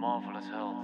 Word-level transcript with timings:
Marvelous 0.00 0.44
Health. 0.50 0.74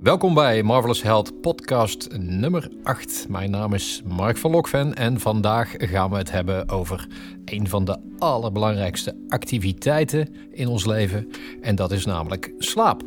Welkom 0.00 0.34
bij 0.34 0.62
Marvelous 0.62 1.02
Health 1.02 1.40
podcast 1.40 2.08
nummer 2.18 2.68
8. 2.82 3.26
Mijn 3.28 3.50
naam 3.50 3.74
is 3.74 4.02
Mark 4.04 4.36
van 4.36 4.50
Lokven 4.50 4.94
en 4.94 5.20
vandaag 5.20 5.74
gaan 5.76 6.10
we 6.10 6.16
het 6.16 6.30
hebben 6.30 6.68
over 6.68 7.06
een 7.44 7.68
van 7.68 7.84
de 7.84 7.98
allerbelangrijkste 8.18 9.16
activiteiten 9.28 10.34
in 10.50 10.68
ons 10.68 10.86
leven. 10.86 11.30
En 11.60 11.74
dat 11.74 11.92
is 11.92 12.06
namelijk 12.06 12.52
slaap. 12.58 13.02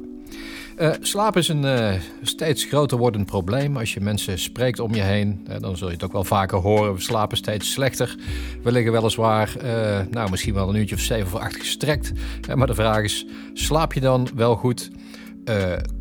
Uh, 0.79 0.91
slaap 1.01 1.37
is 1.37 1.47
een 1.47 1.63
uh, 1.63 1.93
steeds 2.21 2.63
groter 2.63 2.97
wordend 2.97 3.25
probleem. 3.25 3.77
Als 3.77 3.93
je 3.93 4.01
mensen 4.01 4.39
spreekt 4.39 4.79
om 4.79 4.95
je 4.95 5.01
heen, 5.01 5.47
uh, 5.49 5.55
dan 5.59 5.77
zul 5.77 5.87
je 5.87 5.93
het 5.93 6.03
ook 6.03 6.11
wel 6.11 6.23
vaker 6.23 6.57
horen. 6.57 6.93
We 6.93 7.01
slapen 7.01 7.37
steeds 7.37 7.71
slechter. 7.71 8.15
We 8.63 8.71
liggen 8.71 8.91
weliswaar, 8.91 9.55
nou, 10.09 10.29
misschien 10.29 10.53
wel 10.53 10.69
een 10.69 10.75
uurtje 10.75 10.95
of 10.95 11.01
zeven 11.01 11.33
of 11.33 11.39
acht 11.41 11.55
gestrekt. 11.55 12.11
maar 12.55 12.67
de 12.67 12.75
vraag 12.75 13.03
is, 13.03 13.25
slaap 13.53 13.93
je 13.93 13.99
dan 13.99 14.27
wel 14.35 14.55
goed? 14.55 14.89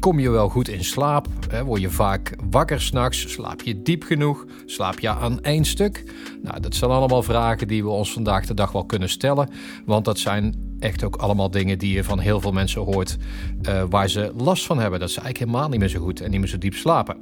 kom 0.00 0.18
je 0.18 0.30
wel 0.30 0.48
goed 0.48 0.68
in 0.68 0.84
slaap? 0.84 1.28
word 1.64 1.80
je 1.80 1.90
vaak 1.90 2.36
wakker 2.50 2.80
s'nachts? 2.80 3.32
Slaap 3.32 3.62
je 3.62 3.82
diep 3.82 4.02
genoeg? 4.02 4.44
Slaap 4.66 5.00
je 5.00 5.08
aan 5.08 5.42
één 5.42 5.64
stuk? 5.64 6.04
Nou, 6.42 6.60
dat 6.60 6.74
zijn 6.74 6.90
allemaal 6.90 7.22
vragen 7.22 7.68
die 7.68 7.82
we 7.82 7.90
ons 7.90 8.12
vandaag 8.12 8.46
de 8.46 8.54
dag 8.54 8.72
wel 8.72 8.84
kunnen 8.84 9.08
stellen. 9.08 9.48
Want 9.84 10.04
dat 10.04 10.18
zijn 10.18 10.63
echt 10.84 11.04
ook 11.04 11.16
allemaal 11.16 11.50
dingen 11.50 11.78
die 11.78 11.94
je 11.94 12.04
van 12.04 12.18
heel 12.18 12.40
veel 12.40 12.52
mensen 12.52 12.80
hoort 12.80 13.16
uh, 13.68 13.82
waar 13.90 14.08
ze 14.08 14.32
last 14.36 14.66
van 14.66 14.78
hebben. 14.78 15.00
Dat 15.00 15.10
ze 15.10 15.20
eigenlijk 15.20 15.50
helemaal 15.50 15.70
niet 15.70 15.80
meer 15.80 15.88
zo 15.88 16.00
goed 16.00 16.20
en 16.20 16.30
niet 16.30 16.40
meer 16.40 16.48
zo 16.48 16.58
diep 16.58 16.74
slapen. 16.74 17.16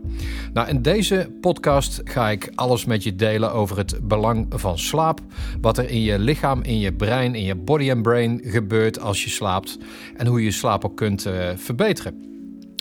Nou, 0.53 0.69
in 0.69 0.83
deze 0.83 1.31
podcast 1.41 2.01
ga 2.05 2.31
ik 2.31 2.53
alles 2.55 2.85
met 2.85 3.03
je 3.03 3.17
delen 3.17 3.53
over 3.53 3.77
het 3.77 4.09
belang 4.09 4.47
van 4.51 4.79
slaap. 4.79 5.21
Wat 5.61 5.79
er 5.79 5.91
in 5.91 6.01
je 6.01 6.19
lichaam, 6.19 6.63
in 6.63 6.79
je 6.79 6.93
brein, 6.93 7.35
in 7.35 7.45
je 7.45 7.55
body 7.55 7.91
and 7.91 8.03
brain 8.03 8.41
gebeurt 8.45 9.01
als 9.01 9.25
je 9.25 9.31
slaapt. 9.31 9.79
En 10.17 10.27
hoe 10.27 10.45
je 10.45 10.51
slaap 10.51 10.85
ook 10.85 10.97
kunt 10.97 11.27
uh, 11.27 11.51
verbeteren. 11.57 12.32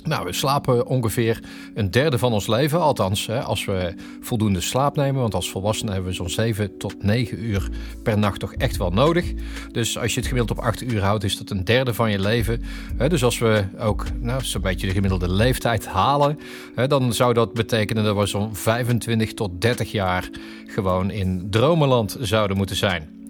Nou, 0.03 0.25
we 0.25 0.33
slapen 0.33 0.87
ongeveer 0.87 1.39
een 1.73 1.91
derde 1.91 2.17
van 2.17 2.33
ons 2.33 2.47
leven, 2.47 2.81
althans 2.81 3.25
hè, 3.25 3.41
als 3.41 3.65
we 3.65 3.93
voldoende 4.21 4.61
slaap 4.61 4.95
nemen. 4.95 5.21
Want 5.21 5.33
als 5.33 5.51
volwassenen 5.51 5.93
hebben 5.93 6.11
we 6.11 6.17
zo'n 6.17 6.29
7 6.29 6.77
tot 6.77 7.03
9 7.03 7.43
uur 7.43 7.69
per 8.03 8.17
nacht 8.17 8.39
toch 8.39 8.53
echt 8.53 8.77
wel 8.77 8.91
nodig. 8.91 9.33
Dus 9.71 9.97
als 9.97 10.13
je 10.13 10.19
het 10.19 10.29
gemiddeld 10.29 10.59
op 10.59 10.65
8 10.65 10.81
uur 10.81 11.03
houdt, 11.03 11.23
is 11.23 11.37
dat 11.37 11.49
een 11.49 11.65
derde 11.65 11.93
van 11.93 12.11
je 12.11 12.19
leven. 12.19 12.61
Dus 13.07 13.23
als 13.23 13.37
we 13.37 13.63
ook 13.79 14.05
nou, 14.19 14.43
zo'n 14.43 14.61
beetje 14.61 14.87
de 14.87 14.93
gemiddelde 14.93 15.29
leeftijd 15.29 15.87
halen, 15.87 16.39
dan 16.87 17.13
zou 17.13 17.33
dat 17.33 17.53
betekenen 17.53 18.03
dat 18.03 18.17
we 18.17 18.25
zo'n 18.25 18.55
25 18.55 19.33
tot 19.33 19.61
30 19.61 19.91
jaar 19.91 20.29
gewoon 20.65 21.11
in 21.11 21.47
dromenland 21.49 22.17
zouden 22.19 22.57
moeten 22.57 22.75
zijn. 22.75 23.20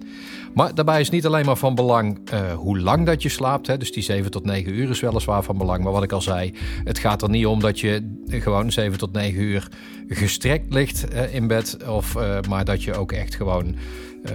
Maar 0.54 0.74
daarbij 0.74 1.00
is 1.00 1.10
niet 1.10 1.26
alleen 1.26 1.44
maar 1.44 1.56
van 1.56 1.74
belang 1.74 2.18
uh, 2.32 2.52
hoe 2.52 2.78
lang 2.78 3.06
dat 3.06 3.22
je 3.22 3.28
slaapt. 3.28 3.66
Hè. 3.66 3.76
Dus 3.76 3.92
die 3.92 4.02
7 4.02 4.30
tot 4.30 4.44
9 4.44 4.74
uur 4.74 4.90
is 4.90 5.00
weliswaar 5.00 5.42
van 5.42 5.58
belang. 5.58 5.84
Maar 5.84 5.92
wat 5.92 6.02
ik 6.02 6.12
al 6.12 6.20
zei, 6.20 6.54
het 6.84 6.98
gaat 6.98 7.22
er 7.22 7.30
niet 7.30 7.46
om 7.46 7.60
dat 7.60 7.80
je 7.80 8.16
gewoon 8.28 8.72
7 8.72 8.98
tot 8.98 9.12
9 9.12 9.40
uur 9.40 9.68
gestrekt 10.08 10.72
ligt 10.72 11.14
uh, 11.14 11.34
in 11.34 11.46
bed. 11.46 11.76
Of, 11.88 12.14
uh, 12.14 12.38
maar 12.48 12.64
dat 12.64 12.82
je 12.82 12.94
ook 12.94 13.12
echt 13.12 13.34
gewoon 13.34 13.74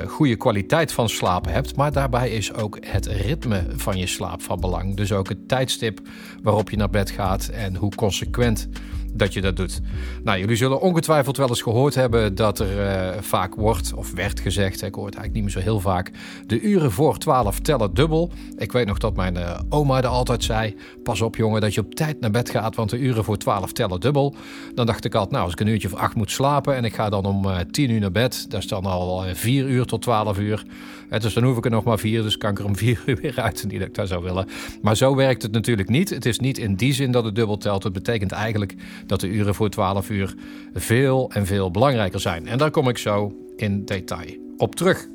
goede 0.07 0.35
kwaliteit 0.35 0.91
van 0.91 1.09
slapen 1.09 1.53
hebt. 1.53 1.75
Maar 1.75 1.91
daarbij 1.91 2.29
is 2.29 2.53
ook 2.53 2.77
het 2.81 3.05
ritme 3.05 3.65
van 3.75 3.97
je 3.97 4.07
slaap 4.07 4.41
van 4.41 4.59
belang. 4.59 4.95
Dus 4.95 5.11
ook 5.11 5.29
het 5.29 5.47
tijdstip 5.47 5.99
waarop 6.43 6.69
je 6.69 6.77
naar 6.77 6.89
bed 6.89 7.09
gaat 7.09 7.47
en 7.47 7.75
hoe 7.75 7.95
consequent 7.95 8.67
dat 9.13 9.33
je 9.33 9.41
dat 9.41 9.55
doet. 9.55 9.79
Nou, 10.23 10.39
jullie 10.39 10.55
zullen 10.55 10.81
ongetwijfeld 10.81 11.37
wel 11.37 11.47
eens 11.47 11.61
gehoord 11.61 11.95
hebben 11.95 12.35
dat 12.35 12.59
er 12.59 13.15
uh, 13.15 13.21
vaak 13.21 13.55
wordt 13.55 13.93
of 13.93 14.11
werd 14.11 14.39
gezegd, 14.39 14.81
ik 14.81 14.95
hoor 14.95 15.05
het 15.05 15.15
eigenlijk 15.15 15.33
niet 15.33 15.43
meer 15.43 15.63
zo 15.63 15.69
heel 15.69 15.79
vaak, 15.79 16.11
de 16.47 16.61
uren 16.61 16.91
voor 16.91 17.17
12 17.17 17.59
tellen 17.59 17.93
dubbel. 17.93 18.31
Ik 18.57 18.71
weet 18.71 18.87
nog 18.87 18.97
dat 18.97 19.15
mijn 19.15 19.35
uh, 19.35 19.59
oma 19.69 19.97
er 19.97 20.07
altijd 20.07 20.43
zei, 20.43 20.75
pas 21.03 21.21
op 21.21 21.35
jongen 21.35 21.61
dat 21.61 21.73
je 21.73 21.81
op 21.81 21.95
tijd 21.95 22.19
naar 22.19 22.31
bed 22.31 22.49
gaat, 22.49 22.75
want 22.75 22.89
de 22.89 22.97
uren 22.97 23.23
voor 23.23 23.37
12 23.37 23.71
tellen 23.71 23.99
dubbel. 23.99 24.35
Dan 24.75 24.85
dacht 24.85 25.05
ik 25.05 25.13
altijd, 25.13 25.31
nou 25.31 25.43
als 25.43 25.53
ik 25.53 25.59
een 25.59 25.67
uurtje 25.67 25.87
of 25.87 25.99
8 25.99 26.15
moet 26.15 26.31
slapen 26.31 26.75
en 26.75 26.85
ik 26.85 26.95
ga 26.95 27.09
dan 27.09 27.25
om 27.25 27.45
uh, 27.45 27.59
eh, 27.59 27.67
10 27.71 27.89
uur 27.89 27.99
naar 27.99 28.11
bed, 28.11 28.45
dat 28.49 28.59
is 28.59 28.67
dan 28.67 28.85
al 28.85 29.23
4 29.33 29.67
uur 29.67 29.85
tot 29.85 30.01
12 30.01 30.39
uur. 30.39 30.65
Dus 31.09 31.33
dan 31.33 31.43
hoef 31.43 31.57
ik 31.57 31.65
er 31.65 31.71
nog 31.71 31.83
maar 31.83 31.99
4, 31.99 32.21
dus 32.21 32.37
kan 32.37 32.51
ik 32.51 32.59
er 32.59 32.65
om 32.65 32.75
4 32.75 33.03
uur 33.05 33.19
weer 33.21 33.39
uit. 33.41 33.63
Niet 33.67 33.79
dat 33.79 33.87
ik 33.87 33.93
dat 33.93 34.07
zou 34.07 34.23
willen. 34.23 34.47
Maar 34.81 34.97
zo 34.97 35.15
werkt 35.15 35.41
het 35.41 35.51
natuurlijk 35.51 35.89
niet. 35.89 36.09
Het 36.09 36.25
is 36.25 36.39
niet 36.39 36.57
in 36.57 36.75
die 36.75 36.93
zin 36.93 37.11
dat 37.11 37.23
het 37.23 37.35
dubbel 37.35 37.57
telt. 37.57 37.83
Het 37.83 37.93
betekent 37.93 38.31
eigenlijk 38.31 38.75
dat 39.05 39.19
de 39.19 39.27
uren 39.27 39.55
voor 39.55 39.69
12 39.69 40.09
uur 40.09 40.35
veel 40.73 41.31
en 41.33 41.45
veel 41.45 41.71
belangrijker 41.71 42.19
zijn. 42.19 42.47
En 42.47 42.57
daar 42.57 42.71
kom 42.71 42.89
ik 42.89 42.97
zo 42.97 43.35
in 43.55 43.85
detail 43.85 44.35
op 44.57 44.75
terug. 44.75 45.07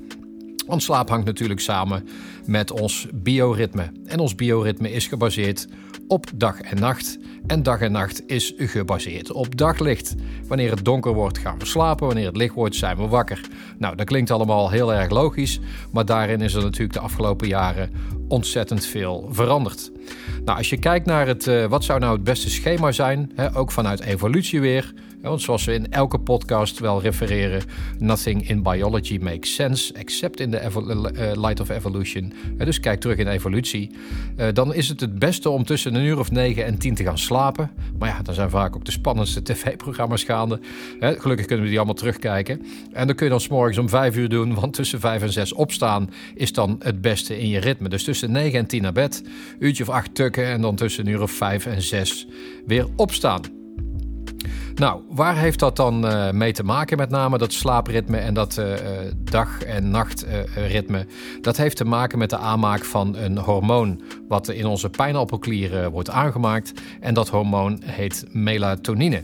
Want 0.67 0.83
slaap 0.83 1.09
hangt 1.09 1.27
natuurlijk 1.27 1.61
samen 1.61 2.09
met 2.47 2.71
ons 2.71 3.07
bioritme. 3.15 3.91
En 4.05 4.19
ons 4.19 4.35
bioritme 4.35 4.93
is 4.93 5.07
gebaseerd 5.07 5.69
op 6.13 6.27
dag 6.35 6.61
en 6.61 6.81
nacht. 6.81 7.19
En 7.47 7.63
dag 7.63 7.81
en 7.81 7.93
nacht 7.93 8.23
is 8.27 8.53
gebaseerd 8.57 9.33
op 9.33 9.57
daglicht. 9.57 10.15
Wanneer 10.47 10.71
het 10.71 10.85
donker 10.85 11.13
wordt, 11.13 11.39
gaan 11.39 11.59
we 11.59 11.67
slapen. 11.67 12.07
Wanneer 12.07 12.27
het 12.27 12.37
licht 12.37 12.55
wordt, 12.55 12.75
zijn 12.75 12.97
we 12.97 13.07
wakker. 13.07 13.41
Nou, 13.79 13.97
dat 13.97 14.07
klinkt 14.07 14.31
allemaal 14.31 14.71
heel 14.71 14.95
erg 14.95 15.11
logisch. 15.11 15.61
Maar 15.93 16.05
daarin 16.05 16.41
is 16.41 16.55
er 16.55 16.63
natuurlijk 16.63 16.93
de 16.93 17.01
afgelopen 17.01 17.49
jaren 17.49 17.91
ontzettend 18.29 18.85
veel 18.85 19.29
veranderd. 19.31 19.93
Nou, 20.45 20.59
als 20.59 20.71
je 20.71 20.79
kijkt 20.79 21.07
naar 21.07 21.27
het, 21.27 21.47
uh, 21.47 21.65
wat 21.65 21.85
zou 21.85 22.01
nou 22.01 22.13
het 22.13 22.25
beste 22.25 22.51
schema 22.51 22.93
zijn, 22.93 23.33
hè, 23.35 23.57
ook 23.57 23.73
vanuit 23.73 24.01
evolutie 24.01 24.61
weer. 24.61 24.93
Want 25.23 25.43
zoals 25.43 25.65
we 25.65 25.75
in 25.75 25.93
elke 25.93 26.19
podcast 26.19 26.79
wel 26.79 27.03
refereren, 27.03 27.63
nothing 27.99 28.49
in 28.49 28.63
biology 28.63 29.19
makes 29.21 29.55
sense 29.55 29.95
except 29.95 30.41
in 30.41 30.51
the 30.51 30.61
uh, 30.65 31.43
light 31.43 31.61
of 31.61 31.69
evolution. 31.69 32.33
Dus 32.57 32.81
kijk 32.81 33.01
terug 33.01 33.17
in 33.17 33.27
evolutie. 33.27 33.91
Uh, 34.37 34.47
dan 34.53 34.75
is 34.75 34.89
het 34.89 35.01
het 35.01 35.19
beste 35.19 35.51
om 35.51 35.65
tussen 35.65 35.95
een 35.95 36.05
uur 36.05 36.19
of 36.19 36.31
negen 36.31 36.65
en 36.65 36.79
tien 36.79 36.95
te 36.95 37.03
gaan 37.03 37.19
slapen. 37.19 37.71
Maar 37.99 38.09
ja, 38.09 38.23
dan 38.23 38.35
zijn 38.35 38.51
vaak 38.51 38.77
ook 38.77 38.85
de 38.85 38.91
spannendste 38.91 39.43
tv-programma's 39.43 40.25
gaande. 40.25 40.61
Gelukkig 41.01 41.47
kunnen 41.47 41.65
we 41.65 41.71
die 41.71 41.79
allemaal 41.79 41.97
terugkijken. 41.97 42.63
En 42.93 43.07
dan 43.07 43.17
kun 43.17 43.27
je 43.27 43.33
dan 43.33 43.41
s'morgens 43.41 43.79
om 43.79 43.89
vijf 43.89 44.17
uur 44.17 44.29
doen, 44.29 44.55
want 44.55 44.75
tussen 44.75 45.01
vijf 45.01 45.23
en 45.23 45.33
zes 45.33 45.53
opstaan 45.53 46.11
is 46.35 46.53
dan 46.53 46.77
het 46.79 47.01
beste 47.01 47.39
in 47.39 47.49
je 47.49 47.61
ritme. 47.61 47.89
Dus 47.89 48.05
tussen 48.05 48.33
negen 48.33 48.59
en 48.59 48.67
tien 48.67 48.83
naar 48.83 48.93
bed, 48.93 49.23
uurtje 49.59 49.83
of 49.83 49.89
acht 49.89 50.15
tukken 50.15 50.45
en 50.45 50.61
dan 50.61 50.77
tussen 50.77 51.07
een 51.07 51.13
uur 51.13 51.23
of 51.23 51.31
vijf 51.31 51.67
en 51.67 51.83
zes 51.83 52.27
weer 52.67 52.87
opstaan. 52.97 53.62
Nou, 54.75 55.01
waar 55.09 55.37
heeft 55.37 55.59
dat 55.59 55.77
dan 55.77 56.07
uh, 56.07 56.31
mee 56.31 56.53
te 56.53 56.65
maken? 56.65 56.97
Met 56.97 57.11
name 57.11 57.39
dat 57.39 57.53
slaapritme 57.53 58.17
en 58.17 58.35
dat 58.35 58.57
uh, 58.59 58.67
dag- 59.19 59.63
en 59.63 59.91
nachtritme. 59.91 61.07
dat 61.41 61.57
heeft 61.57 61.77
te 61.77 61.85
maken 61.85 62.19
met 62.19 62.31
de 62.31 62.39
aanmaak 62.39 62.85
van 62.85 63.17
een 63.17 63.39
hormoon 63.39 64.01
wat 64.29 64.49
in 64.49 64.67
onze 64.67 64.91
pijnappelklieren 64.91 65.91
wordt 65.91 66.11
aangemaakt. 66.11 66.73
En 67.01 67.15
dat 67.15 67.29
hormoon 67.29 67.81
heet 67.85 68.25
melatonine. 68.31 69.23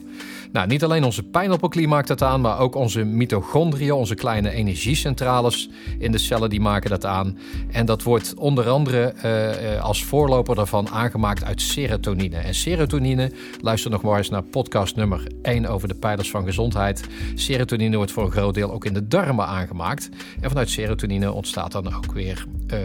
Nou, 0.53 0.67
niet 0.67 0.85
alleen 0.85 1.05
onze 1.05 1.23
pijnappelklier 1.23 1.89
maakt 1.89 2.09
dat 2.09 2.23
aan, 2.23 2.41
maar 2.41 2.59
ook 2.59 2.75
onze 2.75 3.05
mitochondriën, 3.05 3.93
onze 3.93 4.15
kleine 4.15 4.51
energiecentrales 4.51 5.69
in 5.99 6.13
de 6.13 6.19
cellen, 6.19 6.51
die 6.51 6.61
maken 6.61 6.91
dat 6.91 7.05
aan. 7.05 7.39
En 7.71 7.87
dat 7.87 8.03
wordt 8.03 8.35
onder 8.35 8.69
andere 8.69 9.15
uh, 9.25 9.83
als 9.83 10.05
voorloper 10.05 10.55
daarvan 10.55 10.89
aangemaakt 10.89 11.45
uit 11.45 11.63
serotonine. 11.63 12.37
En 12.37 12.55
serotonine, 12.55 13.33
luister 13.61 13.91
nog 13.91 14.03
maar 14.03 14.19
eens 14.19 14.31
naar 14.31 14.43
podcast 14.43 14.97
nummer 14.97 15.27
1 15.43 15.67
over 15.67 15.89
de 15.89 15.95
pijlers 15.95 16.31
van 16.31 16.45
gezondheid. 16.45 17.05
Serotonine 17.35 17.97
wordt 17.97 18.13
voor 18.13 18.25
een 18.25 18.31
groot 18.33 18.55
deel 18.55 18.73
ook 18.73 18.85
in 18.85 18.95
de 18.95 19.09
darmen 19.09 19.47
aangemaakt. 19.47 20.09
En 20.41 20.49
vanuit 20.49 20.71
serotonine 20.71 21.33
ontstaat 21.33 21.73
dan 21.73 21.95
ook 21.95 22.13
weer. 22.13 22.47
Uh, 22.73 22.79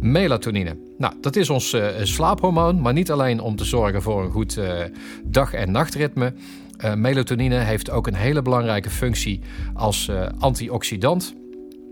melatonine. 0.00 0.76
Nou, 0.98 1.14
dat 1.20 1.36
is 1.36 1.50
ons 1.50 1.76
slaaphormoon, 2.02 2.80
maar 2.80 2.92
niet 2.92 3.10
alleen 3.10 3.40
om 3.40 3.56
te 3.56 3.64
zorgen 3.64 4.02
voor 4.02 4.24
een 4.24 4.30
goed 4.30 4.60
dag- 5.24 5.52
en 5.52 5.70
nachtritme. 5.70 6.32
Uh, 6.84 6.94
melatonine 6.94 7.56
heeft 7.56 7.90
ook 7.90 8.06
een 8.06 8.14
hele 8.14 8.42
belangrijke 8.42 8.90
functie 8.90 9.40
als 9.74 10.10
antioxidant 10.38 11.34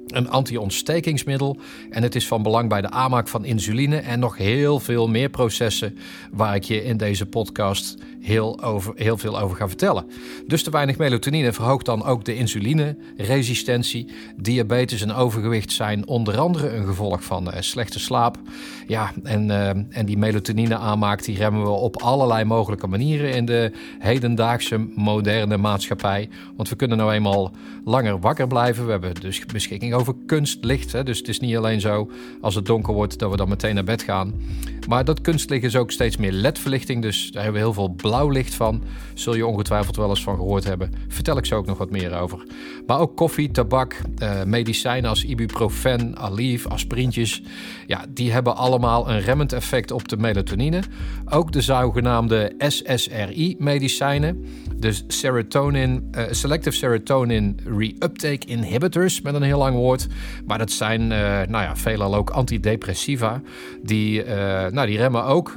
een 0.06 0.28
anti-ontstekingsmiddel. 0.28 1.58
En 1.90 2.02
het 2.02 2.14
is 2.14 2.26
van 2.26 2.42
belang 2.42 2.68
bij 2.68 2.80
de 2.80 2.90
aanmaak 2.90 3.28
van 3.28 3.44
insuline 3.44 3.96
en 3.96 4.18
nog 4.18 4.36
heel 4.36 4.80
veel 4.80 5.08
meer 5.08 5.28
processen 5.28 5.96
waar 6.32 6.54
ik 6.54 6.64
je 6.64 6.84
in 6.84 6.96
deze 6.96 7.26
podcast 7.26 7.96
heel, 8.24 8.62
over, 8.62 8.92
heel 8.96 9.18
veel 9.18 9.40
over 9.40 9.56
ga 9.56 9.68
vertellen. 9.68 10.04
Dus 10.46 10.62
te 10.62 10.70
weinig 10.70 10.98
melatonine 10.98 11.52
verhoogt 11.52 11.86
dan 11.86 12.04
ook 12.04 12.24
de 12.24 12.36
insulineresistentie. 12.36 14.08
Diabetes 14.36 15.02
en 15.02 15.12
overgewicht 15.12 15.72
zijn 15.72 16.06
onder 16.08 16.38
andere 16.38 16.68
een 16.68 16.86
gevolg 16.86 17.24
van 17.24 17.48
uh, 17.48 17.54
slechte 17.60 18.00
slaap. 18.00 18.38
Ja, 18.86 19.12
en, 19.22 19.48
uh, 19.48 19.68
en 19.68 20.06
die 20.06 20.18
melatonine 20.18 20.76
aanmaak 20.76 21.24
die 21.24 21.36
remmen 21.36 21.62
we 21.62 21.68
op 21.68 22.02
allerlei 22.02 22.44
mogelijke 22.44 22.86
manieren 22.86 23.34
in 23.34 23.44
de 23.44 23.72
hedendaagse 23.98 24.86
moderne 24.94 25.56
maatschappij. 25.56 26.28
Want 26.56 26.68
we 26.68 26.76
kunnen 26.76 26.96
nou 26.96 27.12
eenmaal 27.12 27.52
langer 27.84 28.20
wakker 28.20 28.46
blijven. 28.46 28.84
We 28.84 28.90
hebben 28.90 29.14
dus 29.20 29.46
beschikking 29.46 29.94
over 29.94 30.14
kunstlicht. 30.26 30.92
Hè? 30.92 31.02
Dus 31.02 31.18
het 31.18 31.28
is 31.28 31.40
niet 31.40 31.56
alleen 31.56 31.80
zo 31.80 32.10
als 32.40 32.54
het 32.54 32.66
donker 32.66 32.94
wordt 32.94 33.18
dat 33.18 33.30
we 33.30 33.36
dan 33.36 33.48
meteen 33.48 33.74
naar 33.74 33.84
bed 33.84 34.02
gaan. 34.02 34.34
Maar 34.88 35.04
dat 35.04 35.20
kunstlicht 35.20 35.64
is 35.64 35.76
ook 35.76 35.90
steeds 35.90 36.16
meer 36.16 36.32
LED-verlichting. 36.32 37.02
Dus 37.02 37.30
daar 37.30 37.42
hebben 37.42 37.60
we 37.60 37.66
heel 37.66 37.74
veel 37.74 37.94
licht 38.22 38.54
van. 38.54 38.82
Zul 39.14 39.34
je 39.34 39.46
ongetwijfeld 39.46 39.96
wel 39.96 40.08
eens 40.08 40.22
van 40.22 40.36
gehoord 40.36 40.64
hebben. 40.64 40.92
Vertel 41.08 41.36
ik 41.36 41.46
zo 41.46 41.56
ook 41.56 41.66
nog 41.66 41.78
wat 41.78 41.90
meer 41.90 42.18
over. 42.18 42.46
Maar 42.86 42.98
ook 42.98 43.16
koffie, 43.16 43.50
tabak, 43.50 44.00
eh, 44.18 44.42
medicijnen 44.42 45.10
als 45.10 45.24
ibuprofen, 45.24 46.18
Aleve, 46.18 46.68
aspirintjes. 46.68 47.42
Ja, 47.86 48.04
die 48.08 48.32
hebben 48.32 48.56
allemaal 48.56 49.10
een 49.10 49.20
remmend 49.20 49.52
effect 49.52 49.90
op 49.90 50.08
de 50.08 50.16
melatonine. 50.16 50.82
Ook 51.30 51.52
de 51.52 51.60
zogenaamde 51.60 52.52
SSRI-medicijnen. 52.58 54.44
Dus 54.84 55.04
serotonin, 55.08 56.08
uh, 56.16 56.22
selective 56.30 56.76
serotonin 56.76 57.58
reuptake 57.64 58.46
inhibitors, 58.46 59.20
met 59.20 59.34
een 59.34 59.42
heel 59.42 59.58
lang 59.58 59.76
woord. 59.76 60.06
Maar 60.46 60.58
dat 60.58 60.70
zijn, 60.70 61.00
uh, 61.00 61.08
nou 61.08 61.50
ja, 61.50 61.76
veelal 61.76 62.14
ook 62.14 62.30
antidepressiva. 62.30 63.40
Die, 63.82 64.24
uh, 64.24 64.26
nou, 64.66 64.86
die 64.86 64.96
remmen 64.96 65.24
ook 65.24 65.52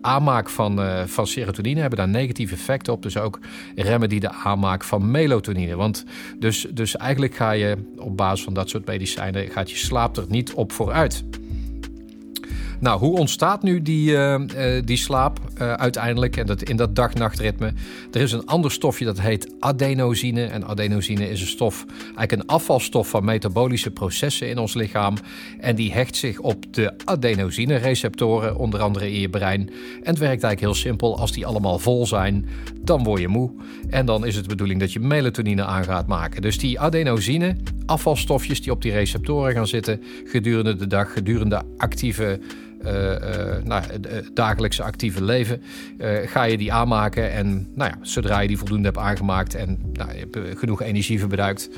aanmaak 0.00 0.48
van, 0.50 0.80
van 1.06 1.26
serotonine, 1.26 1.80
hebben 1.80 1.98
daar 1.98 2.08
negatieve 2.08 2.54
effecten 2.54 2.92
op. 2.92 3.02
Dus 3.02 3.16
ook 3.16 3.38
remmen 3.74 4.08
die 4.08 4.20
de 4.20 4.32
aanmaak 4.32 4.84
van 4.84 5.10
melatonine. 5.10 5.76
Want 5.76 6.04
dus, 6.38 6.66
dus 6.70 6.96
eigenlijk 6.96 7.34
ga 7.34 7.50
je 7.50 7.76
op 7.96 8.16
basis 8.16 8.44
van 8.44 8.54
dat 8.54 8.70
soort 8.70 8.86
medicijnen, 8.86 9.48
gaat 9.48 9.70
je 9.70 9.76
slaap 9.76 10.16
er 10.16 10.24
niet 10.28 10.52
op 10.52 10.72
vooruit. 10.72 11.24
Nou, 12.80 12.98
hoe 12.98 13.18
ontstaat 13.18 13.62
nu 13.62 13.82
die, 13.82 14.10
uh, 14.10 14.40
die 14.84 14.96
slaap 14.96 15.38
uh, 15.60 15.72
uiteindelijk 15.72 16.36
en 16.36 16.46
dat, 16.46 16.62
in 16.62 16.76
dat 16.76 16.96
dag-nachtritme? 16.96 17.72
Er 18.12 18.20
is 18.20 18.32
een 18.32 18.46
ander 18.46 18.70
stofje 18.70 19.04
dat 19.04 19.20
heet 19.20 19.54
adenosine. 19.60 20.44
En 20.44 20.66
adenosine 20.66 21.30
is 21.30 21.40
een 21.40 21.46
stof, 21.46 21.84
eigenlijk 22.02 22.32
een 22.32 22.46
afvalstof 22.46 23.08
van 23.08 23.24
metabolische 23.24 23.90
processen 23.90 24.48
in 24.48 24.58
ons 24.58 24.74
lichaam. 24.74 25.14
En 25.60 25.76
die 25.76 25.92
hecht 25.92 26.16
zich 26.16 26.38
op 26.38 26.74
de 26.74 26.92
adenosine-receptoren, 27.04 28.56
onder 28.56 28.80
andere 28.80 29.12
in 29.12 29.20
je 29.20 29.28
brein. 29.28 29.60
En 29.60 30.10
het 30.10 30.18
werkt 30.18 30.42
eigenlijk 30.42 30.60
heel 30.60 30.74
simpel. 30.74 31.18
Als 31.18 31.32
die 31.32 31.46
allemaal 31.46 31.78
vol 31.78 32.06
zijn, 32.06 32.46
dan 32.80 33.02
word 33.02 33.20
je 33.20 33.28
moe. 33.28 33.50
En 33.90 34.06
dan 34.06 34.26
is 34.26 34.34
het 34.34 34.42
de 34.42 34.50
bedoeling 34.50 34.80
dat 34.80 34.92
je 34.92 35.00
melatonine 35.00 35.64
aan 35.64 35.84
gaat 35.84 36.06
maken. 36.06 36.42
Dus 36.42 36.58
die 36.58 36.80
adenosine, 36.80 37.56
afvalstofjes 37.86 38.62
die 38.62 38.72
op 38.72 38.82
die 38.82 38.92
receptoren 38.92 39.52
gaan 39.52 39.66
zitten 39.66 40.02
gedurende 40.24 40.76
de 40.76 40.86
dag, 40.86 41.12
gedurende 41.12 41.62
actieve 41.76 42.40
nou, 43.64 43.82
dagelijkse 44.34 44.82
actieve 44.82 45.24
leven, 45.24 45.62
ga 46.24 46.42
je 46.42 46.58
die 46.58 46.72
aanmaken. 46.72 47.32
En 47.32 47.68
nou 47.74 47.90
ja, 47.90 47.98
zodra 48.02 48.40
je 48.40 48.48
die 48.48 48.58
voldoende 48.58 48.86
hebt 48.86 48.98
aangemaakt 48.98 49.54
en 49.54 49.78
nou, 49.92 50.12
je 50.12 50.18
hebt 50.18 50.58
genoeg 50.58 50.82
energie 50.82 51.18
verbruikt 51.18 51.70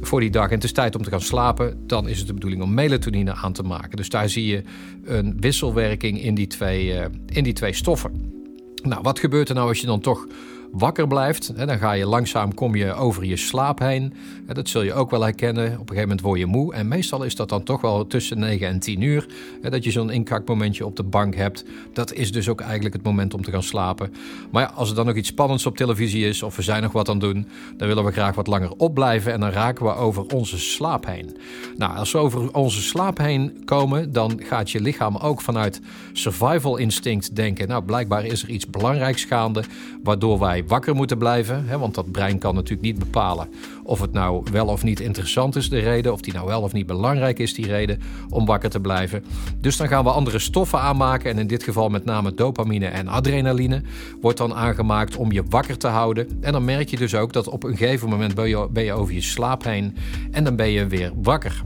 voor 0.00 0.20
die 0.20 0.30
dag 0.30 0.48
en 0.48 0.54
het 0.54 0.64
is 0.64 0.72
tijd 0.72 0.96
om 0.96 1.02
te 1.02 1.10
gaan 1.10 1.20
slapen, 1.20 1.86
dan 1.86 2.08
is 2.08 2.18
het 2.18 2.26
de 2.26 2.34
bedoeling 2.34 2.62
om 2.62 2.74
melatonine 2.74 3.34
aan 3.34 3.52
te 3.52 3.62
maken. 3.62 3.96
Dus 3.96 4.08
daar 4.08 4.28
zie 4.28 4.46
je 4.46 4.62
een 5.04 5.36
wisselwerking 5.40 6.22
in 6.22 6.34
die 6.34 6.46
twee, 6.46 6.94
in 7.26 7.44
die 7.44 7.52
twee 7.52 7.72
stoffen. 7.72 8.36
Nou, 8.82 9.02
wat 9.02 9.18
gebeurt 9.18 9.48
er 9.48 9.54
nou 9.54 9.68
als 9.68 9.80
je 9.80 9.86
dan 9.86 10.00
toch 10.00 10.26
wakker 10.72 11.06
blijft. 11.06 11.56
Dan 11.56 11.78
ga 11.78 11.92
je 11.92 12.06
langzaam 12.06 12.54
kom 12.54 12.74
je 12.74 12.92
over 12.92 13.24
je 13.24 13.36
slaap 13.36 13.78
heen. 13.78 14.14
Dat 14.46 14.68
zul 14.68 14.82
je 14.82 14.92
ook 14.92 15.10
wel 15.10 15.22
herkennen. 15.22 15.64
Op 15.64 15.72
een 15.72 15.78
gegeven 15.78 16.00
moment 16.00 16.20
word 16.20 16.38
je 16.38 16.46
moe. 16.46 16.74
En 16.74 16.88
meestal 16.88 17.22
is 17.22 17.34
dat 17.34 17.48
dan 17.48 17.62
toch 17.62 17.80
wel 17.80 18.06
tussen 18.06 18.38
9 18.38 18.66
en 18.66 18.78
10 18.78 19.00
uur. 19.00 19.26
Dat 19.62 19.84
je 19.84 19.90
zo'n 19.90 20.10
inkakmomentje 20.10 20.86
op 20.86 20.96
de 20.96 21.02
bank 21.02 21.34
hebt. 21.34 21.64
Dat 21.92 22.12
is 22.12 22.32
dus 22.32 22.48
ook 22.48 22.60
eigenlijk 22.60 22.94
het 22.94 23.04
moment 23.04 23.34
om 23.34 23.42
te 23.42 23.50
gaan 23.50 23.62
slapen. 23.62 24.12
Maar 24.50 24.62
ja, 24.62 24.72
als 24.74 24.88
er 24.88 24.94
dan 24.94 25.06
nog 25.06 25.14
iets 25.14 25.28
spannends 25.28 25.66
op 25.66 25.76
televisie 25.76 26.26
is. 26.26 26.42
Of 26.42 26.56
we 26.56 26.62
zijn 26.62 26.82
nog 26.82 26.92
wat 26.92 27.08
aan 27.08 27.18
doen. 27.18 27.46
Dan 27.76 27.88
willen 27.88 28.04
we 28.04 28.12
graag 28.12 28.34
wat 28.34 28.46
langer 28.46 28.72
opblijven. 28.76 29.32
En 29.32 29.40
dan 29.40 29.50
raken 29.50 29.84
we 29.84 29.94
over 29.94 30.26
onze 30.34 30.58
slaap 30.58 31.06
heen. 31.06 31.36
Nou, 31.76 31.96
als 31.96 32.12
we 32.12 32.18
over 32.18 32.54
onze 32.54 32.82
slaap 32.82 33.18
heen 33.18 33.62
komen. 33.64 34.12
Dan 34.12 34.40
gaat 34.44 34.70
je 34.70 34.80
lichaam 34.80 35.16
ook 35.16 35.40
vanuit 35.40 35.80
survival 36.12 36.76
instinct 36.76 37.36
denken. 37.36 37.68
Nou, 37.68 37.84
blijkbaar 37.84 38.24
is 38.24 38.42
er 38.42 38.48
iets 38.48 38.70
belangrijks 38.70 39.24
gaande. 39.24 39.62
Waardoor 40.02 40.38
wij 40.38 40.57
wakker 40.66 40.94
moeten 40.94 41.18
blijven. 41.18 41.66
Hè, 41.66 41.78
want 41.78 41.94
dat 41.94 42.10
brein 42.10 42.38
kan 42.38 42.54
natuurlijk 42.54 42.82
niet 42.82 42.98
bepalen 42.98 43.48
of 43.88 44.00
het 44.00 44.12
nou 44.12 44.42
wel 44.52 44.66
of 44.66 44.82
niet 44.82 45.00
interessant 45.00 45.56
is, 45.56 45.68
de 45.68 45.78
reden. 45.78 46.12
Of 46.12 46.20
die 46.20 46.32
nou 46.32 46.46
wel 46.46 46.62
of 46.62 46.72
niet 46.72 46.86
belangrijk 46.86 47.38
is, 47.38 47.54
die 47.54 47.66
reden 47.66 48.00
om 48.30 48.46
wakker 48.46 48.70
te 48.70 48.80
blijven. 48.80 49.24
Dus 49.60 49.76
dan 49.76 49.88
gaan 49.88 50.04
we 50.04 50.10
andere 50.10 50.38
stoffen 50.38 50.80
aanmaken. 50.80 51.30
En 51.30 51.38
in 51.38 51.46
dit 51.46 51.62
geval 51.62 51.88
met 51.88 52.04
name 52.04 52.34
dopamine 52.34 52.86
en 52.86 53.08
adrenaline 53.08 53.82
wordt 54.20 54.38
dan 54.38 54.54
aangemaakt 54.54 55.16
om 55.16 55.32
je 55.32 55.42
wakker 55.48 55.78
te 55.78 55.88
houden. 55.88 56.38
En 56.40 56.52
dan 56.52 56.64
merk 56.64 56.88
je 56.88 56.96
dus 56.96 57.14
ook 57.14 57.32
dat 57.32 57.48
op 57.48 57.64
een 57.64 57.76
gegeven 57.76 58.08
moment 58.08 58.34
ben 58.34 58.48
je, 58.48 58.68
ben 58.70 58.84
je 58.84 58.92
over 58.92 59.14
je 59.14 59.20
slaap 59.20 59.64
heen. 59.64 59.96
En 60.30 60.44
dan 60.44 60.56
ben 60.56 60.70
je 60.70 60.86
weer 60.86 61.12
wakker. 61.22 61.62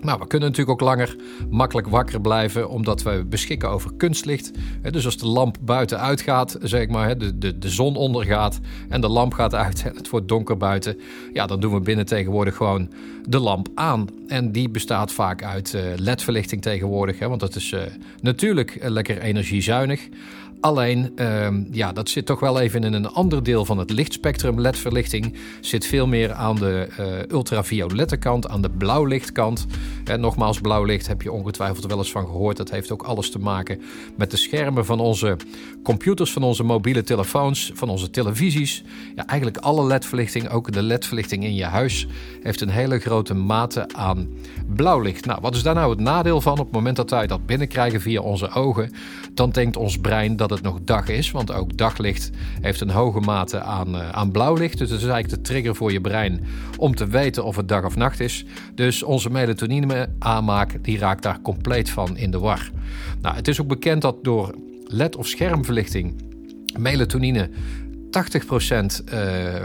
Nou, 0.00 0.18
we 0.18 0.26
kunnen 0.26 0.48
natuurlijk 0.48 0.80
ook 0.80 0.88
langer 0.88 1.16
makkelijk 1.50 1.88
wakker 1.88 2.20
blijven, 2.20 2.68
omdat 2.68 3.02
we 3.02 3.24
beschikken 3.28 3.70
over 3.70 3.90
kunstlicht. 3.96 4.50
Dus 4.90 5.04
als 5.04 5.16
de 5.16 5.26
lamp 5.26 5.56
buiten 5.60 6.00
uitgaat, 6.00 6.58
zeg 6.62 6.88
maar, 6.88 7.18
de, 7.18 7.38
de, 7.38 7.58
de 7.58 7.68
zon 7.68 7.96
ondergaat 7.96 8.60
en 8.88 9.00
de 9.00 9.08
lamp 9.08 9.32
gaat 9.32 9.54
uit 9.54 9.82
en 9.86 9.96
het 9.96 10.10
wordt 10.10 10.28
donker 10.28 10.56
buiten, 10.56 10.98
ja, 11.32 11.46
dan 11.46 11.60
doen 11.60 11.74
we 11.74 11.80
binnen 11.80 12.06
tegenwoordig 12.06 12.56
gewoon 12.56 12.90
de 13.24 13.38
lamp 13.38 13.68
aan. 13.74 14.06
En 14.26 14.52
die 14.52 14.68
bestaat 14.68 15.12
vaak 15.12 15.42
uit 15.42 15.74
eh, 15.74 15.82
LED-verlichting 15.96 16.62
tegenwoordig, 16.62 17.18
want 17.18 17.40
dat 17.40 17.54
is 17.54 17.70
uh, 17.70 17.80
natuurlijk 18.20 18.74
eh, 18.74 18.90
lekker 18.90 19.18
energiezuinig. 19.18 20.08
Alleen, 20.60 21.12
uh, 21.16 21.48
ja, 21.70 21.92
dat 21.92 22.08
zit 22.08 22.26
toch 22.26 22.40
wel 22.40 22.60
even 22.60 22.84
in 22.84 22.92
een 22.92 23.06
ander 23.06 23.42
deel 23.42 23.64
van 23.64 23.78
het 23.78 23.90
lichtspectrum. 23.90 24.60
LED-verlichting 24.60 25.34
zit 25.60 25.86
veel 25.86 26.06
meer 26.06 26.32
aan 26.32 26.56
de 26.56 26.88
uh, 27.00 27.06
ultraviolette 27.30 28.16
kant, 28.16 28.48
aan 28.48 28.62
de 28.62 28.70
blauwlichtkant. 28.70 29.66
En 30.04 30.20
nogmaals, 30.20 30.60
blauw 30.60 30.84
licht 30.84 31.06
heb 31.06 31.22
je 31.22 31.32
ongetwijfeld 31.32 31.86
wel 31.86 31.98
eens 31.98 32.10
van 32.10 32.26
gehoord. 32.26 32.56
Dat 32.56 32.70
heeft 32.70 32.90
ook 32.90 33.02
alles 33.02 33.30
te 33.30 33.38
maken 33.38 33.80
met 34.16 34.30
de 34.30 34.36
schermen 34.36 34.84
van 34.84 35.00
onze 35.00 35.36
computers, 35.82 36.32
van 36.32 36.42
onze 36.42 36.62
mobiele 36.62 37.02
telefoons, 37.02 37.72
van 37.74 37.88
onze 37.88 38.10
televisies. 38.10 38.84
Ja, 39.16 39.26
eigenlijk 39.26 39.58
alle 39.60 39.86
LED-verlichting, 39.86 40.48
ook 40.48 40.72
de 40.72 40.82
LED-verlichting 40.82 41.44
in 41.44 41.54
je 41.54 41.64
huis, 41.64 42.06
heeft 42.42 42.60
een 42.60 42.68
hele 42.68 42.98
grote 42.98 43.34
mate 43.34 43.94
aan 43.94 44.28
blauwlicht. 44.74 45.24
Nou, 45.24 45.38
wat 45.42 45.54
is 45.54 45.62
daar 45.62 45.74
nou 45.74 45.90
het 45.90 46.00
nadeel 46.00 46.40
van? 46.40 46.52
Op 46.52 46.58
het 46.58 46.74
moment 46.74 46.96
dat 46.96 47.10
wij 47.10 47.26
dat 47.26 47.46
binnenkrijgen 47.46 48.00
via 48.00 48.20
onze 48.20 48.50
ogen, 48.50 48.92
dan 49.34 49.50
denkt 49.50 49.76
ons 49.76 49.98
brein 49.98 50.36
dat 50.36 50.47
het 50.50 50.62
nog 50.62 50.78
dag 50.84 51.08
is. 51.08 51.30
Want 51.30 51.52
ook 51.52 51.76
daglicht 51.76 52.30
heeft 52.60 52.80
een 52.80 52.90
hoge 52.90 53.20
mate 53.20 53.60
aan, 53.60 53.94
uh, 53.94 54.08
aan 54.08 54.30
blauwlicht. 54.30 54.78
Dus 54.78 54.88
dat 54.88 54.98
is 54.98 55.06
eigenlijk 55.06 55.34
de 55.34 55.50
trigger 55.50 55.74
voor 55.74 55.92
je 55.92 56.00
brein 56.00 56.44
om 56.76 56.94
te 56.94 57.06
weten 57.06 57.44
of 57.44 57.56
het 57.56 57.68
dag 57.68 57.84
of 57.84 57.96
nacht 57.96 58.20
is. 58.20 58.44
Dus 58.74 59.02
onze 59.02 59.30
melatonine 59.30 60.08
aanmaak 60.18 60.84
die 60.84 60.98
raakt 60.98 61.22
daar 61.22 61.40
compleet 61.42 61.90
van 61.90 62.16
in 62.16 62.30
de 62.30 62.38
war. 62.38 62.70
Nou, 63.22 63.36
het 63.36 63.48
is 63.48 63.60
ook 63.60 63.68
bekend 63.68 64.02
dat 64.02 64.24
door 64.24 64.54
LED- 64.86 65.16
of 65.16 65.26
schermverlichting 65.26 66.14
melatonine 66.76 67.50
80% 68.08 68.10
uh, 68.10 69.54
uh, 69.54 69.60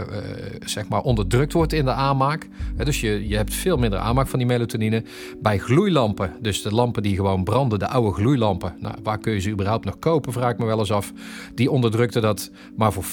zeg 0.64 0.88
maar 0.88 1.00
onderdrukt 1.00 1.52
wordt 1.52 1.72
in 1.72 1.84
de 1.84 1.92
aanmaak. 1.92 2.48
Dus 2.76 3.00
je, 3.00 3.28
je 3.28 3.36
hebt 3.36 3.54
veel 3.54 3.76
minder 3.76 3.98
aanmaak 3.98 4.28
van 4.28 4.38
die 4.38 4.48
melatonine. 4.48 5.02
Bij 5.42 5.58
gloeilampen, 5.58 6.32
dus 6.40 6.62
de 6.62 6.74
lampen 6.74 7.02
die 7.02 7.16
gewoon 7.16 7.44
branden, 7.44 7.78
de 7.78 7.88
oude 7.88 8.12
gloeilampen. 8.12 8.74
Nou, 8.78 8.94
waar 9.02 9.18
kun 9.18 9.32
je 9.32 9.40
ze 9.40 9.50
überhaupt 9.50 9.84
nog 9.84 9.98
kopen, 9.98 10.32
vraag 10.32 10.50
ik 10.50 10.58
me 10.58 10.64
wel 10.64 10.78
eens 10.78 10.92
af. 10.92 11.12
Die 11.54 11.70
onderdrukte 11.70 12.20
dat 12.20 12.50
maar 12.76 12.92
voor 12.92 13.04
40%. 13.04 13.08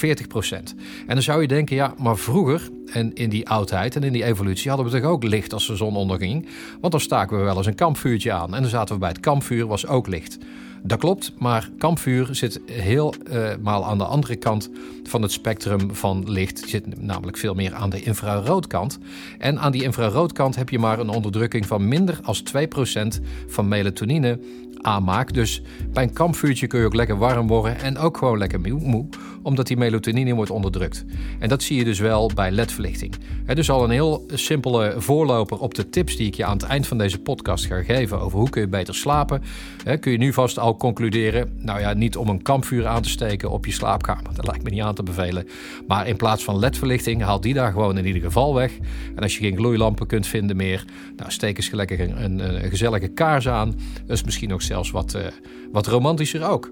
En 1.07 1.13
dan 1.13 1.21
zou 1.21 1.41
je 1.41 1.47
denken, 1.47 1.75
ja, 1.75 1.93
maar 1.97 2.17
vroeger 2.17 2.69
en 2.93 3.13
in 3.13 3.29
die 3.29 3.49
oudheid 3.49 3.95
en 3.95 4.03
in 4.03 4.13
die 4.13 4.23
evolutie 4.23 4.69
hadden 4.69 4.91
we 4.91 4.99
toch 4.99 5.09
ook 5.09 5.23
licht 5.23 5.53
als 5.53 5.67
de 5.67 5.75
zon 5.75 5.95
onderging. 5.95 6.47
Want 6.79 6.91
dan 6.91 7.01
staken 7.01 7.37
we 7.37 7.43
wel 7.43 7.57
eens 7.57 7.65
een 7.65 7.75
kampvuurtje 7.75 8.31
aan. 8.31 8.55
En 8.55 8.61
dan 8.61 8.69
zaten 8.69 8.93
we 8.93 8.99
bij 8.99 9.09
het 9.09 9.19
kampvuur, 9.19 9.67
was 9.67 9.87
ook 9.87 10.07
licht. 10.07 10.37
Dat 10.83 10.99
klopt, 10.99 11.33
maar 11.37 11.69
kampvuur 11.77 12.27
zit 12.31 12.61
helemaal 12.65 13.81
uh, 13.81 13.87
aan 13.87 13.97
de 13.97 14.05
andere 14.05 14.35
kant 14.35 14.69
van 15.03 15.21
het 15.21 15.31
spectrum 15.31 15.95
van 15.95 16.31
licht. 16.31 16.63
Zit 16.67 17.01
namelijk 17.01 17.37
veel 17.37 17.53
meer 17.53 17.73
aan 17.73 17.89
de 17.89 18.01
infraroodkant. 18.01 18.99
En 19.37 19.59
aan 19.59 19.71
die 19.71 19.83
infraroodkant 19.83 20.55
heb 20.55 20.69
je 20.69 20.79
maar 20.79 20.99
een 20.99 21.09
onderdrukking 21.09 21.65
van 21.65 21.87
minder 21.87 22.19
dan 22.23 22.43
2% 22.43 23.23
van 23.47 23.67
melatonine 23.67 24.39
aanmaak. 24.81 25.33
Dus 25.33 25.61
bij 25.93 26.03
een 26.03 26.13
kampvuurtje 26.13 26.67
kun 26.67 26.79
je 26.79 26.85
ook 26.85 26.95
lekker 26.95 27.17
warm 27.17 27.47
worden 27.47 27.79
en 27.79 27.97
ook 27.97 28.17
gewoon 28.17 28.37
lekker 28.37 28.61
moe, 28.79 29.05
omdat 29.43 29.67
die 29.67 29.77
melatonine 29.77 30.33
wordt 30.33 30.51
onderdrukt. 30.51 31.05
En 31.39 31.49
dat 31.49 31.63
zie 31.63 31.77
je 31.77 31.83
dus 31.83 31.99
wel 31.99 32.31
bij 32.35 32.51
ledverlichting. 32.51 33.15
Is 33.61 33.69
al 33.69 33.83
een 33.83 33.89
heel 33.89 34.25
simpele 34.33 34.93
voorloper 34.97 35.59
op 35.59 35.73
de 35.73 35.89
tips 35.89 36.15
die 36.15 36.27
ik 36.27 36.35
je 36.35 36.45
aan 36.45 36.57
het 36.57 36.63
eind 36.63 36.87
van 36.87 36.97
deze 36.97 37.19
podcast 37.19 37.65
ga 37.65 37.83
geven 37.83 38.19
over 38.19 38.39
hoe 38.39 38.49
kun 38.49 38.61
je 38.61 38.67
beter 38.67 38.95
slapen. 38.95 39.43
Kun 39.99 40.11
je 40.11 40.17
nu 40.17 40.33
vast 40.33 40.59
al 40.59 40.77
concluderen, 40.77 41.53
nou 41.57 41.79
ja, 41.79 41.93
niet 41.93 42.17
om 42.17 42.29
een 42.29 42.41
kampvuur 42.41 42.87
aan 42.87 43.01
te 43.01 43.09
steken 43.09 43.49
op 43.49 43.65
je 43.65 43.71
slaapkamer. 43.71 44.35
Dat 44.35 44.47
lijkt 44.47 44.63
me 44.63 44.69
niet 44.69 44.81
aan 44.81 44.95
te 44.95 45.03
bevelen. 45.03 45.47
Maar 45.87 46.07
in 46.07 46.15
plaats 46.15 46.43
van 46.43 46.59
ledverlichting, 46.59 47.21
haal 47.21 47.41
die 47.41 47.53
daar 47.53 47.71
gewoon 47.71 47.97
in 47.97 48.05
ieder 48.05 48.21
geval 48.21 48.53
weg. 48.53 48.77
En 49.15 49.23
als 49.23 49.37
je 49.37 49.43
geen 49.43 49.55
gloeilampen 49.55 50.07
kunt 50.07 50.27
vinden 50.27 50.55
meer, 50.55 50.85
nou 51.15 51.31
steek 51.31 51.57
eens 51.57 51.71
lekker 51.71 51.99
een, 51.99 52.39
een, 52.39 52.69
gezellige 52.69 53.07
kaars 53.07 53.47
aan. 53.47 53.75
Dat 54.05 54.17
is 54.17 54.23
misschien 54.23 54.53
ook 54.53 54.61
zelfs 54.61 54.91
wat, 54.91 55.15
uh, 55.15 55.21
wat 55.71 55.87
romantischer 55.87 56.49
ook. 56.49 56.71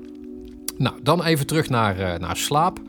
Nou, 0.79 0.95
dan 1.03 1.24
even 1.24 1.48
terug 1.48 1.69
naar, 1.69 2.00
uh, 2.00 2.15
naar 2.15 2.38
slaap. 2.38 2.79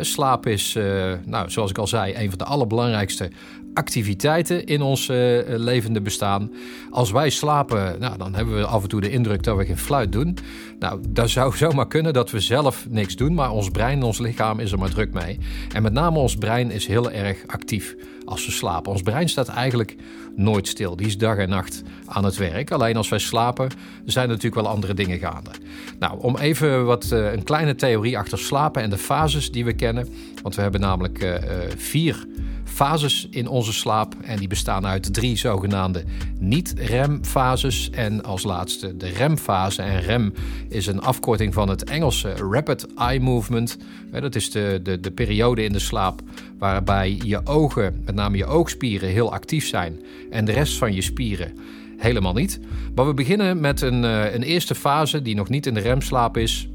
Slaap 0.00 0.46
is, 0.46 0.78
nou, 1.24 1.50
zoals 1.50 1.70
ik 1.70 1.78
al 1.78 1.86
zei, 1.86 2.14
een 2.14 2.28
van 2.28 2.38
de 2.38 2.44
allerbelangrijkste 2.44 3.30
activiteiten 3.74 4.66
in 4.66 4.82
ons 4.82 5.06
levende 5.46 6.00
bestaan. 6.00 6.52
Als 6.90 7.10
wij 7.10 7.30
slapen, 7.30 7.96
nou, 8.00 8.18
dan 8.18 8.34
hebben 8.34 8.56
we 8.56 8.66
af 8.66 8.82
en 8.82 8.88
toe 8.88 9.00
de 9.00 9.10
indruk 9.10 9.42
dat 9.42 9.56
we 9.56 9.64
geen 9.64 9.78
fluit 9.78 10.12
doen. 10.12 10.36
Nou, 10.82 11.00
dat 11.08 11.30
zou 11.30 11.56
zomaar 11.66 11.88
kunnen 11.88 12.12
dat 12.12 12.30
we 12.30 12.40
zelf 12.40 12.86
niks 12.88 13.16
doen, 13.16 13.34
maar 13.34 13.50
ons 13.50 13.70
brein, 13.70 14.02
ons 14.02 14.18
lichaam 14.18 14.60
is 14.60 14.72
er 14.72 14.78
maar 14.78 14.90
druk 14.90 15.12
mee. 15.12 15.38
En 15.72 15.82
met 15.82 15.92
name 15.92 16.18
ons 16.18 16.36
brein 16.36 16.70
is 16.70 16.86
heel 16.86 17.10
erg 17.10 17.38
actief 17.46 17.94
als 18.24 18.46
we 18.46 18.52
slapen. 18.52 18.92
Ons 18.92 19.02
brein 19.02 19.28
staat 19.28 19.48
eigenlijk 19.48 19.96
nooit 20.36 20.68
stil. 20.68 20.96
Die 20.96 21.06
is 21.06 21.18
dag 21.18 21.36
en 21.36 21.48
nacht 21.48 21.82
aan 22.06 22.24
het 22.24 22.36
werk. 22.36 22.70
Alleen 22.70 22.96
als 22.96 23.08
wij 23.08 23.18
slapen, 23.18 23.70
zijn 24.04 24.24
er 24.24 24.34
natuurlijk 24.34 24.62
wel 24.62 24.72
andere 24.72 24.94
dingen 24.94 25.18
gaande. 25.18 25.50
Nou, 25.98 26.20
om 26.20 26.36
even 26.36 26.84
wat, 26.84 27.10
uh, 27.12 27.32
een 27.32 27.42
kleine 27.42 27.74
theorie 27.74 28.18
achter 28.18 28.38
slapen 28.38 28.82
en 28.82 28.90
de 28.90 28.98
fases 28.98 29.52
die 29.52 29.64
we 29.64 29.72
kennen. 29.72 30.08
Want 30.42 30.54
we 30.54 30.62
hebben 30.62 30.80
namelijk 30.80 31.22
uh, 31.22 31.34
vier 31.76 32.26
fases 32.72 33.26
in 33.30 33.48
onze 33.48 33.72
slaap. 33.72 34.14
En 34.22 34.38
die 34.38 34.48
bestaan 34.48 34.86
uit 34.86 35.14
drie 35.14 35.36
zogenaamde 35.36 36.04
niet-remfases. 36.38 37.90
En 37.90 38.24
als 38.24 38.42
laatste 38.42 38.96
de 38.96 39.08
remfase. 39.08 39.82
En 39.82 40.00
rem 40.00 40.32
is 40.68 40.86
een 40.86 41.00
afkorting 41.00 41.54
van 41.54 41.68
het 41.68 41.84
Engelse 41.84 42.34
Rapid 42.34 42.86
Eye 42.94 43.20
Movement. 43.20 43.78
Dat 44.10 44.34
is 44.34 44.50
de, 44.50 44.80
de, 44.82 45.00
de 45.00 45.10
periode 45.10 45.64
in 45.64 45.72
de 45.72 45.78
slaap 45.78 46.20
waarbij 46.58 47.20
je 47.24 47.46
ogen, 47.46 48.02
met 48.04 48.14
name 48.14 48.36
je 48.36 48.46
oogspieren, 48.46 49.08
heel 49.08 49.32
actief 49.32 49.66
zijn. 49.66 50.00
En 50.30 50.44
de 50.44 50.52
rest 50.52 50.78
van 50.78 50.94
je 50.94 51.02
spieren 51.02 51.52
helemaal 51.96 52.32
niet. 52.32 52.60
Maar 52.94 53.06
we 53.06 53.14
beginnen 53.14 53.60
met 53.60 53.80
een, 53.80 54.04
eh, 54.04 54.34
een 54.34 54.42
eerste 54.42 54.74
fase 54.74 55.22
die 55.22 55.34
nog 55.34 55.48
niet 55.48 55.66
in 55.66 55.74
de 55.74 55.80
remslaap 55.80 56.36
is. 56.36 56.68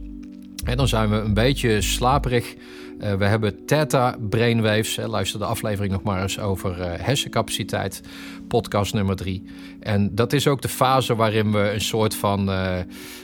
En 0.64 0.78
dan 0.78 0.88
zijn 0.88 1.10
we 1.10 1.16
een 1.16 1.34
beetje 1.34 1.82
slaperig 1.82 2.56
uh, 3.00 3.14
we 3.14 3.26
hebben 3.26 3.66
theta 3.66 4.18
brainwaves. 4.30 4.96
luister 4.96 5.40
de 5.40 5.46
aflevering 5.46 5.92
nog 5.92 6.04
maar 6.04 6.22
eens 6.22 6.40
over 6.40 6.80
uh, 6.80 6.86
hersencapaciteit. 6.98 8.02
Podcast 8.48 8.94
nummer 8.94 9.16
drie. 9.16 9.44
En 9.88 10.16
dat 10.16 10.34
is 10.34 10.48
ook 10.48 10.62
de 10.62 10.68
fase 10.68 11.16
waarin 11.16 11.52
we 11.52 11.72
een 11.72 11.82
soort 11.82 12.16
van 12.16 12.50
uh, 12.50 12.78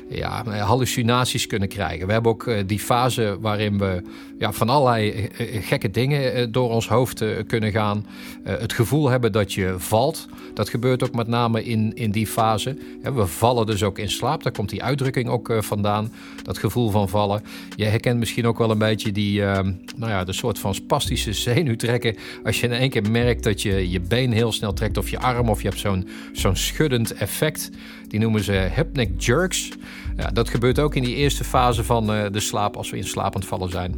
ja, 0.10 0.44
hallucinaties 0.60 1.48
kunnen 1.48 1.68
krijgen. 1.68 2.08
We 2.08 2.14
hebben 2.14 2.32
ook 2.32 2.52
die 2.66 2.80
fase 2.80 3.38
waarin 3.40 3.78
we 3.78 4.02
ja, 4.38 4.52
van 4.52 4.70
allerlei 4.70 5.30
gekke 5.62 5.92
dingen 5.92 6.52
door 6.52 6.70
ons 6.70 6.88
hoofd 6.88 7.24
kunnen 7.48 7.72
gaan. 7.72 8.06
het 8.44 8.74
gevoel 8.74 9.10
hebben 9.10 9.32
dat 9.32 9.54
je 9.54 9.76
valt. 9.78 10.28
Dat 10.54 10.70
gebeurt 10.70 11.04
ook 11.04 11.16
met 11.16 11.28
name 11.28 11.64
in, 11.64 11.96
in 11.96 12.12
die 12.12 12.28
fase. 12.28 12.78
we 13.02 13.26
vallen 13.26 13.66
dus 13.66 13.84
ook 13.84 14.00
in 14.00 14.10
slaap. 14.10 14.44
Daar 14.44 14.52
komt 14.52 14.70
die 14.70 14.84
uitdrukking 14.84 15.30
ook 15.30 15.54
vandaan. 15.60 16.12
Dat 16.44 16.58
gevoel 16.58 16.90
van 16.90 17.10
vallen. 17.10 17.42
Je 17.76 17.86
herkent 17.86 18.20
misschien 18.20 18.48
ook 18.48 18.58
wel 18.58 18.72
een 18.72 18.78
beetje 18.78 19.12
die 19.12 19.42
nou 19.42 20.12
ja, 20.12 20.24
de 20.24 20.34
soort 20.34 20.60
van 20.60 20.76
spastische 20.76 21.34
zenuwtrekken. 21.34 22.16
Als 22.44 22.60
je 22.60 22.68
in 22.68 22.74
één 22.74 22.90
keer 22.90 23.12
merkt 23.12 23.44
dat 23.44 23.62
je 23.62 23.90
je 23.90 24.00
been 24.00 24.32
heel 24.32 24.52
snel 24.52 24.74
trekt 24.74 24.98
of 24.98 25.10
je 25.10 25.20
arm 25.20 25.50
of 25.50 25.62
je 25.62 25.68
hebt 25.68 25.80
zo'n 25.80 26.08
zo'n 26.32 26.53
schuddend 26.56 27.14
effect. 27.14 27.70
Die 28.08 28.20
noemen 28.20 28.44
ze 28.44 28.52
hypnic 28.52 29.22
jerks. 29.22 29.70
Ja, 30.18 30.30
dat 30.30 30.50
gebeurt 30.50 30.80
ook 30.80 30.96
in 30.96 31.04
die 31.04 31.16
eerste 31.16 31.44
fase 31.44 31.84
van 31.84 32.16
uh, 32.16 32.26
de 32.32 32.40
slaap 32.40 32.78
als 32.78 32.90
we 32.90 32.98
in 32.98 33.04
slaap 33.04 33.44
vallen 33.46 33.70
zijn. 33.70 33.96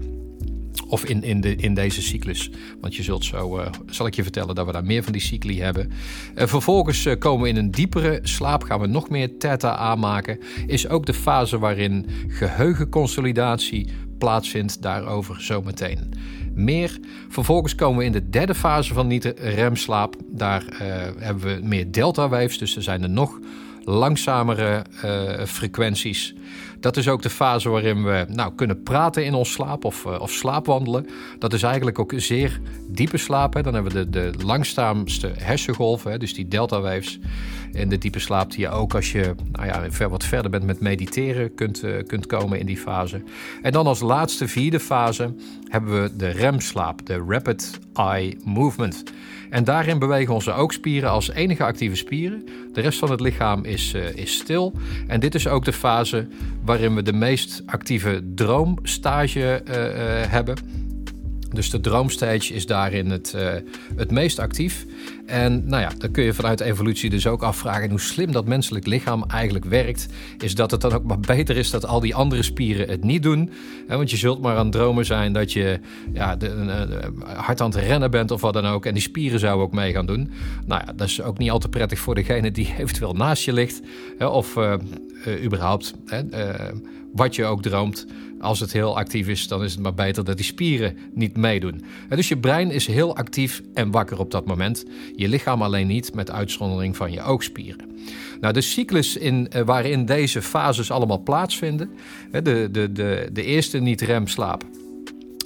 Of 0.87 1.05
in, 1.05 1.23
in, 1.23 1.41
de, 1.41 1.55
in 1.55 1.73
deze 1.73 2.01
cyclus. 2.01 2.51
Want 2.81 2.95
je 2.95 3.03
zult 3.03 3.25
zo, 3.25 3.59
uh, 3.59 3.67
zal 3.89 4.07
ik 4.07 4.13
je 4.13 4.23
vertellen 4.23 4.55
dat 4.55 4.65
we 4.65 4.71
daar 4.71 4.85
meer 4.85 5.03
van 5.03 5.11
die 5.11 5.21
cycli 5.21 5.61
hebben. 5.61 5.91
Uh, 6.35 6.47
vervolgens 6.47 7.07
komen 7.19 7.43
we 7.43 7.49
in 7.49 7.57
een 7.57 7.71
diepere 7.71 8.19
slaap. 8.23 8.63
Gaan 8.63 8.79
we 8.79 8.87
nog 8.87 9.09
meer 9.09 9.37
theta 9.37 9.75
aanmaken. 9.75 10.39
Is 10.67 10.87
ook 10.87 11.05
de 11.05 11.13
fase 11.13 11.59
waarin 11.59 12.05
geheugenconsolidatie 12.27 13.89
plaatsvindt. 14.17 14.81
Daarover 14.81 15.41
zometeen 15.41 16.13
meer. 16.55 16.99
Vervolgens 17.29 17.75
komen 17.75 17.97
we 17.97 18.05
in 18.05 18.11
de 18.11 18.29
derde 18.29 18.55
fase 18.55 18.93
van 18.93 19.07
niet-remslaap. 19.07 20.15
Daar 20.27 20.63
hebben 21.17 21.55
we 21.55 21.59
meer 21.63 21.91
delta-waves. 21.91 22.57
Dus 22.57 22.75
er 22.75 22.83
zijn 22.83 23.03
er 23.03 23.09
nog 23.09 23.39
langzamere 23.83 24.85
frequenties. 25.45 26.35
Dat 26.79 26.97
is 26.97 27.07
ook 27.07 27.21
de 27.21 27.29
fase 27.29 27.69
waarin 27.69 28.03
we 28.03 28.25
nou, 28.29 28.55
kunnen 28.55 28.83
praten 28.83 29.25
in 29.25 29.33
ons 29.33 29.51
slaap 29.51 29.85
of, 29.85 30.05
uh, 30.05 30.19
of 30.19 30.31
slaapwandelen. 30.31 31.07
Dat 31.39 31.53
is 31.53 31.63
eigenlijk 31.63 31.99
ook 31.99 32.13
zeer 32.15 32.61
diepe 32.87 33.17
slaap. 33.17 33.63
Dan 33.63 33.73
hebben 33.73 33.93
we 33.93 34.09
de, 34.09 34.31
de 34.31 34.43
langzaamste 34.45 35.31
hersengolven, 35.37 36.11
hè, 36.11 36.17
dus 36.17 36.33
die 36.33 36.47
delta 36.47 36.81
waves 36.81 37.19
in 37.71 37.89
de 37.89 37.97
diepe 37.97 38.19
slaap 38.19 38.51
die 38.51 38.59
je 38.59 38.69
ook 38.69 38.95
als 38.95 39.11
je 39.11 39.35
nou 39.51 39.65
ja, 39.65 39.91
ver, 39.91 40.09
wat 40.09 40.23
verder 40.23 40.51
bent 40.51 40.63
met 40.63 40.79
mediteren 40.79 41.55
kunt, 41.55 41.83
uh, 41.83 42.03
kunt 42.07 42.25
komen 42.25 42.59
in 42.59 42.65
die 42.65 42.77
fase. 42.77 43.21
En 43.61 43.71
dan 43.71 43.87
als 43.87 43.99
laatste 43.99 44.47
vierde 44.47 44.79
fase 44.79 45.33
hebben 45.69 46.01
we 46.01 46.15
de 46.15 46.29
remslaap, 46.29 47.05
de 47.05 47.25
Rapid 47.27 47.79
Eye 47.93 48.37
Movement. 48.43 49.03
En 49.55 49.63
daarin 49.63 49.99
bewegen 49.99 50.33
onze 50.33 50.51
oogspieren 50.51 51.09
als 51.09 51.31
enige 51.31 51.63
actieve 51.63 51.95
spieren. 51.95 52.43
De 52.73 52.81
rest 52.81 52.99
van 52.99 53.11
het 53.11 53.19
lichaam 53.19 53.63
is, 53.63 53.93
uh, 53.95 54.15
is 54.15 54.33
stil. 54.33 54.73
En 55.07 55.19
dit 55.19 55.35
is 55.35 55.47
ook 55.47 55.65
de 55.65 55.73
fase 55.73 56.27
waarin 56.65 56.95
we 56.95 57.01
de 57.01 57.13
meest 57.13 57.63
actieve 57.65 58.21
droomstage 58.35 59.61
uh, 59.67 59.75
uh, 59.75 60.31
hebben. 60.31 60.57
Dus 61.55 61.69
de 61.69 61.79
droomstage 61.79 62.53
is 62.53 62.65
daarin 62.65 63.09
het, 63.09 63.33
uh, 63.35 63.49
het 63.95 64.11
meest 64.11 64.39
actief. 64.39 64.85
En 65.25 65.67
nou 65.67 65.81
ja, 65.81 65.91
dan 65.97 66.11
kun 66.11 66.23
je 66.23 66.33
vanuit 66.33 66.59
evolutie 66.59 67.09
dus 67.09 67.27
ook 67.27 67.43
afvragen 67.43 67.89
hoe 67.89 67.99
slim 67.99 68.31
dat 68.31 68.45
menselijk 68.45 68.85
lichaam 68.85 69.23
eigenlijk 69.27 69.65
werkt. 69.65 70.07
Is 70.37 70.55
dat 70.55 70.71
het 70.71 70.81
dan 70.81 70.93
ook 70.93 71.03
maar 71.03 71.19
beter 71.19 71.57
is 71.57 71.69
dat 71.69 71.85
al 71.85 71.99
die 71.99 72.15
andere 72.15 72.43
spieren 72.43 72.89
het 72.89 73.03
niet 73.03 73.23
doen. 73.23 73.49
want 73.87 74.11
je 74.11 74.17
zult 74.17 74.41
maar 74.41 74.57
aan 74.57 74.71
dromen 74.71 75.05
zijn 75.05 75.33
dat 75.33 75.53
je 75.53 75.79
ja, 76.13 76.37
hard 77.23 77.61
aan 77.61 77.69
het 77.69 77.79
rennen 77.79 78.11
bent 78.11 78.31
of 78.31 78.41
wat 78.41 78.53
dan 78.53 78.65
ook. 78.65 78.85
En 78.85 78.93
die 78.93 79.01
spieren 79.01 79.39
zouden 79.39 79.65
ook 79.65 79.73
mee 79.73 79.93
gaan 79.93 80.05
doen. 80.05 80.31
Nou 80.65 80.81
ja, 80.85 80.93
dat 80.93 81.07
is 81.07 81.21
ook 81.21 81.37
niet 81.37 81.51
al 81.51 81.59
te 81.59 81.69
prettig 81.69 81.99
voor 81.99 82.15
degene 82.15 82.51
die 82.51 82.73
eventueel 82.79 83.13
naast 83.13 83.43
je 83.43 83.53
ligt. 83.53 83.81
of 84.19 84.55
uh, 84.55 84.73
uh, 85.27 85.43
überhaupt 85.43 85.93
wat 87.15 87.35
je 87.35 87.45
ook 87.45 87.61
droomt. 87.61 88.05
Als 88.39 88.59
het 88.59 88.73
heel 88.73 88.97
actief 88.97 89.27
is, 89.27 89.47
dan 89.47 89.63
is 89.63 89.71
het 89.71 89.81
maar 89.81 89.93
beter 89.93 90.23
dat 90.23 90.35
die 90.35 90.45
spieren 90.45 90.97
niet 91.13 91.37
meedoen. 91.37 91.81
Dus 92.09 92.27
je 92.27 92.37
brein 92.37 92.71
is 92.71 92.87
heel 92.87 93.15
actief 93.15 93.61
en 93.73 93.91
wakker 93.91 94.19
op 94.19 94.31
dat 94.31 94.45
moment. 94.45 94.85
Je 95.15 95.27
lichaam 95.27 95.61
alleen 95.61 95.87
niet, 95.87 96.13
met 96.13 96.31
uitzondering 96.31 96.95
van 96.95 97.11
je 97.11 97.21
oogspieren. 97.21 97.85
Nou, 98.41 98.53
de 98.53 98.61
cyclus 98.61 99.17
in, 99.17 99.47
uh, 99.55 99.61
waarin 99.61 100.05
deze 100.05 100.41
fases 100.41 100.91
allemaal 100.91 101.23
plaatsvinden, 101.23 101.89
de, 102.31 102.69
de, 102.71 102.91
de, 102.91 103.29
de 103.33 103.43
eerste 103.43 103.79
niet-remslaap. 103.79 104.63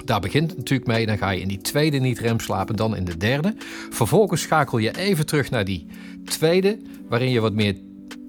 Daar 0.05 0.19
begint 0.19 0.49
het 0.49 0.57
natuurlijk 0.57 0.89
mee. 0.89 1.05
Dan 1.05 1.17
ga 1.17 1.29
je 1.29 1.41
in 1.41 1.47
die 1.47 1.61
tweede 1.61 1.97
niet-remslaap 1.97 2.69
en 2.69 2.75
dan 2.75 2.95
in 2.95 3.05
de 3.05 3.17
derde. 3.17 3.53
Vervolgens 3.89 4.41
schakel 4.41 4.77
je 4.77 4.97
even 4.97 5.25
terug 5.25 5.49
naar 5.49 5.65
die 5.65 5.85
tweede, 6.25 6.77
waarin 7.09 7.29
je 7.29 7.39
wat 7.39 7.53
meer 7.53 7.75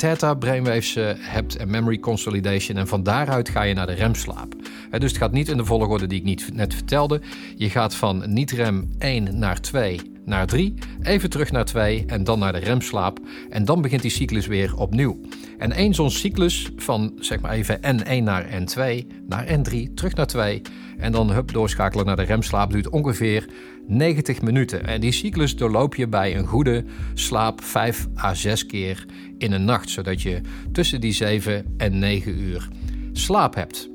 theta 0.00 0.34
brainwaves 0.34 0.96
uh, 0.96 1.10
hebt 1.16 1.56
en 1.56 1.70
memory 1.70 1.98
consolidation. 1.98 2.76
En 2.76 2.88
van 2.88 3.02
daaruit 3.02 3.48
ga 3.48 3.62
je 3.62 3.74
naar 3.74 3.86
de 3.86 3.92
remslaap. 3.92 4.54
Dus 4.90 5.10
het 5.10 5.20
gaat 5.20 5.32
niet 5.32 5.48
in 5.48 5.56
de 5.56 5.64
volgorde 5.64 6.06
die 6.06 6.18
ik 6.18 6.24
niet, 6.24 6.54
net 6.54 6.74
vertelde. 6.74 7.20
Je 7.56 7.70
gaat 7.70 7.94
van 7.94 8.22
niet-rem 8.26 8.90
1 8.98 9.38
naar 9.38 9.60
2 9.60 10.00
naar 10.24 10.46
3, 10.46 10.74
even 11.02 11.30
terug 11.30 11.52
naar 11.52 11.64
2 11.64 12.04
en 12.06 12.24
dan 12.24 12.38
naar 12.38 12.52
de 12.52 12.58
remslaap. 12.58 13.18
En 13.50 13.64
dan 13.64 13.82
begint 13.82 14.02
die 14.02 14.10
cyclus 14.10 14.46
weer 14.46 14.76
opnieuw. 14.76 15.20
En 15.58 15.72
één 15.72 15.94
zo'n 15.94 16.10
cyclus 16.10 16.70
van 16.76 17.12
zeg 17.18 17.40
maar 17.40 17.52
even 17.52 17.78
N1 17.78 18.22
naar 18.22 18.46
N2, 18.46 19.06
naar 19.26 19.46
N3, 19.46 19.94
terug 19.94 20.14
naar 20.14 20.26
2 20.26 20.62
en 20.98 21.12
dan 21.12 21.30
hup 21.30 21.52
doorschakelen 21.52 22.06
naar 22.06 22.16
de 22.16 22.22
remslaap 22.22 22.70
duurt 22.72 22.88
ongeveer 22.88 23.48
90 23.90 24.42
minuten. 24.42 24.86
En 24.86 25.00
die 25.00 25.12
cyclus 25.12 25.56
doorloop 25.56 25.94
je 25.94 26.08
bij 26.08 26.36
een 26.36 26.46
goede 26.46 26.84
slaap 27.14 27.62
5 27.62 28.08
à 28.24 28.34
6 28.34 28.66
keer 28.66 29.06
in 29.38 29.52
een 29.52 29.64
nacht, 29.64 29.90
zodat 29.90 30.22
je 30.22 30.40
tussen 30.72 31.00
die 31.00 31.12
7 31.12 31.74
en 31.76 31.98
9 31.98 32.40
uur 32.40 32.68
slaap 33.12 33.54
hebt. 33.54 33.90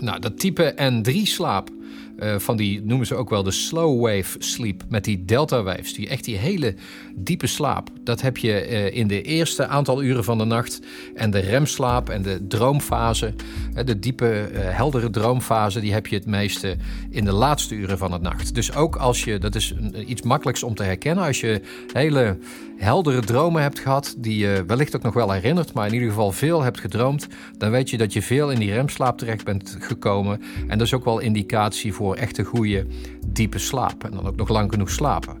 Nou, 0.00 0.20
dat 0.20 0.38
type 0.38 0.74
N3 0.76 1.12
slaap 1.22 1.70
uh, 2.18 2.38
van 2.38 2.56
die 2.56 2.82
noemen 2.84 3.06
ze 3.06 3.14
ook 3.14 3.30
wel 3.30 3.42
de 3.42 3.50
slow 3.50 4.00
wave 4.00 4.36
sleep 4.38 4.82
met 4.88 5.04
die 5.04 5.24
delta 5.24 5.62
waves, 5.62 5.94
die 5.94 6.08
echt 6.08 6.24
die 6.24 6.36
hele 6.36 6.74
diepe 7.14 7.46
slaap. 7.46 7.88
Dat 8.04 8.20
heb 8.20 8.36
je 8.36 8.68
uh, 8.68 8.96
in 8.96 9.06
de 9.06 9.22
eerste 9.22 9.66
aantal 9.66 10.02
uren 10.02 10.24
van 10.24 10.38
de 10.38 10.44
nacht 10.44 10.80
en 11.14 11.30
de 11.30 11.38
remslaap 11.38 12.08
en 12.08 12.22
de 12.22 12.46
droomfase, 12.46 13.34
uh, 13.76 13.84
de 13.84 13.98
diepe 13.98 14.48
heldere 14.54 15.10
droomfase, 15.10 15.80
die 15.80 15.92
heb 15.92 16.06
je 16.06 16.16
het 16.16 16.26
meeste 16.26 16.76
in 17.10 17.24
de 17.24 17.32
laatste 17.32 17.74
uren 17.74 17.98
van 17.98 18.10
de 18.10 18.18
nacht. 18.18 18.54
Dus 18.54 18.74
ook 18.74 18.96
als 18.96 19.24
je, 19.24 19.38
dat 19.38 19.54
is 19.54 19.74
iets 20.06 20.22
makkelijks 20.22 20.62
om 20.62 20.74
te 20.74 20.82
herkennen, 20.82 21.24
als 21.24 21.40
je 21.40 21.60
hele 21.92 22.38
heldere 22.76 23.20
dromen 23.20 23.62
hebt 23.62 23.78
gehad, 23.78 24.14
die 24.18 24.38
je 24.38 24.64
wellicht 24.66 24.96
ook 24.96 25.02
nog 25.02 25.14
wel 25.14 25.32
herinnert, 25.32 25.72
maar 25.72 25.86
in 25.86 25.92
ieder 25.92 26.08
geval 26.08 26.32
veel 26.32 26.62
hebt 26.62 26.80
gedroomd, 26.80 27.26
dan 27.58 27.70
weet 27.70 27.90
je 27.90 27.96
dat 27.96 28.12
je 28.12 28.22
veel 28.22 28.50
in 28.50 28.58
die 28.58 28.72
remslaap 28.72 29.18
terecht 29.18 29.44
bent 29.44 29.76
gekomen. 29.80 30.42
En 30.68 30.78
dat 30.78 30.86
is 30.86 30.94
ook 30.94 31.04
wel 31.04 31.18
indicatie 31.18 31.92
voor 31.92 32.13
voor 32.14 32.22
echt 32.22 32.38
een 32.38 32.44
goede 32.44 32.86
diepe 33.26 33.58
slaap. 33.58 34.04
En 34.04 34.10
dan 34.10 34.26
ook 34.26 34.36
nog 34.36 34.48
lang 34.48 34.70
genoeg 34.70 34.90
slapen. 34.90 35.36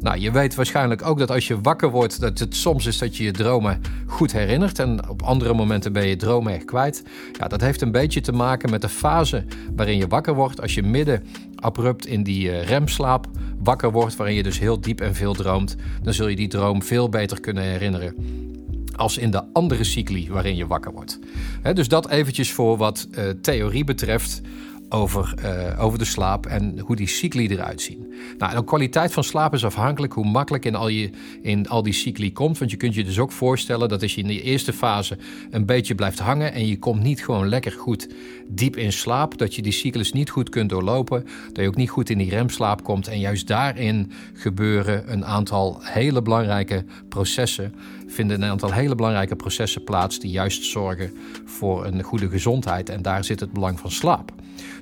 Nou, 0.00 0.18
je 0.18 0.30
weet 0.30 0.54
waarschijnlijk 0.54 1.06
ook 1.06 1.18
dat 1.18 1.30
als 1.30 1.46
je 1.46 1.60
wakker 1.60 1.90
wordt, 1.90 2.20
dat 2.20 2.38
het 2.38 2.56
soms 2.56 2.86
is 2.86 2.98
dat 2.98 3.16
je 3.16 3.24
je 3.24 3.30
dromen 3.30 3.80
goed 4.06 4.32
herinnert. 4.32 4.78
En 4.78 5.08
op 5.08 5.22
andere 5.22 5.54
momenten 5.54 5.92
ben 5.92 6.06
je 6.06 6.16
dromen 6.16 6.52
echt 6.52 6.64
kwijt. 6.64 7.02
Ja, 7.32 7.48
dat 7.48 7.60
heeft 7.60 7.80
een 7.80 7.92
beetje 7.92 8.20
te 8.20 8.32
maken 8.32 8.70
met 8.70 8.80
de 8.80 8.88
fase 8.88 9.44
waarin 9.76 9.96
je 9.96 10.08
wakker 10.08 10.34
wordt. 10.34 10.60
Als 10.60 10.74
je 10.74 10.82
midden 10.82 11.22
abrupt 11.54 12.06
in 12.06 12.22
die 12.22 12.48
uh, 12.48 12.62
remslaap 12.62 13.26
wakker 13.58 13.92
wordt, 13.92 14.16
waarin 14.16 14.36
je 14.36 14.42
dus 14.42 14.58
heel 14.58 14.80
diep 14.80 15.00
en 15.00 15.14
veel 15.14 15.34
droomt, 15.34 15.76
dan 16.02 16.14
zul 16.14 16.28
je 16.28 16.36
die 16.36 16.48
droom 16.48 16.82
veel 16.82 17.08
beter 17.08 17.40
kunnen 17.40 17.62
herinneren 17.62 18.14
als 18.96 19.18
in 19.18 19.30
de 19.30 19.42
andere 19.52 19.84
cycli 19.84 20.28
waarin 20.30 20.56
je 20.56 20.66
wakker 20.66 20.92
wordt. 20.92 21.18
dus 21.74 21.88
dat 21.88 22.08
eventjes 22.08 22.52
voor 22.52 22.76
wat 22.76 23.08
uh, 23.10 23.24
theorie 23.40 23.84
betreft 23.84 24.40
over, 24.88 25.34
uh, 25.44 25.84
over 25.84 25.98
de 25.98 26.04
slaap 26.04 26.46
en 26.46 26.78
hoe 26.78 26.96
die 26.96 27.08
cycli 27.08 27.48
eruit 27.48 27.80
zien. 27.80 28.12
Nou, 28.38 28.54
de 28.54 28.64
kwaliteit 28.64 29.12
van 29.12 29.24
slaap 29.24 29.54
is 29.54 29.64
afhankelijk 29.64 30.12
hoe 30.12 30.26
makkelijk 30.26 30.64
in 30.64 30.74
al, 30.74 30.88
je, 30.88 31.10
in 31.42 31.68
al 31.68 31.82
die 31.82 31.92
cycli 31.92 32.32
komt. 32.32 32.58
Want 32.58 32.70
je 32.70 32.76
kunt 32.76 32.94
je 32.94 33.04
dus 33.04 33.18
ook 33.18 33.32
voorstellen 33.32 33.88
dat 33.88 34.02
als 34.02 34.14
je 34.14 34.20
in 34.20 34.26
de 34.26 34.42
eerste 34.42 34.72
fase 34.72 35.18
een 35.50 35.66
beetje 35.66 35.94
blijft 35.94 36.18
hangen 36.18 36.52
en 36.52 36.66
je 36.66 36.78
komt 36.78 37.02
niet 37.02 37.24
gewoon 37.24 37.48
lekker 37.48 37.72
goed 37.72 38.08
diep 38.48 38.76
in 38.76 38.92
slaap, 38.92 39.38
dat 39.38 39.54
je 39.54 39.62
die 39.62 39.72
cyclus 39.72 40.12
niet 40.12 40.30
goed 40.30 40.48
kunt 40.48 40.70
doorlopen, 40.70 41.24
dat 41.46 41.62
je 41.62 41.68
ook 41.68 41.76
niet 41.76 41.90
goed 41.90 42.10
in 42.10 42.18
die 42.18 42.30
remslaap 42.30 42.82
komt. 42.82 43.08
En 43.08 43.18
juist 43.18 43.46
daarin 43.46 44.10
gebeuren 44.32 45.12
een 45.12 45.24
aantal 45.24 45.78
hele 45.80 46.22
belangrijke 46.22 46.84
processen, 47.08 47.74
vinden 48.06 48.42
een 48.42 48.50
aantal 48.50 48.72
hele 48.72 48.94
belangrijke 48.94 49.36
processen 49.36 49.84
plaats 49.84 50.18
die 50.18 50.30
juist 50.30 50.64
zorgen 50.64 51.12
voor 51.44 51.86
een 51.86 52.02
goede 52.02 52.28
gezondheid. 52.28 52.88
En 52.88 53.02
daar 53.02 53.24
zit 53.24 53.40
het 53.40 53.52
belang 53.52 53.80
van 53.80 53.90
slaap. 53.90 54.32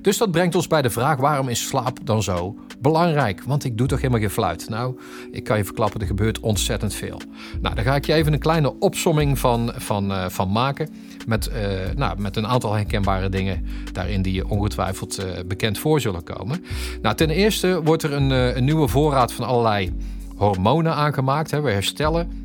Dus 0.01 0.17
dat 0.17 0.31
brengt 0.31 0.55
ons 0.55 0.67
bij 0.67 0.81
de 0.81 0.89
vraag: 0.89 1.17
waarom 1.17 1.49
is 1.49 1.67
slaap 1.67 1.99
dan 2.03 2.23
zo 2.23 2.55
belangrijk? 2.79 3.43
Want 3.43 3.63
ik 3.63 3.77
doe 3.77 3.87
toch 3.87 3.97
helemaal 3.97 4.19
geen 4.19 4.29
fluit? 4.29 4.69
Nou, 4.69 4.99
ik 5.31 5.43
kan 5.43 5.57
je 5.57 5.65
verklappen, 5.65 6.01
er 6.01 6.07
gebeurt 6.07 6.39
ontzettend 6.39 6.93
veel. 6.93 7.21
Nou, 7.61 7.75
daar 7.75 7.83
ga 7.83 7.95
ik 7.95 8.05
je 8.05 8.13
even 8.13 8.33
een 8.33 8.39
kleine 8.39 8.79
opsomming 8.79 9.39
van, 9.39 9.73
van, 9.75 10.11
uh, 10.11 10.29
van 10.29 10.51
maken. 10.51 10.89
Met, 11.27 11.49
uh, 11.49 11.95
nou, 11.95 12.19
met 12.19 12.35
een 12.35 12.47
aantal 12.47 12.73
herkenbare 12.73 13.29
dingen 13.29 13.65
daarin 13.91 14.21
die 14.21 14.33
je 14.33 14.49
ongetwijfeld 14.49 15.19
uh, 15.19 15.25
bekend 15.47 15.77
voor 15.77 16.01
zullen 16.01 16.23
komen. 16.23 16.63
Nou, 17.01 17.15
ten 17.15 17.29
eerste 17.29 17.83
wordt 17.83 18.03
er 18.03 18.13
een, 18.13 18.29
een 18.29 18.63
nieuwe 18.63 18.87
voorraad 18.87 19.33
van 19.33 19.45
allerlei 19.45 19.93
hormonen 20.35 20.95
aangemaakt. 20.95 21.51
Hè. 21.51 21.61
We 21.61 21.71
herstellen 21.71 22.44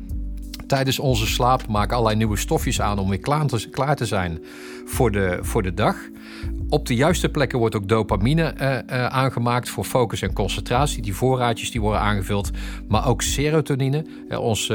tijdens 0.71 0.99
onze 0.99 1.27
slaap, 1.27 1.67
maken 1.67 1.93
allerlei 1.93 2.17
nieuwe 2.17 2.37
stofjes 2.37 2.81
aan 2.81 2.99
om 2.99 3.09
weer 3.09 3.19
klaar 3.19 3.47
te, 3.47 3.69
klaar 3.69 3.95
te 3.95 4.05
zijn 4.05 4.43
voor 4.85 5.11
de, 5.11 5.39
voor 5.41 5.63
de 5.63 5.73
dag. 5.73 5.95
Op 6.71 6.85
de 6.85 6.95
juiste 6.95 7.29
plekken 7.29 7.59
wordt 7.59 7.75
ook 7.75 7.87
dopamine 7.87 8.53
uh, 8.61 8.69
uh, 8.69 9.05
aangemaakt 9.05 9.69
voor 9.69 9.83
focus 9.83 10.21
en 10.21 10.33
concentratie. 10.33 11.01
Die 11.01 11.15
voorraadjes 11.15 11.71
die 11.71 11.81
worden 11.81 12.01
aangevuld. 12.01 12.49
Maar 12.87 13.07
ook 13.07 13.21
serotonine, 13.21 14.05
uh, 14.29 14.39
ons 14.39 14.71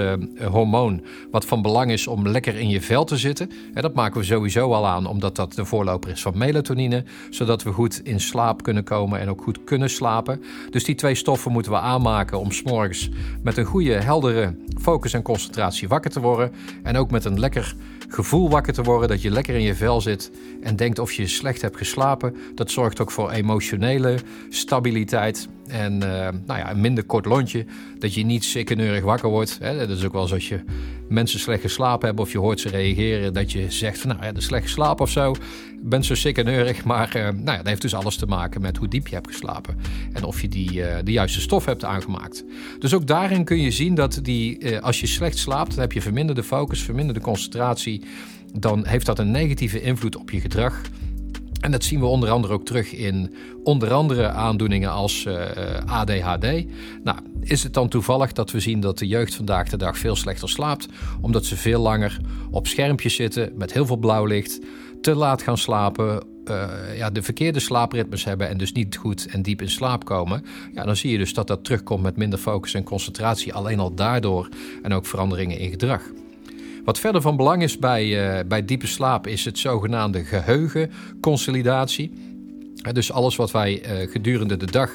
hormoon, 0.50 1.02
wat 1.30 1.44
van 1.44 1.62
belang 1.62 1.90
is 1.90 2.06
om 2.06 2.28
lekker 2.28 2.54
in 2.54 2.68
je 2.68 2.80
vel 2.80 3.04
te 3.04 3.16
zitten. 3.16 3.50
dat 3.74 3.94
maken 3.94 4.20
we 4.20 4.26
sowieso 4.26 4.72
al 4.72 4.86
aan, 4.86 5.06
omdat 5.06 5.36
dat 5.36 5.52
de 5.52 5.64
voorloper 5.64 6.10
is 6.10 6.22
van 6.22 6.38
melatonine. 6.38 7.04
Zodat 7.30 7.62
we 7.62 7.72
goed 7.72 8.00
in 8.04 8.20
slaap 8.20 8.62
kunnen 8.62 8.84
komen 8.84 9.20
en 9.20 9.28
ook 9.28 9.42
goed 9.42 9.64
kunnen 9.64 9.90
slapen. 9.90 10.42
Dus 10.70 10.84
die 10.84 10.94
twee 10.94 11.14
stoffen 11.14 11.52
moeten 11.52 11.72
we 11.72 11.78
aanmaken 11.78 12.38
om 12.38 12.52
s'morgens 12.52 13.10
met 13.42 13.56
een 13.56 13.64
goede, 13.64 13.92
heldere 13.92 14.54
focus 14.80 15.12
en 15.12 15.22
concentratie 15.22 15.88
wakker 15.88 16.10
te 16.10 16.20
worden. 16.20 16.52
En 16.82 16.96
ook 16.96 17.10
met 17.10 17.24
een 17.24 17.40
lekker 17.40 17.74
gevoel 18.08 18.50
wakker 18.50 18.72
te 18.72 18.82
worden, 18.82 19.08
dat 19.08 19.22
je 19.22 19.30
lekker 19.30 19.54
in 19.54 19.62
je 19.62 19.74
vel 19.74 20.00
zit 20.00 20.30
en 20.62 20.76
denkt 20.76 20.98
of 20.98 21.12
je 21.12 21.26
slecht 21.26 21.62
hebt 21.62 21.76
geslapen. 21.76 22.36
Dat 22.54 22.70
zorgt 22.70 23.00
ook 23.00 23.10
voor 23.10 23.30
emotionele 23.30 24.18
stabiliteit 24.48 25.48
en 25.68 25.92
uh, 25.92 26.00
nou 26.46 26.58
ja, 26.58 26.70
een 26.70 26.80
minder 26.80 27.04
kort 27.04 27.24
lontje. 27.24 27.64
Dat 27.98 28.14
je 28.14 28.24
niet 28.24 28.44
sikkeneurig 28.44 29.04
wakker 29.04 29.28
wordt. 29.28 29.58
Hè. 29.60 29.86
Dat 29.86 29.96
is 29.96 30.04
ook 30.04 30.12
wel 30.12 30.22
eens 30.22 30.32
als 30.32 30.48
je 30.48 30.60
mensen 31.08 31.40
slecht 31.40 31.60
geslapen 31.60 32.06
hebben 32.06 32.24
of 32.24 32.32
je 32.32 32.38
hoort 32.38 32.60
ze 32.60 32.68
reageren. 32.68 33.32
Dat 33.32 33.52
je 33.52 33.70
zegt 33.70 33.98
van 33.98 34.10
nou 34.10 34.24
ja, 34.24 34.40
slecht 34.40 34.62
geslapen 34.62 35.04
of 35.04 35.10
zo. 35.10 35.34
bent 35.82 36.06
zo 36.06 36.14
sikkeneurig. 36.14 36.84
Maar 36.84 37.16
uh, 37.16 37.22
nou 37.22 37.44
ja, 37.44 37.56
dat 37.56 37.66
heeft 37.66 37.82
dus 37.82 37.94
alles 37.94 38.16
te 38.16 38.26
maken 38.26 38.60
met 38.60 38.76
hoe 38.76 38.88
diep 38.88 39.08
je 39.08 39.14
hebt 39.14 39.28
geslapen. 39.28 39.76
En 40.12 40.24
of 40.24 40.40
je 40.40 40.48
die, 40.48 40.72
uh, 40.72 40.96
de 41.04 41.12
juiste 41.12 41.40
stof 41.40 41.64
hebt 41.64 41.84
aangemaakt. 41.84 42.44
Dus 42.78 42.94
ook 42.94 43.06
daarin 43.06 43.44
kun 43.44 43.60
je 43.60 43.70
zien 43.70 43.94
dat 43.94 44.18
die, 44.22 44.78
als 44.80 45.00
je 45.00 45.06
slecht 45.06 45.38
slaapt, 45.38 45.70
dan 45.70 45.80
heb 45.80 45.92
je 45.92 46.02
verminderde 46.02 46.42
focus, 46.42 46.82
verminderde 46.82 47.20
concentratie. 47.20 48.02
Dan 48.52 48.86
heeft 48.86 49.06
dat 49.06 49.18
een 49.18 49.30
negatieve 49.30 49.80
invloed 49.80 50.16
op 50.16 50.30
je 50.30 50.40
gedrag. 50.40 50.80
En 51.66 51.72
dat 51.72 51.84
zien 51.84 52.00
we 52.00 52.06
onder 52.06 52.30
andere 52.30 52.52
ook 52.52 52.64
terug 52.64 52.92
in 52.92 53.34
onder 53.62 53.92
andere 53.92 54.28
aandoeningen 54.28 54.90
als 54.90 55.24
uh, 55.24 55.56
eh, 55.56 55.84
ADHD. 55.86 56.64
Nou, 57.04 57.18
is 57.40 57.62
het 57.62 57.74
dan 57.74 57.88
toevallig 57.88 58.32
dat 58.32 58.50
we 58.50 58.60
zien 58.60 58.80
dat 58.80 58.98
de 58.98 59.06
jeugd 59.06 59.34
vandaag 59.34 59.68
de 59.68 59.76
dag 59.76 59.98
veel 59.98 60.16
slechter 60.16 60.48
slaapt, 60.48 60.86
omdat 61.20 61.44
ze 61.44 61.56
veel 61.56 61.80
langer 61.80 62.20
op 62.50 62.66
schermpjes 62.66 63.14
zitten 63.14 63.52
met 63.54 63.72
heel 63.72 63.86
veel 63.86 63.96
blauw 63.96 64.24
licht, 64.24 64.60
te 65.00 65.14
laat 65.14 65.42
gaan 65.42 65.58
slapen, 65.58 66.24
uh, 66.44 66.68
ja, 66.96 67.10
de 67.10 67.22
verkeerde 67.22 67.60
slaapritmes 67.60 68.24
hebben 68.24 68.48
en 68.48 68.58
dus 68.58 68.72
niet 68.72 68.96
goed 68.96 69.26
en 69.26 69.42
diep 69.42 69.62
in 69.62 69.70
slaap 69.70 70.04
komen, 70.04 70.44
ja, 70.74 70.84
dan 70.84 70.96
zie 70.96 71.10
je 71.10 71.18
dus 71.18 71.34
dat 71.34 71.46
dat 71.46 71.64
terugkomt 71.64 72.02
met 72.02 72.16
minder 72.16 72.38
focus 72.38 72.74
en 72.74 72.84
concentratie, 72.84 73.54
alleen 73.54 73.80
al 73.80 73.94
daardoor 73.94 74.48
en 74.82 74.92
ook 74.92 75.06
veranderingen 75.06 75.58
in 75.58 75.70
gedrag. 75.70 76.02
Wat 76.86 76.98
verder 76.98 77.20
van 77.20 77.36
belang 77.36 77.62
is 77.62 77.78
bij, 77.78 78.38
uh, 78.38 78.46
bij 78.48 78.64
diepe 78.64 78.86
slaap 78.86 79.26
is 79.26 79.44
het 79.44 79.58
zogenaamde 79.58 80.24
geheugenconsolidatie. 80.24 82.12
Dus 82.92 83.12
alles 83.12 83.36
wat 83.36 83.50
wij 83.50 83.82
uh, 83.82 84.10
gedurende 84.10 84.56
de 84.56 84.70
dag 84.70 84.90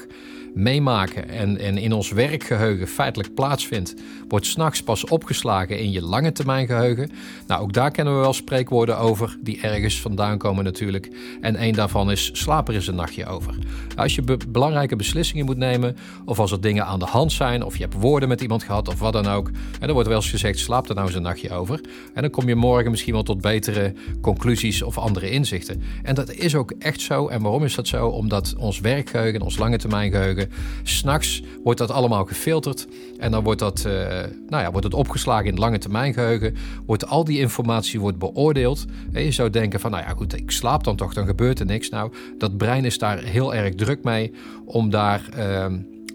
meemaken 0.54 1.28
en, 1.28 1.58
en 1.58 1.78
in 1.78 1.92
ons 1.92 2.10
werkgeheugen 2.10 2.88
feitelijk 2.88 3.34
plaatsvindt, 3.34 3.94
wordt 4.28 4.46
s'nachts 4.46 4.82
pas 4.82 5.04
opgeslagen 5.04 5.78
in 5.78 5.90
je 5.90 6.02
lange 6.02 6.32
termijn 6.32 6.66
geheugen. 6.66 7.10
Nou, 7.46 7.62
ook 7.62 7.72
daar 7.72 7.90
kennen 7.90 8.14
we 8.14 8.20
wel 8.20 8.32
spreekwoorden 8.32 8.98
over 8.98 9.36
die 9.40 9.60
ergens 9.60 10.00
vandaan 10.00 10.38
komen 10.38 10.64
natuurlijk. 10.64 11.10
En 11.40 11.62
een 11.62 11.74
daarvan 11.74 12.10
is 12.10 12.30
slaap 12.32 12.68
er 12.68 12.74
eens 12.74 12.86
een 12.86 12.94
nachtje 12.94 13.26
over. 13.26 13.54
Als 13.96 14.14
je 14.14 14.36
belangrijke 14.48 14.96
beslissingen 14.96 15.44
moet 15.44 15.56
nemen, 15.56 15.96
of 16.24 16.38
als 16.38 16.52
er 16.52 16.60
dingen 16.60 16.86
aan 16.86 16.98
de 16.98 17.04
hand 17.04 17.32
zijn, 17.32 17.64
of 17.64 17.76
je 17.76 17.82
hebt 17.82 17.94
woorden 17.94 18.28
met 18.28 18.40
iemand 18.40 18.62
gehad 18.62 18.88
of 18.88 18.98
wat 18.98 19.12
dan 19.12 19.26
ook, 19.26 19.46
en 19.48 19.80
dan 19.80 19.92
wordt 19.92 20.08
wel 20.08 20.16
eens 20.16 20.30
gezegd, 20.30 20.58
slaap 20.58 20.88
er 20.88 20.94
nou 20.94 21.06
eens 21.06 21.16
een 21.16 21.22
nachtje 21.22 21.50
over. 21.50 21.80
En 22.14 22.22
dan 22.22 22.30
kom 22.30 22.48
je 22.48 22.54
morgen 22.54 22.90
misschien 22.90 23.12
wel 23.12 23.22
tot 23.22 23.40
betere 23.40 23.92
conclusies 24.20 24.82
of 24.82 24.98
andere 24.98 25.30
inzichten. 25.30 25.82
En 26.02 26.14
dat 26.14 26.32
is 26.32 26.54
ook 26.54 26.72
echt 26.78 27.00
zo. 27.00 27.28
En 27.28 27.42
waarom 27.42 27.64
is 27.64 27.74
dat 27.74 27.88
zo? 27.88 28.06
Omdat 28.06 28.54
ons 28.58 28.80
werkgeheugen, 28.80 29.40
ons 29.42 29.58
lange 29.58 29.78
termijn 29.78 30.10
geheugen, 30.10 30.41
S 30.82 30.96
S'nachts 30.96 31.42
wordt 31.64 31.78
dat 31.78 31.90
allemaal 31.90 32.24
gefilterd 32.24 32.86
en 33.18 33.30
dan 33.30 33.44
wordt 33.44 33.60
dat 33.60 33.84
uh, 33.86 33.92
nou 34.48 34.62
ja, 34.62 34.70
wordt 34.70 34.86
het 34.86 34.94
opgeslagen 34.94 35.44
in 35.44 35.50
het 35.50 35.60
lange 35.60 35.78
termijn 35.78 36.14
geheugen. 36.14 36.54
Wordt 36.86 37.06
al 37.06 37.24
die 37.24 37.38
informatie 37.38 38.00
wordt 38.00 38.18
beoordeeld. 38.18 38.84
En 39.12 39.24
je 39.24 39.30
zou 39.30 39.50
denken 39.50 39.80
van, 39.80 39.90
nou 39.90 40.02
ja 40.02 40.10
goed, 40.10 40.36
ik 40.36 40.50
slaap 40.50 40.84
dan 40.84 40.96
toch, 40.96 41.14
dan 41.14 41.26
gebeurt 41.26 41.60
er 41.60 41.66
niks. 41.66 41.88
Nou, 41.88 42.12
dat 42.38 42.56
brein 42.56 42.84
is 42.84 42.98
daar 42.98 43.18
heel 43.18 43.54
erg 43.54 43.74
druk 43.74 44.04
mee 44.04 44.32
om 44.64 44.90
daar... 44.90 45.28
Uh, 45.38 45.66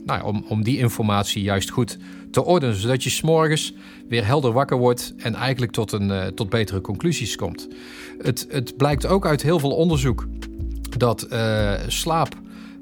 nou 0.06 0.24
om, 0.24 0.46
om 0.48 0.64
die 0.64 0.78
informatie 0.78 1.42
juist 1.42 1.70
goed 1.70 1.98
te 2.32 2.44
ordenen. 2.44 2.76
Zodat 2.76 3.04
je 3.04 3.10
s'morgens 3.10 3.74
weer 4.08 4.26
helder 4.26 4.52
wakker 4.52 4.78
wordt 4.78 5.14
en 5.18 5.36
eigenlijk 5.36 5.72
tot, 5.72 5.92
een, 5.92 6.10
uh, 6.10 6.26
tot 6.26 6.50
betere 6.50 6.82
conclusies 6.82 7.36
komt. 7.36 7.68
Het, 8.22 8.48
het 8.50 8.78
blijkt 8.78 9.06
ook 9.06 9.26
uit 9.26 9.42
heel 9.42 9.60
veel 9.60 9.76
onderzoek 9.76 10.28
dat 10.98 11.28
uh, 11.32 11.74
slaap 11.88 12.36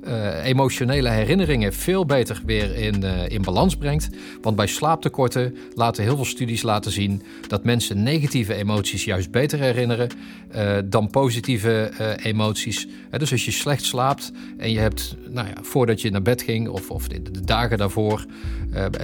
uh, 0.08 0.46
emotionele 0.46 1.10
herinneringen 1.10 1.74
veel 1.74 2.06
beter 2.06 2.42
weer 2.46 2.76
in, 2.76 3.04
uh, 3.04 3.30
in 3.30 3.42
balans 3.42 3.76
brengt. 3.76 4.10
Want 4.42 4.56
bij 4.56 4.68
slaaptekorten 4.68 5.58
laten 5.74 6.04
heel 6.04 6.16
veel 6.16 6.26
studies 6.26 6.62
laten 6.62 6.92
zien 6.92 7.22
dat 7.48 7.64
mensen 7.64 8.04
negatieve 8.04 8.54
emoties 8.54 9.04
juist 9.04 9.32
beter 9.32 9.60
herinneren 9.60 10.10
uh, 10.56 10.78
dan 10.86 11.10
positieve 11.10 11.92
emoties. 12.24 12.88
dus 13.18 13.32
als 13.32 13.46
je 13.46 13.52
slecht 13.52 13.84
slaapt 13.84 14.32
en 14.58 14.72
je 14.72 14.80
hebt, 14.80 15.16
nou 15.30 15.48
ja, 15.48 15.54
voordat 15.62 16.02
je 16.02 16.12
naar 16.12 16.22
bed 16.22 16.42
ging 16.42 16.68
of, 16.68 16.90
of 16.90 17.08
de, 17.08 17.22
de 17.22 17.42
dagen 17.42 17.78
daarvoor, 17.78 18.26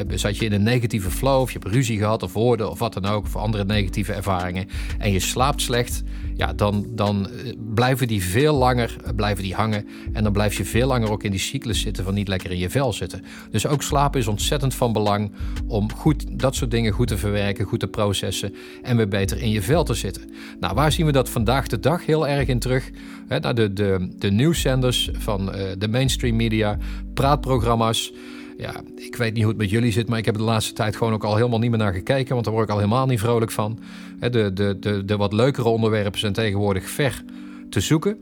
zat 0.10 0.38
je 0.38 0.46
in 0.46 0.54
een 0.54 0.64
negatieve 0.64 1.12
flow 1.12 1.42
of 1.42 1.52
je 1.52 1.60
hebt 1.60 1.74
ruzie 1.74 1.98
gehad 1.98 2.24
of 2.24 2.34
woorden 2.34 2.70
of 2.70 2.80
wat 2.80 2.94
dan 2.94 3.06
ook, 3.06 3.24
of 3.24 3.36
andere 3.36 3.66
negatieve 3.66 4.14
ervaringen 4.14 4.68
en 4.98 5.12
je 5.12 5.20
slaapt 5.20 5.62
slecht, 5.62 6.04
ja, 6.42 6.54
dan, 6.54 6.86
dan 6.90 7.28
blijven 7.74 8.08
die 8.08 8.24
veel 8.24 8.56
langer 8.56 8.96
blijven 9.16 9.44
die 9.44 9.54
hangen 9.54 9.88
en 10.14 10.24
dan 10.24 10.34
blijf 10.34 10.58
je 10.58 10.66
veel 10.66 10.88
langer 10.88 11.12
ook 11.12 11.24
in 11.24 11.32
die 11.32 11.40
cyclus 11.40 11.80
zitten 11.80 12.04
van 12.04 12.14
niet 12.14 12.28
lekker 12.28 12.52
in 12.52 12.58
je 12.58 12.70
vel 12.70 12.94
zitten. 12.94 13.24
Dus 13.52 13.68
ook 13.68 13.84
slapen 13.84 14.20
is 14.20 14.28
ontzettend 14.28 14.76
van 14.76 14.94
belang 14.94 15.32
om 15.68 15.94
goed, 15.94 16.40
dat 16.40 16.56
soort 16.56 16.72
dingen 16.72 16.94
goed 16.94 17.08
te 17.08 17.18
verwerken, 17.18 17.66
goed 17.66 17.80
te 17.80 17.88
processen 17.88 18.54
en 18.82 18.98
weer 18.98 19.08
beter 19.08 19.42
in 19.42 19.50
je 19.50 19.62
vel 19.62 19.84
te 19.84 19.94
zitten. 19.94 20.30
Nou, 20.60 20.76
waar 20.76 20.92
zien 20.92 21.06
we 21.06 21.12
dat 21.12 21.30
vandaag 21.30 21.68
de 21.68 21.80
dag 21.80 22.06
heel 22.06 22.28
erg 22.28 22.48
in 22.48 22.60
terug? 22.60 22.92
He, 23.28 23.40
nou, 23.40 23.56
de, 23.56 23.74
de, 23.74 24.14
de 24.18 24.32
nieuwszenders 24.32 25.10
van 25.14 25.56
uh, 25.56 25.62
de 25.78 25.88
mainstream 25.88 26.36
media, 26.36 26.78
praatprogramma's. 27.14 28.14
Ja, 28.62 28.82
ik 28.96 29.16
weet 29.16 29.34
niet 29.34 29.44
hoe 29.44 29.52
het 29.52 29.62
met 29.62 29.70
jullie 29.70 29.92
zit, 29.92 30.08
maar 30.08 30.18
ik 30.18 30.26
heb 30.26 30.36
de 30.36 30.42
laatste 30.42 30.74
tijd 30.74 30.96
gewoon 30.96 31.14
ook 31.14 31.24
al 31.24 31.36
helemaal 31.36 31.60
niet 31.60 31.70
meer 31.70 31.80
naar 31.80 31.94
gekeken, 31.94 32.34
want 32.34 32.46
daar 32.46 32.54
word 32.54 32.68
ik 32.68 32.74
al 32.74 32.80
helemaal 32.80 33.06
niet 33.06 33.20
vrolijk 33.20 33.52
van. 33.52 33.80
De, 34.20 34.54
de, 34.54 34.78
de, 34.80 35.06
de 35.06 35.18
wat 35.18 35.34
leukere 35.34 35.68
onderwerpen 35.68 36.20
zijn 36.20 36.34
tegenwoordig 36.34 36.90
ver 36.90 37.24
te 37.70 37.80
zoeken. 37.80 38.18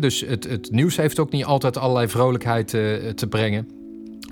Dus 0.00 0.20
het, 0.20 0.44
het 0.48 0.70
nieuws 0.70 0.96
heeft 0.96 1.18
ook 1.18 1.30
niet 1.30 1.44
altijd 1.44 1.78
allerlei 1.78 2.08
vrolijkheid 2.08 2.68
te 2.68 3.26
brengen. 3.28 3.68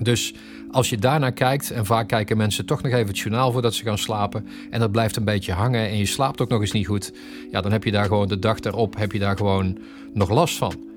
Dus 0.01 0.33
als 0.71 0.89
je 0.89 0.97
daarnaar 0.97 1.33
kijkt, 1.33 1.71
en 1.71 1.85
vaak 1.85 2.07
kijken 2.07 2.37
mensen 2.37 2.65
toch 2.65 2.81
nog 2.81 2.91
even 2.91 3.07
het 3.07 3.19
journaal 3.19 3.51
voordat 3.51 3.73
ze 3.73 3.83
gaan 3.83 3.97
slapen, 3.97 4.45
en 4.69 4.79
dat 4.79 4.91
blijft 4.91 5.15
een 5.15 5.23
beetje 5.23 5.53
hangen 5.53 5.89
en 5.89 5.97
je 5.97 6.05
slaapt 6.05 6.41
ook 6.41 6.49
nog 6.49 6.61
eens 6.61 6.71
niet 6.71 6.87
goed, 6.87 7.13
ja, 7.51 7.61
dan 7.61 7.71
heb 7.71 7.83
je 7.83 7.91
daar 7.91 8.05
gewoon 8.05 8.27
de 8.27 8.39
dag 8.39 8.59
erop 8.59 8.97
heb 8.97 9.11
je 9.11 9.19
daar 9.19 9.37
gewoon 9.37 9.77
nog 10.13 10.29
last 10.29 10.57
van. 10.57 10.88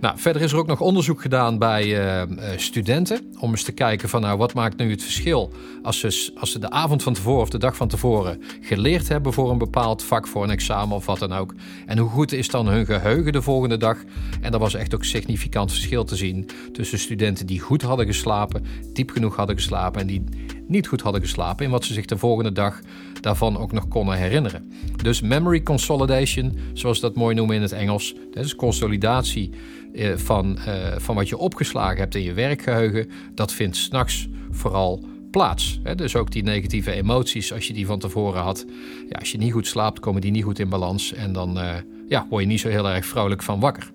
Nou, 0.00 0.18
verder 0.18 0.42
is 0.42 0.52
er 0.52 0.58
ook 0.58 0.66
nog 0.66 0.80
onderzoek 0.80 1.20
gedaan 1.20 1.58
bij 1.58 1.86
uh, 1.86 2.36
studenten. 2.56 3.32
Om 3.38 3.50
eens 3.50 3.62
te 3.62 3.72
kijken 3.72 4.08
van 4.08 4.20
nou, 4.20 4.38
wat 4.38 4.54
maakt 4.54 4.76
nu 4.76 4.90
het 4.90 5.02
verschil 5.02 5.52
als 5.82 5.98
ze, 5.98 6.32
als 6.38 6.50
ze 6.50 6.58
de 6.58 6.70
avond 6.70 7.02
van 7.02 7.12
tevoren 7.12 7.40
of 7.40 7.50
de 7.50 7.58
dag 7.58 7.76
van 7.76 7.88
tevoren 7.88 8.42
geleerd 8.60 9.08
hebben 9.08 9.32
voor 9.32 9.50
een 9.50 9.58
bepaald 9.58 10.02
vak, 10.02 10.26
voor 10.26 10.42
een 10.42 10.50
examen 10.50 10.96
of 10.96 11.06
wat 11.06 11.18
dan 11.18 11.32
ook. 11.32 11.54
En 11.86 11.98
hoe 11.98 12.10
goed 12.10 12.32
is 12.32 12.48
dan 12.48 12.66
hun 12.66 12.86
geheugen 12.86 13.32
de 13.32 13.42
volgende 13.42 13.76
dag? 13.76 13.98
En 14.40 14.52
er 14.52 14.58
was 14.58 14.74
echt 14.74 14.94
ook 14.94 15.04
significant 15.04 15.70
verschil 15.70 16.04
te 16.04 16.16
zien 16.16 16.48
tussen 16.72 16.98
studenten 16.98 17.46
die 17.46 17.60
goed 17.60 17.82
hadden 17.82 18.06
geslapen, 18.06 18.64
diep 18.92 19.10
genoeg 19.10 19.36
hadden 19.36 19.56
geslapen 19.56 20.00
en 20.00 20.06
die 20.06 20.24
niet 20.66 20.86
goed 20.86 21.00
hadden 21.00 21.20
geslapen. 21.20 21.64
En 21.64 21.70
wat 21.70 21.84
ze 21.84 21.92
zich 21.92 22.04
de 22.04 22.18
volgende 22.18 22.52
dag 22.52 22.80
daarvan 23.20 23.58
ook 23.58 23.72
nog 23.72 23.88
konden 23.88 24.16
herinneren. 24.16 24.72
Dus 25.02 25.20
memory 25.20 25.62
consolidation, 25.62 26.58
zoals 26.72 27.00
dat 27.00 27.14
mooi 27.14 27.34
noemen 27.34 27.56
in 27.56 27.62
het 27.62 27.72
Engels. 27.72 28.14
Dat 28.30 28.44
is 28.44 28.54
consolidatie 28.54 29.50
eh, 29.93 29.93
van, 30.16 30.58
eh, 30.58 30.96
van 30.96 31.14
wat 31.14 31.28
je 31.28 31.38
opgeslagen 31.38 31.98
hebt 31.98 32.14
in 32.14 32.22
je 32.22 32.32
werkgeheugen, 32.32 33.10
dat 33.34 33.52
vindt 33.52 33.76
s'nachts 33.76 34.28
vooral 34.50 35.04
plaats. 35.30 35.80
Dus 35.96 36.16
ook 36.16 36.30
die 36.30 36.42
negatieve 36.42 36.92
emoties, 36.92 37.52
als 37.52 37.66
je 37.66 37.72
die 37.72 37.86
van 37.86 37.98
tevoren 37.98 38.42
had. 38.42 38.64
Ja, 39.08 39.18
als 39.18 39.32
je 39.32 39.38
niet 39.38 39.52
goed 39.52 39.66
slaapt, 39.66 40.00
komen 40.00 40.20
die 40.20 40.30
niet 40.30 40.44
goed 40.44 40.58
in 40.58 40.68
balans. 40.68 41.12
En 41.12 41.32
dan 41.32 41.58
uh, 41.58 41.74
ja, 42.08 42.26
word 42.30 42.42
je 42.42 42.48
niet 42.48 42.60
zo 42.60 42.68
heel 42.68 42.88
erg 42.88 43.06
vrolijk 43.06 43.42
van 43.42 43.60
wakker. 43.60 43.90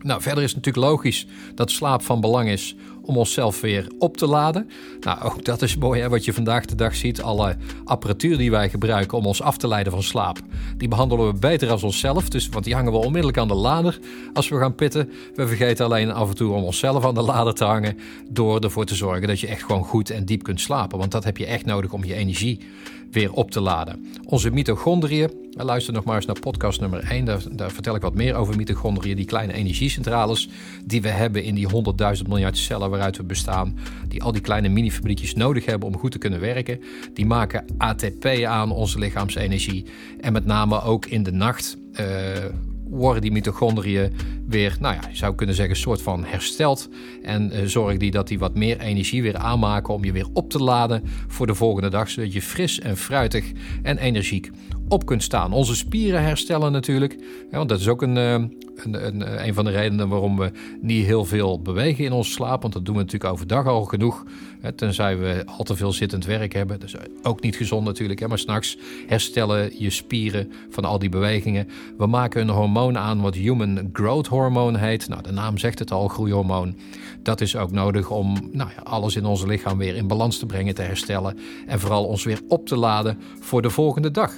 Nou, 0.00 0.22
verder 0.22 0.42
is 0.42 0.52
het 0.54 0.64
natuurlijk 0.64 0.92
logisch 0.92 1.26
dat 1.54 1.70
slaap 1.70 2.02
van 2.02 2.20
belang 2.20 2.48
is 2.48 2.76
om 3.06 3.16
onszelf 3.16 3.60
weer 3.60 3.86
op 3.98 4.16
te 4.16 4.26
laden. 4.26 4.70
Nou, 5.00 5.22
ook 5.22 5.44
dat 5.44 5.62
is 5.62 5.76
mooi 5.76 6.00
hè, 6.00 6.08
wat 6.08 6.24
je 6.24 6.32
vandaag 6.32 6.64
de 6.64 6.74
dag 6.74 6.94
ziet. 6.94 7.22
Alle 7.22 7.56
apparatuur 7.84 8.38
die 8.38 8.50
wij 8.50 8.70
gebruiken 8.70 9.18
om 9.18 9.26
ons 9.26 9.42
af 9.42 9.56
te 9.56 9.68
leiden 9.68 9.92
van 9.92 10.02
slaap, 10.02 10.38
die 10.76 10.88
behandelen 10.88 11.26
we 11.26 11.38
beter 11.38 11.70
als 11.70 11.82
onszelf. 11.82 12.28
Dus, 12.28 12.48
want 12.48 12.64
die 12.64 12.74
hangen 12.74 12.92
we 12.92 12.98
onmiddellijk 12.98 13.38
aan 13.38 13.48
de 13.48 13.54
lader 13.54 13.98
als 14.32 14.48
we 14.48 14.58
gaan 14.58 14.74
pitten. 14.74 15.10
We 15.34 15.46
vergeten 15.46 15.84
alleen 15.84 16.12
af 16.12 16.28
en 16.28 16.34
toe 16.34 16.52
om 16.52 16.64
onszelf 16.64 17.04
aan 17.04 17.14
de 17.14 17.22
lader 17.22 17.54
te 17.54 17.64
hangen 17.64 17.98
door 18.30 18.60
ervoor 18.60 18.84
te 18.84 18.94
zorgen 18.94 19.28
dat 19.28 19.40
je 19.40 19.46
echt 19.46 19.62
gewoon 19.62 19.84
goed 19.84 20.10
en 20.10 20.24
diep 20.24 20.42
kunt 20.42 20.60
slapen. 20.60 20.98
Want 20.98 21.12
dat 21.12 21.24
heb 21.24 21.36
je 21.36 21.46
echt 21.46 21.64
nodig 21.64 21.92
om 21.92 22.04
je 22.04 22.14
energie 22.14 22.60
weer 23.10 23.32
op 23.32 23.50
te 23.50 23.60
laden. 23.60 24.06
Onze 24.24 24.50
mitochondriën, 24.50 25.30
luister 25.62 25.92
nog 25.92 26.04
maar 26.04 26.16
eens 26.16 26.26
naar 26.26 26.40
podcast 26.40 26.80
nummer 26.80 27.00
1, 27.10 27.24
daar, 27.24 27.70
vertel 27.70 27.94
ik 27.94 28.02
wat 28.02 28.14
meer 28.14 28.34
over 28.34 28.56
mitochondriën, 28.56 29.16
die 29.16 29.24
kleine 29.24 29.52
energiecentrales 29.52 30.48
die 30.84 31.02
we 31.02 31.08
hebben 31.08 31.42
in 31.42 31.54
die 31.54 31.68
100.000 31.68 32.28
miljard 32.28 32.58
cellen 32.58 32.90
waaruit 32.90 33.16
we 33.16 33.24
bestaan, 33.24 33.78
die 34.08 34.22
al 34.22 34.32
die 34.32 34.40
kleine 34.40 34.68
mini-fabriekjes 34.68 35.34
nodig 35.34 35.64
hebben 35.64 35.88
om 35.88 35.98
goed 35.98 36.12
te 36.12 36.18
kunnen 36.18 36.40
werken. 36.40 36.80
Die 37.12 37.26
maken 37.26 37.64
ATP 37.78 38.26
aan, 38.46 38.70
onze 38.70 38.98
lichaamsenergie. 38.98 39.84
En 40.20 40.32
met 40.32 40.44
name 40.44 40.82
ook 40.82 41.06
in 41.06 41.22
de 41.22 41.32
nacht. 41.32 41.76
Uh, 42.00 42.06
worden 42.88 43.22
die 43.22 43.32
mitochondriën 43.32 44.12
weer, 44.46 44.76
nou 44.80 44.94
ja, 44.94 45.00
je 45.10 45.16
zou 45.16 45.34
kunnen 45.34 45.54
zeggen, 45.54 45.74
een 45.74 45.80
soort 45.80 46.02
van 46.02 46.24
hersteld. 46.24 46.88
En 47.22 47.56
uh, 47.56 47.66
zorgen 47.66 47.98
die 47.98 48.10
dat 48.10 48.28
die 48.28 48.38
wat 48.38 48.54
meer 48.54 48.80
energie 48.80 49.22
weer 49.22 49.36
aanmaken 49.36 49.94
om 49.94 50.04
je 50.04 50.12
weer 50.12 50.26
op 50.32 50.50
te 50.50 50.58
laden 50.58 51.02
voor 51.28 51.46
de 51.46 51.54
volgende 51.54 51.88
dag. 51.88 52.10
Zodat 52.10 52.32
je 52.32 52.42
fris 52.42 52.80
en 52.80 52.96
fruitig 52.96 53.52
en 53.82 53.98
energiek 53.98 54.50
op 54.88 55.06
kunt 55.06 55.22
staan. 55.22 55.52
Onze 55.52 55.76
spieren 55.76 56.22
herstellen 56.22 56.72
natuurlijk. 56.72 57.16
want 57.50 57.68
dat 57.68 57.80
is 57.80 57.88
ook 57.88 58.02
een, 58.02 58.16
uh, 58.16 58.32
een, 58.32 59.06
een, 59.06 59.46
een, 59.46 59.54
van 59.54 59.64
de 59.64 59.70
redenen 59.70 60.08
waarom 60.08 60.36
we 60.36 60.50
niet 60.80 61.06
heel 61.06 61.24
veel 61.24 61.60
bewegen 61.60 62.04
in 62.04 62.12
onze 62.12 62.30
slaap. 62.30 62.62
Want 62.62 62.74
dat 62.74 62.84
doen 62.84 62.94
we 62.94 63.00
natuurlijk 63.00 63.32
overdag 63.32 63.66
al 63.66 63.84
genoeg. 63.84 64.24
Tenzij 64.76 65.18
we 65.18 65.42
al 65.46 65.64
te 65.64 65.76
veel 65.76 65.92
zittend 65.92 66.24
werk 66.24 66.52
hebben. 66.52 66.80
Dat 66.80 66.88
is 66.88 66.96
ook 67.22 67.42
niet 67.42 67.56
gezond 67.56 67.84
natuurlijk. 67.84 68.28
Maar 68.28 68.38
s'nachts 68.38 68.78
herstellen 69.06 69.70
je 69.78 69.90
spieren 69.90 70.50
van 70.70 70.84
al 70.84 70.98
die 70.98 71.08
bewegingen. 71.08 71.68
We 71.96 72.06
maken 72.06 72.40
een 72.40 72.54
hormoon 72.54 72.98
aan 72.98 73.20
wat 73.20 73.34
Human 73.34 73.88
Growth 73.92 74.26
Hormone 74.26 74.78
heet. 74.78 75.08
Nou, 75.08 75.22
de 75.22 75.32
naam 75.32 75.58
zegt 75.58 75.78
het 75.78 75.90
al, 75.90 76.08
groeihormoon. 76.08 76.76
Dat 77.22 77.40
is 77.40 77.56
ook 77.56 77.70
nodig 77.70 78.10
om 78.10 78.48
nou 78.52 78.70
ja, 78.76 78.82
alles 78.82 79.16
in 79.16 79.24
ons 79.24 79.44
lichaam 79.44 79.78
weer 79.78 79.96
in 79.96 80.06
balans 80.06 80.38
te 80.38 80.46
brengen, 80.46 80.74
te 80.74 80.82
herstellen. 80.82 81.38
En 81.66 81.80
vooral 81.80 82.04
ons 82.04 82.24
weer 82.24 82.40
op 82.48 82.66
te 82.66 82.76
laden 82.76 83.18
voor 83.40 83.62
de 83.62 83.70
volgende 83.70 84.10
dag. 84.10 84.32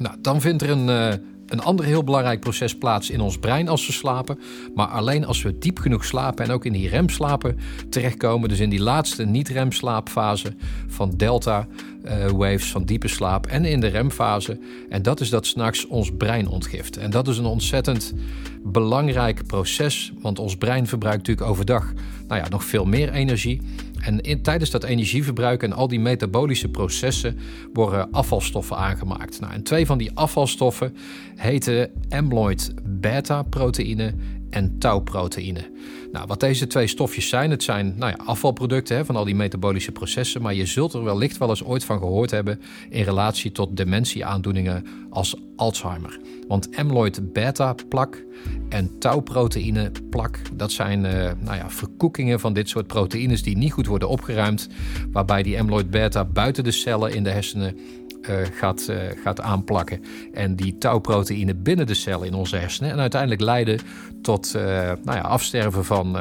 Nou, 0.00 0.16
dan 0.18 0.40
vindt 0.40 0.62
er 0.62 0.70
een, 0.70 0.88
uh, 0.88 1.12
een 1.46 1.60
ander 1.60 1.84
heel 1.84 2.04
belangrijk 2.04 2.40
proces 2.40 2.78
plaats 2.78 3.10
in 3.10 3.20
ons 3.20 3.38
brein 3.38 3.68
als 3.68 3.86
we 3.86 3.92
slapen. 3.92 4.38
Maar 4.74 4.86
alleen 4.86 5.24
als 5.26 5.42
we 5.42 5.58
diep 5.58 5.78
genoeg 5.78 6.04
slapen 6.04 6.44
en 6.44 6.50
ook 6.50 6.64
in 6.64 6.72
die 6.72 6.88
remslapen 6.88 7.58
terechtkomen. 7.88 8.48
Dus 8.48 8.60
in 8.60 8.70
die 8.70 8.82
laatste 8.82 9.24
niet-remslaapfase 9.24 10.54
van 10.86 11.12
delta 11.16 11.66
uh, 12.04 12.26
waves, 12.26 12.70
van 12.70 12.84
diepe 12.84 13.08
slaap 13.08 13.46
en 13.46 13.64
in 13.64 13.80
de 13.80 13.86
remfase. 13.86 14.58
En 14.88 15.02
dat 15.02 15.20
is 15.20 15.30
dat 15.30 15.46
s'nachts 15.46 15.86
ons 15.86 16.10
brein 16.16 16.48
ontgift. 16.48 16.96
En 16.96 17.10
dat 17.10 17.28
is 17.28 17.38
een 17.38 17.44
ontzettend 17.44 18.12
belangrijk 18.62 19.46
proces. 19.46 20.12
Want 20.20 20.38
ons 20.38 20.56
brein 20.56 20.86
verbruikt 20.86 21.18
natuurlijk 21.18 21.46
overdag 21.46 21.92
nou 22.28 22.40
ja, 22.42 22.48
nog 22.48 22.64
veel 22.64 22.84
meer 22.84 23.12
energie. 23.12 23.60
En 24.00 24.42
tijdens 24.42 24.70
dat 24.70 24.84
energieverbruik 24.84 25.62
en 25.62 25.72
al 25.72 25.88
die 25.88 26.00
metabolische 26.00 26.68
processen 26.68 27.38
worden 27.72 28.10
afvalstoffen 28.10 28.76
aangemaakt. 28.76 29.40
Nou, 29.40 29.52
en 29.52 29.62
twee 29.62 29.86
van 29.86 29.98
die 29.98 30.10
afvalstoffen 30.14 30.96
heten 31.36 31.90
amyloid 32.08 32.74
beta-proteïne 32.84 34.14
en 34.50 34.78
tauproteïne. 34.78 35.70
Nou, 36.12 36.26
wat 36.26 36.40
deze 36.40 36.66
twee 36.66 36.86
stofjes 36.86 37.28
zijn, 37.28 37.50
het 37.50 37.62
zijn 37.62 37.94
nou 37.96 38.10
ja, 38.10 38.24
afvalproducten 38.24 38.96
hè, 38.96 39.04
van 39.04 39.16
al 39.16 39.24
die 39.24 39.34
metabolische 39.34 39.92
processen, 39.92 40.42
maar 40.42 40.54
je 40.54 40.66
zult 40.66 40.92
er 40.92 41.04
wellicht 41.04 41.38
wel 41.38 41.48
eens 41.48 41.64
ooit 41.64 41.84
van 41.84 41.98
gehoord 41.98 42.30
hebben 42.30 42.60
in 42.88 43.02
relatie 43.02 43.52
tot 43.52 43.76
dementieaandoeningen 43.76 44.86
als 45.10 45.36
Alzheimer. 45.56 46.20
Want 46.48 46.76
amyloid 46.76 47.32
beta-plak 47.32 48.24
en 48.68 48.98
tauproteïne 48.98 49.90
plak, 50.10 50.38
dat 50.54 50.72
zijn 50.72 51.04
uh, 51.04 51.10
nou 51.38 51.56
ja, 51.56 51.70
verkoekingen 51.70 52.40
van 52.40 52.52
dit 52.52 52.68
soort 52.68 52.86
proteïnes 52.86 53.42
die 53.42 53.56
niet 53.56 53.72
goed 53.72 53.86
worden 53.86 54.08
opgeruimd, 54.08 54.68
waarbij 55.12 55.42
die 55.42 55.58
amyloid 55.58 55.90
beta 55.90 56.24
buiten 56.24 56.64
de 56.64 56.70
cellen 56.70 57.14
in 57.14 57.24
de 57.24 57.30
hersenen 57.30 57.76
gaat, 58.52 58.86
uh, 58.90 58.96
gaat 59.22 59.40
aanplakken. 59.40 60.02
En 60.32 60.56
die 60.56 60.78
tauproteïne 60.78 61.54
binnen 61.54 61.86
de 61.86 61.94
cellen 61.94 62.26
in 62.26 62.34
onze 62.34 62.56
hersenen. 62.56 62.90
En 62.90 62.98
uiteindelijk 62.98 63.40
leiden 63.40 63.78
tot 64.22 64.52
uh, 64.56 64.62
nou 65.04 65.16
ja, 65.16 65.20
afsterven 65.20 65.84
van, 65.84 66.18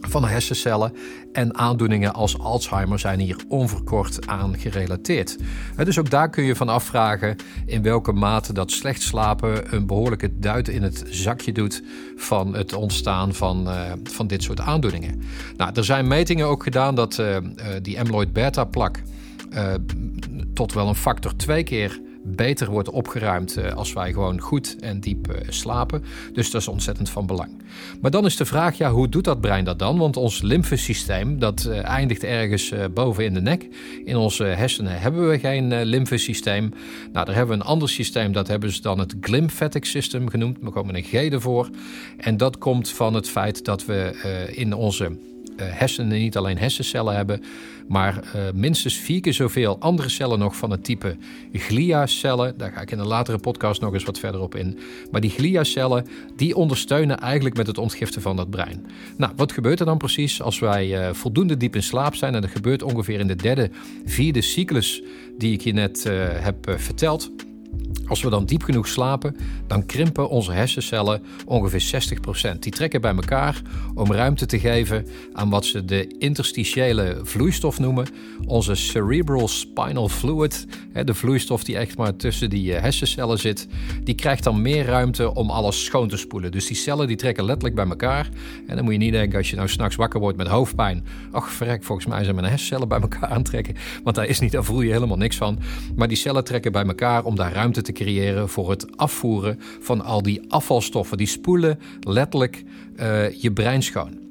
van 0.00 0.24
hersencellen. 0.24 0.92
En 1.32 1.58
aandoeningen 1.58 2.14
als 2.14 2.38
Alzheimer 2.38 2.98
zijn 2.98 3.20
hier 3.20 3.36
onverkort 3.48 4.26
aan 4.26 4.58
gerelateerd. 4.58 5.36
Dus 5.76 5.98
ook 5.98 6.10
daar 6.10 6.30
kun 6.30 6.44
je 6.44 6.56
van 6.56 6.68
afvragen 6.68 7.36
in 7.66 7.82
welke 7.82 8.12
mate 8.12 8.52
dat 8.52 8.70
slecht 8.70 9.02
slapen 9.02 9.74
een 9.74 9.86
behoorlijke 9.86 10.38
duit 10.38 10.68
in 10.68 10.82
het 10.82 11.04
zakje 11.08 11.52
doet 11.52 11.82
van 12.16 12.54
het 12.54 12.72
ontstaan 12.72 13.34
van, 13.34 13.68
van 14.04 14.26
dit 14.26 14.42
soort 14.42 14.60
aandoeningen. 14.60 15.22
Nou, 15.56 15.70
er 15.74 15.84
zijn 15.84 16.06
metingen 16.06 16.46
ook 16.46 16.62
gedaan 16.62 16.94
dat 16.94 17.22
die 17.82 18.00
amyloid 18.00 18.32
beta 18.32 18.64
plak 18.64 19.02
uh, 19.54 19.74
tot 20.54 20.72
wel 20.72 20.88
een 20.88 20.94
factor 20.94 21.36
twee 21.36 21.62
keer 21.62 22.00
beter 22.26 22.70
wordt 22.70 22.90
opgeruimd 22.90 23.56
uh, 23.56 23.72
als 23.72 23.92
wij 23.92 24.12
gewoon 24.12 24.40
goed 24.40 24.76
en 24.80 25.00
diep 25.00 25.30
uh, 25.30 25.36
slapen. 25.48 26.04
Dus 26.32 26.50
dat 26.50 26.60
is 26.60 26.68
ontzettend 26.68 27.10
van 27.10 27.26
belang. 27.26 27.62
Maar 28.00 28.10
dan 28.10 28.24
is 28.24 28.36
de 28.36 28.44
vraag, 28.44 28.76
ja, 28.76 28.90
hoe 28.90 29.08
doet 29.08 29.24
dat 29.24 29.40
brein 29.40 29.64
dat 29.64 29.78
dan? 29.78 29.98
Want 29.98 30.16
ons 30.16 30.42
lymfesysteem, 30.42 31.38
dat 31.38 31.66
eindigt 31.68 32.24
ergens 32.24 32.72
boven 32.94 33.24
in 33.24 33.34
de 33.34 33.40
nek. 33.40 33.68
In 34.04 34.16
onze 34.16 34.44
hersenen 34.44 35.00
hebben 35.00 35.28
we 35.28 35.38
geen 35.38 35.82
lymfesysteem. 35.82 36.72
Nou, 37.12 37.26
daar 37.26 37.34
hebben 37.34 37.56
we 37.56 37.62
een 37.62 37.68
ander 37.68 37.88
systeem, 37.88 38.32
dat 38.32 38.48
hebben 38.48 38.72
ze 38.72 38.82
dan 38.82 38.98
het 38.98 39.14
glymphatic 39.20 39.84
system 39.84 40.28
genoemd. 40.28 40.58
We 40.60 40.70
komen 40.70 40.96
een 40.96 41.02
G 41.02 41.12
ervoor. 41.12 41.68
En 42.16 42.36
dat 42.36 42.58
komt 42.58 42.88
van 42.88 43.14
het 43.14 43.28
feit 43.28 43.64
dat 43.64 43.84
we 43.84 44.50
in 44.54 44.74
onze 44.74 45.16
hersenen 45.62 46.18
niet 46.18 46.36
alleen 46.36 46.58
hersencellen 46.58 47.16
hebben, 47.16 47.42
maar 47.88 48.14
uh, 48.14 48.42
minstens 48.54 48.96
vier 48.96 49.20
keer 49.20 49.32
zoveel 49.32 49.78
andere 49.78 50.08
cellen 50.08 50.38
nog 50.38 50.56
van 50.56 50.70
het 50.70 50.84
type 50.84 51.16
gliacellen. 51.52 52.58
Daar 52.58 52.72
ga 52.72 52.80
ik 52.80 52.90
in 52.90 52.98
een 52.98 53.06
latere 53.06 53.38
podcast 53.38 53.80
nog 53.80 53.92
eens 53.92 54.04
wat 54.04 54.18
verder 54.18 54.40
op 54.40 54.54
in. 54.54 54.78
Maar 55.10 55.20
die 55.20 55.30
gliacellen, 55.30 56.06
die 56.36 56.56
ondersteunen 56.56 57.18
eigenlijk 57.18 57.56
met 57.56 57.66
het 57.66 57.78
ontgiften 57.78 58.22
van 58.22 58.36
dat 58.36 58.50
brein. 58.50 58.86
Nou, 59.16 59.32
wat 59.36 59.52
gebeurt 59.52 59.80
er 59.80 59.86
dan 59.86 59.98
precies 59.98 60.42
als 60.42 60.58
wij 60.58 61.08
uh, 61.08 61.14
voldoende 61.14 61.56
diep 61.56 61.74
in 61.74 61.82
slaap 61.82 62.14
zijn? 62.14 62.34
En 62.34 62.40
dat 62.40 62.50
gebeurt 62.50 62.82
ongeveer 62.82 63.20
in 63.20 63.26
de 63.26 63.36
derde, 63.36 63.70
vierde 64.04 64.40
cyclus 64.40 65.02
die 65.38 65.52
ik 65.52 65.60
je 65.60 65.72
net 65.72 66.04
heb 66.40 66.74
verteld. 66.76 67.30
Als 68.06 68.22
we 68.22 68.30
dan 68.30 68.44
diep 68.44 68.62
genoeg 68.62 68.88
slapen, 68.88 69.36
dan 69.66 69.86
krimpen 69.86 70.28
onze 70.28 70.52
hersencellen 70.52 71.22
ongeveer 71.46 72.06
60%. 72.54 72.58
Die 72.58 72.72
trekken 72.72 73.00
bij 73.00 73.14
elkaar 73.14 73.62
om 73.94 74.12
ruimte 74.12 74.46
te 74.46 74.58
geven 74.58 75.06
aan 75.32 75.50
wat 75.50 75.64
ze 75.64 75.84
de 75.84 76.14
interstitiële 76.18 77.20
vloeistof 77.22 77.78
noemen. 77.78 78.06
Onze 78.46 78.74
cerebral 78.74 79.48
spinal 79.48 80.08
fluid, 80.08 80.66
de 81.04 81.14
vloeistof 81.14 81.64
die 81.64 81.76
echt 81.76 81.96
maar 81.96 82.16
tussen 82.16 82.50
die 82.50 82.74
eh, 82.74 82.82
hersencellen 82.82 83.38
zit, 83.38 83.68
die 84.02 84.14
krijgt 84.14 84.44
dan 84.44 84.62
meer 84.62 84.84
ruimte 84.84 85.34
om 85.34 85.50
alles 85.50 85.84
schoon 85.84 86.08
te 86.08 86.16
spoelen. 86.16 86.52
Dus 86.52 86.66
die 86.66 86.76
cellen 86.76 87.06
die 87.06 87.16
trekken 87.16 87.44
letterlijk 87.44 87.74
bij 87.74 87.86
elkaar. 87.86 88.28
En 88.66 88.76
dan 88.76 88.84
moet 88.84 88.92
je 88.92 88.98
niet 88.98 89.12
denken 89.12 89.38
als 89.38 89.50
je 89.50 89.56
nou 89.56 89.68
s'nachts 89.68 89.96
wakker 89.96 90.20
wordt 90.20 90.36
met 90.36 90.46
hoofdpijn. 90.46 91.04
Ach, 91.30 91.50
verrek, 91.50 91.84
volgens 91.84 92.06
mij 92.06 92.22
zijn 92.22 92.34
mijn 92.34 92.48
hersencellen 92.48 92.88
bij 92.88 93.00
elkaar 93.00 93.28
aan 93.28 93.42
trekken. 93.42 93.74
Want 94.02 94.16
daar 94.16 94.26
is 94.26 94.40
niet, 94.40 94.52
daar 94.52 94.64
voel 94.64 94.80
je 94.80 94.92
helemaal 94.92 95.16
niks 95.16 95.36
van. 95.36 95.58
Maar 95.96 96.08
die 96.08 96.16
cellen 96.16 96.44
trekken 96.44 96.72
bij 96.72 96.84
elkaar 96.84 97.24
om 97.24 97.36
daar 97.36 97.52
ruimte 97.52 97.63
te 97.72 97.92
creëren 97.92 98.48
voor 98.48 98.70
het 98.70 98.96
afvoeren 98.96 99.58
van 99.80 100.00
al 100.04 100.22
die 100.22 100.40
afvalstoffen. 100.48 101.16
Die 101.16 101.26
spoelen 101.26 101.78
letterlijk 102.00 102.64
uh, 102.96 103.30
je 103.30 103.52
brein 103.52 103.82
schoon 103.82 104.23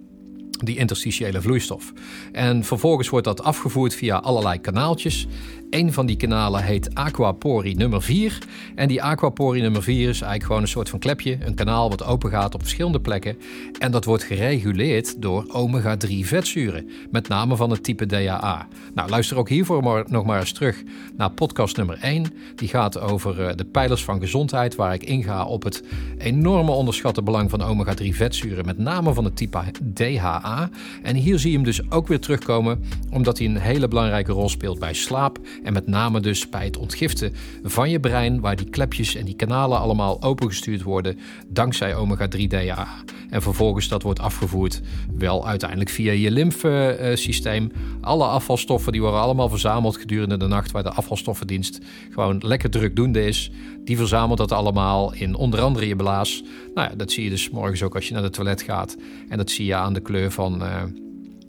die 0.65 0.78
interstitiële 0.78 1.41
vloeistof. 1.41 1.93
En 2.32 2.63
vervolgens 2.63 3.10
wordt 3.10 3.26
dat 3.26 3.43
afgevoerd 3.43 3.95
via 3.95 4.17
allerlei 4.17 4.62
kanaaltjes. 4.62 5.28
Een 5.69 5.93
van 5.93 6.06
die 6.06 6.15
kanalen 6.15 6.63
heet 6.63 6.95
Aquapori 6.95 7.73
nummer 7.73 8.02
4. 8.02 8.38
En 8.76 8.88
die 8.88 9.04
Aquapori 9.04 9.62
nummer 9.62 9.84
4 9.84 9.99
is 9.99 10.06
eigenlijk 10.06 10.43
gewoon 10.43 10.62
een 10.62 10.67
soort 10.67 10.89
van 10.89 10.99
klepje, 10.99 11.38
een 11.39 11.56
kanaal 11.56 11.89
wat 11.89 12.04
open 12.04 12.30
gaat 12.30 12.54
op 12.54 12.62
verschillende 12.62 12.99
plekken. 13.02 13.38
En 13.80 13.91
dat 13.91 14.06
wordt 14.06 14.23
gereguleerd 14.23 15.21
door 15.21 15.45
omega-3 15.47 16.10
vetzuren, 16.19 16.89
met 17.12 17.28
name 17.28 17.56
van 17.56 17.69
het 17.69 17.84
type 17.84 18.06
DHA. 18.06 18.67
Nou, 18.93 19.10
luister 19.10 19.38
ook 19.38 19.49
hiervoor 19.49 19.84
maar, 19.84 20.04
nog 20.08 20.26
maar 20.26 20.39
eens 20.39 20.52
terug 20.52 20.84
naar 21.17 21.32
podcast 21.32 21.78
nummer 21.78 21.97
1. 22.02 22.26
Die 22.56 22.67
gaat 22.67 22.99
over 22.99 23.41
eh, 23.41 23.56
de 23.56 23.65
pijlers 23.65 24.04
van 24.04 24.19
gezondheid, 24.19 24.76
waar 24.76 24.93
ik 24.93 25.04
inga 25.04 25.45
op 25.45 25.63
het 25.63 25.84
enorme 26.17 26.71
onderschatte 26.71 27.23
belang 27.23 27.49
van 27.49 27.62
omega-3 27.62 28.08
vetzuren, 28.10 28.65
met 28.65 28.78
name 28.78 29.13
van 29.13 29.23
het 29.23 29.36
type 29.36 29.60
DHA. 29.93 30.52
En 31.01 31.15
hier 31.15 31.39
zie 31.39 31.49
je 31.49 31.55
hem 31.55 31.65
dus 31.65 31.91
ook 31.91 32.07
weer 32.07 32.19
terugkomen, 32.19 32.83
omdat 33.11 33.37
hij 33.37 33.47
een 33.47 33.57
hele 33.57 33.87
belangrijke 33.87 34.31
rol 34.31 34.49
speelt 34.49 34.79
bij 34.79 34.93
slaap 34.93 35.39
en 35.63 35.73
met 35.73 35.87
name 35.87 36.19
dus 36.19 36.49
bij 36.49 36.65
het 36.65 36.77
ontgiften 36.77 37.33
van 37.63 37.89
je 37.89 37.99
brein, 37.99 38.39
waar 38.39 38.55
die 38.55 38.69
klepjes 38.69 39.15
en 39.15 39.25
die 39.25 39.35
kanalen 39.35 39.79
allemaal 39.79 40.21
opengestuurd 40.21 40.81
worden 40.81 41.19
dankzij 41.47 41.95
omega-3 41.95 42.47
DHA. 42.47 42.87
En 43.29 43.41
vervolgens 43.41 43.87
dat 43.87 44.01
wordt 44.01 44.19
afgevoerd 44.19 44.81
wel 45.17 45.47
uiteindelijk 45.47 45.89
via 45.89 46.11
je 46.11 46.31
lymfesysteem. 46.31 47.71
Alle 48.01 48.25
afvalstoffen 48.25 48.91
die 48.91 49.01
worden 49.01 49.19
allemaal 49.19 49.49
verzameld 49.49 49.97
gedurende 49.97 50.37
de 50.37 50.47
nacht 50.47 50.71
waar 50.71 50.83
de 50.83 50.93
afvalstoffendienst 50.93 51.79
gewoon 52.09 52.41
lekker 52.45 52.69
drukdoende 52.69 53.25
is. 53.25 53.51
Die 53.83 53.97
verzamelt 53.97 54.37
dat 54.37 54.51
allemaal 54.51 55.13
in 55.13 55.35
onder 55.35 55.61
andere 55.61 55.87
je 55.87 55.95
blaas. 55.95 56.43
Nou 56.73 56.89
ja, 56.89 56.95
dat 56.95 57.11
zie 57.11 57.23
je 57.23 57.29
dus 57.29 57.49
morgens 57.49 57.83
ook 57.83 57.95
als 57.95 58.07
je 58.07 58.13
naar 58.13 58.23
de 58.23 58.29
toilet 58.29 58.61
gaat. 58.61 58.97
En 59.29 59.37
dat 59.37 59.51
zie 59.51 59.65
je 59.65 59.75
aan 59.75 59.93
de 59.93 59.99
kleur 59.99 60.31
van... 60.31 60.63
Uh, 60.63 60.83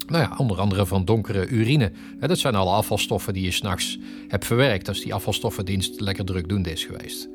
nou 0.06 0.22
ja, 0.22 0.34
onder 0.36 0.60
andere 0.60 0.86
van 0.86 1.04
donkere 1.04 1.48
urine. 1.48 1.92
Dat 2.20 2.38
zijn 2.38 2.54
alle 2.54 2.70
afvalstoffen 2.70 3.32
die 3.32 3.44
je 3.44 3.50
s'nachts 3.50 3.98
hebt 4.28 4.44
verwerkt 4.44 4.88
als 4.88 5.00
die 5.00 5.14
afvalstoffendienst 5.14 6.00
lekker 6.00 6.24
drukdoende 6.24 6.72
is 6.72 6.84
geweest. 6.84 7.28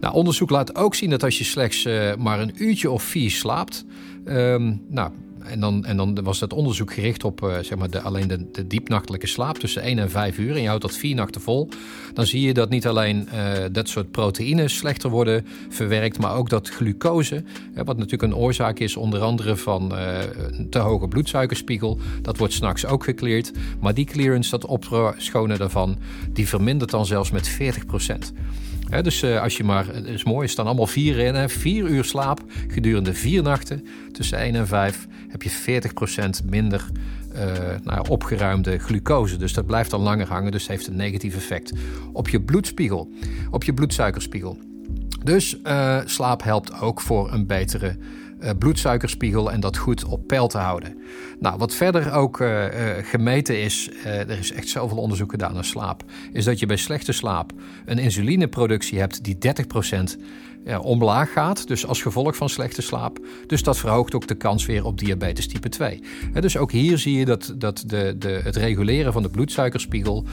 Nou, 0.00 0.14
onderzoek 0.14 0.50
laat 0.50 0.74
ook 0.74 0.94
zien 0.94 1.10
dat 1.10 1.22
als 1.22 1.38
je 1.38 1.44
slechts 1.44 1.84
uh, 1.84 2.14
maar 2.14 2.40
een 2.40 2.52
uurtje 2.56 2.90
of 2.90 3.02
vier 3.02 3.30
slaapt, 3.30 3.84
um, 4.24 4.82
nou, 4.88 5.10
en 5.42 5.60
dan, 5.60 5.84
en 5.84 5.96
dan 5.96 6.22
was 6.22 6.38
dat 6.38 6.52
onderzoek 6.52 6.92
gericht 6.92 7.24
op 7.24 7.42
uh, 7.42 7.58
zeg 7.58 7.78
maar 7.78 7.90
de, 7.90 8.00
alleen 8.00 8.28
de, 8.28 8.50
de, 8.50 8.66
diepnachtelijke 8.66 9.26
slaap 9.26 9.58
tussen 9.58 9.82
1 9.82 9.98
en 9.98 10.10
5 10.10 10.38
uur. 10.38 10.54
En 10.54 10.62
je 10.62 10.68
houdt 10.68 10.82
dat 10.82 10.96
vier 10.96 11.14
nachten 11.14 11.40
vol. 11.40 11.68
Dan 12.14 12.26
zie 12.26 12.40
je 12.40 12.54
dat 12.54 12.70
niet 12.70 12.86
alleen 12.86 13.28
uh, 13.34 13.52
dat 13.72 13.88
soort 13.88 14.10
proteïnen 14.10 14.70
slechter 14.70 15.10
worden 15.10 15.46
verwerkt, 15.68 16.18
maar 16.18 16.34
ook 16.34 16.48
dat 16.48 16.68
glucose, 16.68 17.42
wat 17.74 17.96
natuurlijk 17.96 18.22
een 18.22 18.38
oorzaak 18.38 18.78
is 18.78 18.96
onder 18.96 19.20
andere 19.20 19.56
van 19.56 19.92
uh, 19.92 20.18
een 20.50 20.68
te 20.70 20.78
hoge 20.78 21.08
bloedsuikerspiegel, 21.08 21.98
dat 22.22 22.36
wordt 22.36 22.52
s'nachts 22.52 22.86
ook 22.86 23.04
gecleared. 23.04 23.52
Maar 23.80 23.94
die 23.94 24.04
clearance, 24.04 24.50
dat 24.50 24.66
opschonen 24.66 25.58
daarvan, 25.58 25.98
die 26.32 26.48
vermindert 26.48 26.90
dan 26.90 27.06
zelfs 27.06 27.30
met 27.30 27.48
40 27.48 27.86
procent 27.86 28.32
dus 29.02 29.22
uh, 29.22 29.42
als 29.42 29.56
je 29.56 29.64
maar, 29.64 29.86
het 29.86 30.06
is 30.06 30.24
mooi, 30.24 30.44
er 30.44 30.48
staan 30.48 30.66
allemaal 30.66 30.86
vier 30.86 31.18
in. 31.18 31.34
Hè, 31.34 31.48
vier 31.48 31.86
uur 31.86 32.04
slaap 32.04 32.40
gedurende 32.68 33.14
vier 33.14 33.42
nachten 33.42 33.84
tussen 34.12 34.38
1 34.38 34.54
en 34.54 34.66
5 34.66 35.06
heb 35.28 35.42
je 35.42 35.80
40% 36.42 36.44
minder 36.44 36.86
uh, 37.34 37.40
nou, 37.82 38.08
opgeruimde 38.08 38.78
glucose. 38.78 39.36
Dus 39.36 39.52
dat 39.52 39.66
blijft 39.66 39.90
dan 39.90 40.00
langer 40.00 40.28
hangen, 40.28 40.52
dus 40.52 40.66
heeft 40.66 40.86
een 40.86 40.96
negatief 40.96 41.36
effect 41.36 41.72
op 42.12 42.28
je 42.28 42.40
bloedspiegel, 42.40 43.12
op 43.50 43.64
je 43.64 43.74
bloedsuikerspiegel. 43.74 44.58
Dus 45.24 45.56
uh, 45.64 46.00
slaap 46.04 46.42
helpt 46.42 46.80
ook 46.80 47.00
voor 47.00 47.32
een 47.32 47.46
betere 47.46 47.96
bloedsuikerspiegel 48.58 49.52
en 49.52 49.60
dat 49.60 49.76
goed 49.76 50.04
op 50.04 50.26
peil 50.26 50.48
te 50.48 50.58
houden. 50.58 50.98
Nou, 51.40 51.58
wat 51.58 51.74
verder 51.74 52.12
ook 52.12 52.40
uh, 52.40 52.64
uh, 52.64 52.70
gemeten 53.02 53.62
is, 53.62 53.90
er 54.04 54.38
is 54.38 54.52
echt 54.52 54.68
zoveel 54.68 54.98
onderzoek 54.98 55.30
gedaan 55.30 55.54
naar 55.54 55.64
slaap, 55.64 56.04
is 56.32 56.44
dat 56.44 56.58
je 56.58 56.66
bij 56.66 56.76
slechte 56.76 57.12
slaap 57.12 57.52
een 57.84 57.98
insulineproductie 57.98 58.98
hebt 58.98 59.24
die 59.24 59.36
30% 60.18 60.20
ja, 60.64 60.78
omlaag 60.78 61.32
gaat, 61.32 61.68
dus 61.68 61.86
als 61.86 62.02
gevolg 62.02 62.36
van 62.36 62.48
slechte 62.48 62.82
slaap. 62.82 63.18
Dus 63.46 63.62
dat 63.62 63.78
verhoogt 63.78 64.14
ook 64.14 64.26
de 64.26 64.34
kans 64.34 64.66
weer 64.66 64.84
op 64.84 64.98
diabetes 64.98 65.48
type 65.48 65.68
2. 65.68 66.02
dus 66.40 66.56
ook 66.56 66.72
hier 66.72 66.98
zie 66.98 67.18
je 67.18 67.24
dat, 67.24 67.54
dat 67.56 67.84
de, 67.86 68.14
de, 68.18 68.40
het 68.42 68.56
reguleren 68.56 69.12
van 69.12 69.22
de 69.22 69.30
bloedsuikerspiegel 69.30 70.24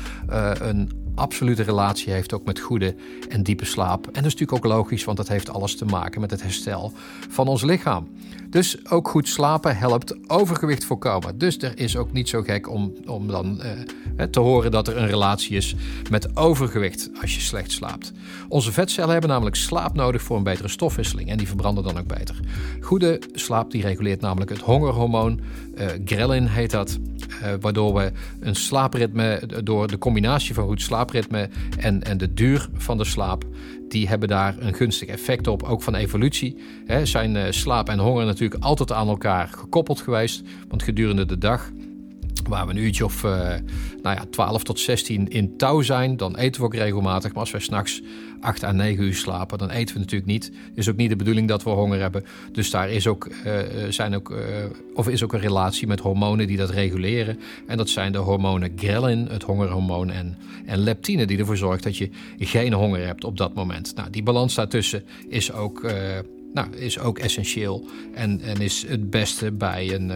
een 0.60 1.06
absolute 1.18 1.64
relatie 1.64 2.14
heeft 2.14 2.34
ook 2.34 2.46
met 2.46 2.60
goede 2.60 2.96
en 3.30 3.44
diepe 3.44 3.66
slaap. 3.66 4.06
En 4.06 4.14
dat 4.14 4.26
is 4.26 4.36
natuurlijk 4.36 4.66
ook 4.66 4.72
logisch, 4.72 5.04
want 5.04 5.18
dat 5.18 5.28
heeft 5.28 5.50
alles 5.50 5.76
te 5.76 5.86
maken 5.86 6.22
met 6.22 6.32
het 6.32 6.42
herstel 6.42 6.92
van 7.30 7.48
ons 7.48 7.64
lichaam. 7.64 8.08
Dus 8.50 8.90
ook 8.90 9.08
goed 9.08 9.28
slapen 9.28 9.78
helpt 9.78 10.30
overgewicht 10.30 10.86
voorkomen. 10.86 11.38
Dus 11.38 11.58
er 11.58 11.80
is 11.80 11.98
ook 11.98 12.12
niet 12.12 12.30
zo 12.30 12.42
gek 12.42 12.70
om, 12.70 12.94
om 13.06 13.28
dan 13.28 13.62
eh, 13.62 14.24
te 14.26 14.40
horen 14.40 14.72
dat 14.72 14.88
er 14.88 14.98
een 14.98 15.08
relatie 15.08 15.58
is 15.58 15.76
met 16.10 16.38
overgewicht 16.38 17.10
als 17.22 17.36
je 17.36 17.42
slecht 17.42 17.72
slaapt. 17.72 18.12
Onze 18.48 18.72
vetcellen 18.72 19.12
hebben 19.12 19.30
namelijk 19.30 19.56
slaap 19.56 19.94
nodig 19.94 20.22
voor 20.22 20.38
een 20.38 20.44
betere 20.44 20.68
stofwisseling 20.68 21.30
en 21.30 21.38
die 21.38 21.48
verbranden 21.48 21.84
dan 21.84 21.98
ook 21.98 22.08
beter. 22.08 22.40
Goede 22.82 23.22
slaap 23.34 23.72
die 23.72 23.82
reguleert 23.82 24.22
namelijk 24.22 24.50
het 24.50 24.60
hongerhormoon, 24.60 25.40
ghrelin 26.06 26.46
heet 26.46 26.72
dat, 26.72 26.98
uh, 27.44 27.54
waardoor 27.62 27.94
we 27.94 28.12
een 28.40 28.56
slaapritme, 28.56 29.42
door 29.64 29.88
de 29.88 29.98
combinatie 29.98 30.54
van 30.54 30.68
goed 30.68 30.82
slaapritme 30.82 31.50
en, 31.78 32.04
en 32.04 32.18
de 32.18 32.34
duur 32.34 32.70
van 32.74 32.98
de 32.98 33.06
slaap, 33.06 33.46
die 33.92 34.08
hebben 34.08 34.28
daar 34.28 34.56
een 34.60 34.74
gunstig 34.74 35.08
effect 35.08 35.48
op, 35.48 35.64
ook 35.64 35.82
van 35.82 35.96
evolutie. 35.96 36.56
He, 36.86 37.06
zijn 37.06 37.36
uh, 37.36 37.44
slaap 37.50 37.90
en 37.90 38.00
honger 38.00 38.26
natuurlijk 38.26 38.64
altijd 38.64 38.92
aan 38.92 39.08
elkaar 39.08 39.48
gekoppeld 39.48 40.02
geweest, 40.02 40.44
want 40.68 40.84
gedurende 40.84 41.26
de 41.26 41.38
dag 41.38 41.72
waar 42.48 42.66
we 42.66 42.72
een 42.72 42.78
uurtje 42.78 43.06
of 43.06 43.24
uh, 43.24 43.32
nou 44.02 44.16
ja, 44.16 44.26
12 44.30 44.64
tot 44.64 44.80
16 44.80 45.28
in 45.28 45.58
touw 45.58 45.82
zijn, 45.82 46.18
dan 46.18 46.36
eten 46.36 46.62
we 46.62 46.68
ook 46.68 46.76
regelmatig. 46.76 47.32
Maar 47.32 47.40
als 47.40 47.52
we 47.52 47.60
s'nachts 47.60 48.02
8 48.40 48.64
à 48.64 48.72
9 48.72 49.04
uur 49.04 49.16
slapen, 49.16 49.58
dan 49.58 49.70
eten 49.70 49.94
we 49.94 50.00
natuurlijk 50.00 50.32
niet. 50.32 50.52
Is 50.76 50.90
ook 50.90 50.96
niet 50.96 51.10
de 51.10 51.16
bedoeling 51.16 51.48
dat 51.48 51.64
we 51.64 51.70
honger 51.70 52.00
hebben. 52.00 52.26
Dus 52.52 52.70
daar 52.70 52.90
is 52.90 53.08
ook, 53.08 53.30
uh, 53.46 53.54
zijn 53.90 54.16
ook, 54.16 54.34
of 54.94 55.08
is 55.08 55.24
ook 55.24 55.34
een 55.34 55.40
relatie 55.40 55.88
met 55.88 56.00
hormonen 56.00 56.48
die 56.48 56.58
dat 56.58 56.70
reguleren. 56.70 57.40
En 57.68 57.78
dat 57.78 57.90
zijn 57.90 58.12
de 58.12 58.18
hormonen 58.18 58.72
ghrelin, 58.76 59.28
het 59.30 59.44
hongerhormoon, 59.44 60.10
en, 60.10 60.38
en 60.66 60.78
leptine, 60.78 61.26
die 61.26 61.38
ervoor 61.38 61.58
zorgt 61.58 61.84
dat 61.84 61.98
je 61.98 62.10
geen 62.40 62.74
honger 62.74 63.06
hebt 63.06 63.24
op 63.24 63.38
dat 63.38 63.54
moment. 63.54 63.96
Nou, 63.96 64.10
die 64.10 64.24
balans 64.24 64.56
daartussen 64.56 65.04
is 65.30 65.52
ook, 65.52 65.92
nou, 66.54 66.76
is 66.76 67.00
ook 67.00 67.20
essentieel 67.20 67.86
en, 68.14 68.42
en 68.42 68.62
is 68.62 68.86
het 68.88 69.10
beste 69.10 69.52
bij 69.52 69.94
een 69.94 70.12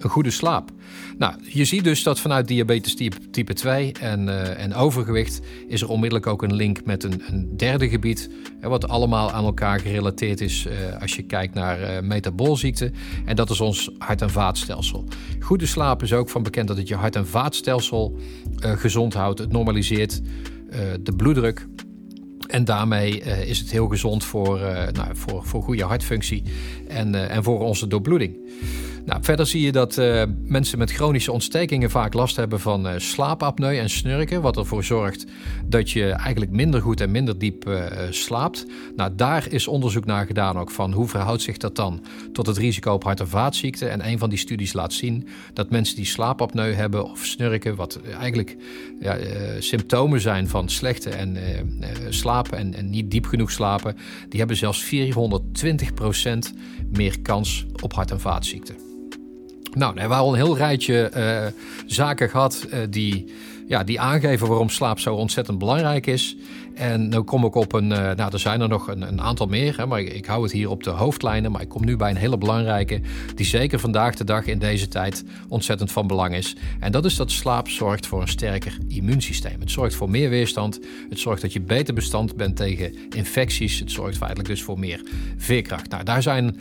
een 0.00 0.10
goede 0.10 0.30
slaap. 0.30 0.70
Nou, 1.20 1.34
je 1.48 1.64
ziet 1.64 1.84
dus 1.84 2.02
dat 2.02 2.20
vanuit 2.20 2.48
diabetes 2.48 2.94
type, 2.94 3.30
type 3.30 3.54
2 3.54 3.92
en, 3.92 4.28
uh, 4.28 4.62
en 4.62 4.74
overgewicht 4.74 5.40
is 5.68 5.82
er 5.82 5.88
onmiddellijk 5.88 6.26
ook 6.26 6.42
een 6.42 6.54
link 6.54 6.84
met 6.84 7.04
een, 7.04 7.22
een 7.26 7.56
derde 7.56 7.88
gebied, 7.88 8.30
wat 8.60 8.88
allemaal 8.88 9.32
aan 9.32 9.44
elkaar 9.44 9.80
gerelateerd 9.80 10.40
is 10.40 10.66
uh, 10.66 11.00
als 11.00 11.16
je 11.16 11.22
kijkt 11.22 11.54
naar 11.54 11.80
uh, 11.80 12.00
metaboolziekten. 12.00 12.94
En 13.24 13.36
dat 13.36 13.50
is 13.50 13.60
ons 13.60 13.90
hart- 13.98 14.22
en 14.22 14.30
vaatstelsel. 14.30 15.04
Goede 15.40 15.66
slaap 15.66 16.02
is 16.02 16.12
ook 16.12 16.28
van 16.28 16.42
bekend 16.42 16.68
dat 16.68 16.76
het 16.76 16.88
je 16.88 16.94
hart- 16.94 17.16
en 17.16 17.26
vaatstelsel 17.26 18.18
gezond 18.60 19.14
houdt. 19.14 19.38
Het 19.38 19.52
normaliseert 19.52 20.20
de 21.00 21.12
bloeddruk. 21.16 21.66
En 22.46 22.64
daarmee 22.64 23.20
is 23.20 23.58
het 23.58 23.70
heel 23.70 23.88
gezond 23.88 24.24
voor, 24.24 24.58
nou, 24.92 25.08
voor, 25.12 25.44
voor 25.44 25.62
goede 25.62 25.84
hartfunctie 25.84 26.42
en, 26.88 27.30
en 27.30 27.42
voor 27.42 27.60
onze 27.60 27.86
doorbloeding. 27.86 28.36
Nou, 29.04 29.22
verder 29.24 29.46
zie 29.46 29.60
je 29.60 29.72
dat 29.72 29.96
uh, 29.96 30.22
mensen 30.42 30.78
met 30.78 30.92
chronische 30.92 31.32
ontstekingen 31.32 31.90
vaak 31.90 32.14
last 32.14 32.36
hebben 32.36 32.60
van 32.60 32.86
uh, 32.86 32.92
slaapapneu 32.96 33.76
en 33.78 33.90
snurken, 33.90 34.42
wat 34.42 34.56
ervoor 34.56 34.84
zorgt 34.84 35.24
dat 35.66 35.90
je 35.90 36.10
eigenlijk 36.10 36.50
minder 36.50 36.82
goed 36.82 37.00
en 37.00 37.10
minder 37.10 37.38
diep 37.38 37.68
uh, 37.68 37.84
slaapt. 38.10 38.66
Nou, 38.96 39.10
daar 39.16 39.46
is 39.48 39.68
onderzoek 39.68 40.04
naar 40.04 40.26
gedaan 40.26 40.58
ook 40.58 40.70
van 40.70 40.92
hoe 40.92 41.08
verhoudt 41.08 41.42
zich 41.42 41.56
dat 41.56 41.76
dan 41.76 42.04
tot 42.32 42.46
het 42.46 42.56
risico 42.56 42.92
op 42.92 43.04
hart- 43.04 43.20
en 43.20 43.28
vaatziekten. 43.28 43.90
En 43.90 44.06
een 44.06 44.18
van 44.18 44.28
die 44.28 44.38
studies 44.38 44.72
laat 44.72 44.92
zien 44.92 45.28
dat 45.52 45.70
mensen 45.70 45.96
die 45.96 46.04
slaapapneu 46.04 46.72
hebben 46.72 47.04
of 47.10 47.24
snurken, 47.24 47.76
wat 47.76 48.00
eigenlijk 48.20 48.56
ja, 49.00 49.16
symptomen 49.58 50.20
zijn 50.20 50.48
van 50.48 50.68
slechte 50.68 51.10
en 51.10 51.36
slapen 52.08 52.58
en, 52.58 52.74
en, 52.74 52.90
niet 52.90 53.10
diep 53.10 53.26
genoeg 53.26 53.50
slapen, 53.50 53.96
die 54.28 54.38
hebben 54.38 54.56
zelfs 54.56 54.84
420% 54.84 54.88
meer 56.92 57.20
kans 57.20 57.66
op 57.82 57.92
hart- 57.92 58.10
en 58.10 58.20
vaatziekten. 58.20 58.90
Nou, 59.74 59.94
we 59.94 60.00
hebben 60.00 60.18
al 60.18 60.28
een 60.28 60.34
heel 60.34 60.56
rijtje 60.56 61.10
uh, 61.16 61.46
zaken 61.86 62.30
gehad 62.30 62.66
uh, 62.66 62.78
die, 62.90 63.24
ja, 63.66 63.84
die 63.84 64.00
aangeven 64.00 64.48
waarom 64.48 64.68
slaap 64.68 64.98
zo 64.98 65.14
ontzettend 65.14 65.58
belangrijk 65.58 66.06
is. 66.06 66.36
En 66.74 67.08
nu 67.08 67.20
kom 67.20 67.44
ik 67.44 67.54
op 67.54 67.72
een, 67.72 67.90
uh, 67.90 67.98
nou 67.98 68.32
er 68.32 68.38
zijn 68.38 68.60
er 68.60 68.68
nog 68.68 68.88
een, 68.88 69.02
een 69.02 69.20
aantal 69.20 69.46
meer, 69.46 69.76
hè, 69.76 69.86
maar 69.86 70.00
ik, 70.00 70.12
ik, 70.12 70.26
hou 70.26 70.42
het 70.42 70.52
hier 70.52 70.70
op 70.70 70.82
de 70.82 70.90
hoofdlijnen. 70.90 71.52
Maar 71.52 71.60
ik 71.60 71.68
kom 71.68 71.84
nu 71.84 71.96
bij 71.96 72.10
een 72.10 72.16
hele 72.16 72.38
belangrijke, 72.38 73.00
die 73.34 73.46
zeker 73.46 73.78
vandaag 73.78 74.14
de 74.14 74.24
dag 74.24 74.46
in 74.46 74.58
deze 74.58 74.88
tijd 74.88 75.24
ontzettend 75.48 75.92
van 75.92 76.06
belang 76.06 76.34
is. 76.34 76.56
En 76.80 76.92
dat 76.92 77.04
is 77.04 77.16
dat 77.16 77.30
slaap 77.30 77.68
zorgt 77.68 78.06
voor 78.06 78.20
een 78.20 78.28
sterker 78.28 78.78
immuunsysteem. 78.88 79.60
Het 79.60 79.70
zorgt 79.70 79.94
voor 79.94 80.10
meer 80.10 80.30
weerstand, 80.30 80.80
het 81.08 81.18
zorgt 81.18 81.42
dat 81.42 81.52
je 81.52 81.60
beter 81.60 81.94
bestand 81.94 82.36
bent 82.36 82.56
tegen 82.56 82.94
infecties. 83.16 83.78
Het 83.78 83.90
zorgt 83.90 84.16
feitelijk 84.16 84.48
dus 84.48 84.62
voor 84.62 84.78
meer 84.78 85.00
veerkracht. 85.36 85.90
Nou, 85.90 86.04
daar 86.04 86.22
zijn 86.22 86.56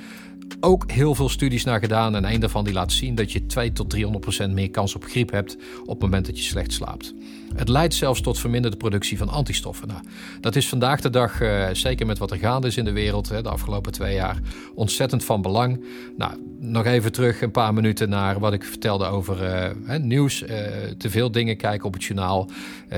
ook 0.59 0.91
heel 0.91 1.15
veel 1.15 1.29
studies 1.29 1.63
naar 1.63 1.79
gedaan. 1.79 2.15
En 2.15 2.33
een 2.33 2.39
daarvan 2.39 2.63
die 2.63 2.73
laat 2.73 2.91
zien 2.91 3.15
dat 3.15 3.31
je 3.31 3.45
2 3.45 3.71
tot 3.71 3.89
300 3.89 4.23
procent 4.23 4.53
meer 4.53 4.69
kans 4.69 4.95
op 4.95 5.03
griep 5.03 5.31
hebt 5.31 5.57
op 5.81 5.89
het 5.89 5.99
moment 5.99 6.25
dat 6.25 6.37
je 6.37 6.43
slecht 6.43 6.73
slaapt. 6.73 7.13
Het 7.55 7.69
leidt 7.69 7.93
zelfs 7.93 8.21
tot 8.21 8.39
verminderde 8.39 8.77
productie 8.77 9.17
van 9.17 9.29
antistoffen. 9.29 9.87
Nou, 9.87 10.01
dat 10.41 10.55
is 10.55 10.69
vandaag 10.69 11.01
de 11.01 11.09
dag, 11.09 11.41
uh, 11.41 11.67
zeker 11.71 12.05
met 12.05 12.17
wat 12.17 12.31
er 12.31 12.37
gaande 12.37 12.67
is 12.67 12.77
in 12.77 12.85
de 12.85 12.91
wereld 12.91 13.29
hè, 13.29 13.41
de 13.41 13.49
afgelopen 13.49 13.91
twee 13.91 14.13
jaar, 14.13 14.39
ontzettend 14.75 15.25
van 15.25 15.41
belang. 15.41 15.83
Nou, 16.17 16.33
nog 16.59 16.85
even 16.85 17.11
terug 17.11 17.41
een 17.41 17.51
paar 17.51 17.73
minuten 17.73 18.09
naar 18.09 18.39
wat 18.39 18.53
ik 18.53 18.63
vertelde 18.63 19.05
over 19.05 19.43
uh, 19.87 19.95
nieuws. 19.97 20.41
Uh, 20.41 20.49
te 20.97 21.09
veel 21.09 21.31
dingen 21.31 21.57
kijken 21.57 21.87
op 21.87 21.93
het 21.93 22.03
journaal. 22.03 22.49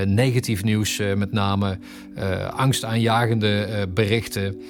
negatief 0.06 0.64
nieuws 0.64 1.02
met 1.16 1.32
name. 1.32 1.78
angstaanjagende 2.50 3.86
berichten. 3.94 4.60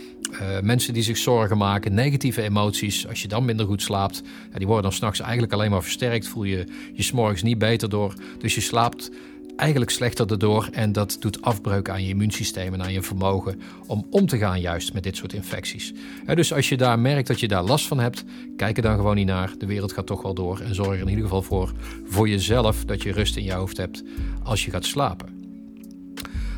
Mensen 0.63 0.95
die 0.95 1.03
zich 1.03 1.17
zorgen 1.17 1.59
maken. 1.59 1.95
Negatieve 1.95 2.43
emoties. 2.43 3.09
Als 3.09 3.23
je 3.23 3.29
dan 3.29 3.45
minder 3.45 3.67
goed 3.67 3.83
slaapt. 3.83 4.23
die 4.57 4.67
worden 4.67 4.83
dan 4.83 4.93
s'nachts 4.93 5.21
eigenlijk 5.21 5.53
alleen 5.53 5.71
maar 5.71 5.83
versterkt. 5.83 6.29
Voel 6.29 6.45
je 6.45 6.67
je 6.93 7.03
s'morgens 7.03 7.43
niet 7.43 7.59
beter 7.59 7.89
door. 7.89 8.15
Dus 8.39 8.55
je 8.55 8.61
slaapt 8.61 9.11
eigenlijk 9.57 9.91
slechter 9.91 10.31
erdoor 10.31 10.69
en 10.73 10.93
dat 10.93 11.17
doet 11.21 11.43
afbreuk 11.43 11.89
aan 11.89 12.03
je 12.03 12.09
immuunsysteem 12.09 12.75
en 12.75 12.83
aan 12.83 12.93
je 12.93 13.03
vermogen 13.03 13.61
om 13.87 14.07
om 14.11 14.27
te 14.27 14.39
gaan 14.39 14.61
juist 14.61 14.93
met 14.93 15.03
dit 15.03 15.17
soort 15.17 15.33
infecties. 15.33 15.93
Dus 16.35 16.53
als 16.53 16.69
je 16.69 16.77
daar 16.77 16.99
merkt 16.99 17.27
dat 17.27 17.41
je 17.41 17.49
daar 17.49 17.63
last 17.63 17.87
van 17.87 17.99
hebt, 17.99 18.25
kijk 18.57 18.77
er 18.77 18.83
dan 18.83 18.97
gewoon 18.97 19.17
niet 19.17 19.27
naar. 19.27 19.53
De 19.59 19.67
wereld 19.67 19.93
gaat 19.93 20.07
toch 20.07 20.23
wel 20.23 20.35
door 20.35 20.61
en 20.61 20.75
zorg 20.75 20.95
er 20.95 21.01
in 21.01 21.09
ieder 21.09 21.25
geval 21.25 21.43
voor 21.43 21.73
voor 22.05 22.29
jezelf 22.29 22.85
dat 22.85 23.03
je 23.03 23.13
rust 23.13 23.37
in 23.37 23.45
je 23.45 23.53
hoofd 23.53 23.77
hebt 23.77 24.03
als 24.43 24.65
je 24.65 24.71
gaat 24.71 24.85
slapen. 24.85 25.42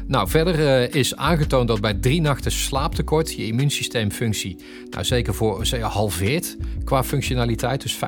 Nou, 0.06 0.28
verder 0.28 0.58
uh, 0.58 0.94
is 0.94 1.16
aangetoond 1.16 1.68
dat 1.68 1.80
bij 1.80 1.94
drie 1.94 2.20
nachten 2.20 2.52
slaaptekort 2.52 3.32
je 3.32 3.46
immuunsysteemfunctie 3.46 4.56
nou, 4.90 5.04
zeker 5.04 5.34
voor 5.34 5.66
zeg, 5.66 5.80
halveert 5.80 6.56
qua 6.84 7.04
functionaliteit, 7.04 7.82
dus 7.82 7.96
50% 7.96 7.98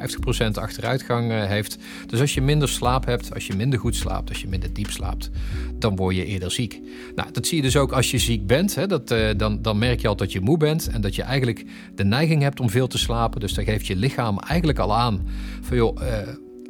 achteruitgang 0.52 1.30
uh, 1.30 1.44
heeft. 1.44 1.78
Dus 2.06 2.20
als 2.20 2.34
je 2.34 2.40
minder 2.40 2.68
slaap 2.68 3.06
hebt, 3.06 3.34
als 3.34 3.46
je 3.46 3.54
minder 3.54 3.78
goed 3.78 3.96
slaapt, 3.96 4.28
als 4.28 4.40
je 4.40 4.48
minder 4.48 4.72
diep 4.72 4.90
slaapt, 4.90 5.30
dan 5.74 5.96
word 5.96 6.16
je 6.16 6.24
eerder 6.24 6.50
ziek. 6.50 6.80
Nou, 7.14 7.30
dat 7.32 7.46
zie 7.46 7.56
je 7.56 7.62
dus 7.62 7.76
ook 7.76 7.92
als 7.92 8.10
je 8.10 8.18
ziek 8.18 8.46
bent. 8.46 8.74
Hè, 8.74 8.86
dat, 8.86 9.08
dan, 9.36 9.62
dan 9.62 9.78
merk 9.78 10.00
je 10.00 10.08
al 10.08 10.16
dat 10.16 10.32
je 10.32 10.40
moe 10.40 10.56
bent 10.56 10.88
en 10.88 11.00
dat 11.00 11.14
je 11.14 11.22
eigenlijk 11.22 11.64
de 11.94 12.04
neiging 12.04 12.42
hebt 12.42 12.60
om 12.60 12.70
veel 12.70 12.86
te 12.86 12.98
slapen. 12.98 13.40
Dus 13.40 13.54
dan 13.54 13.64
geeft 13.64 13.86
je 13.86 13.96
lichaam 13.96 14.38
eigenlijk 14.38 14.78
al 14.78 14.94
aan 14.94 15.26
van 15.60 15.76
joh 15.76 15.96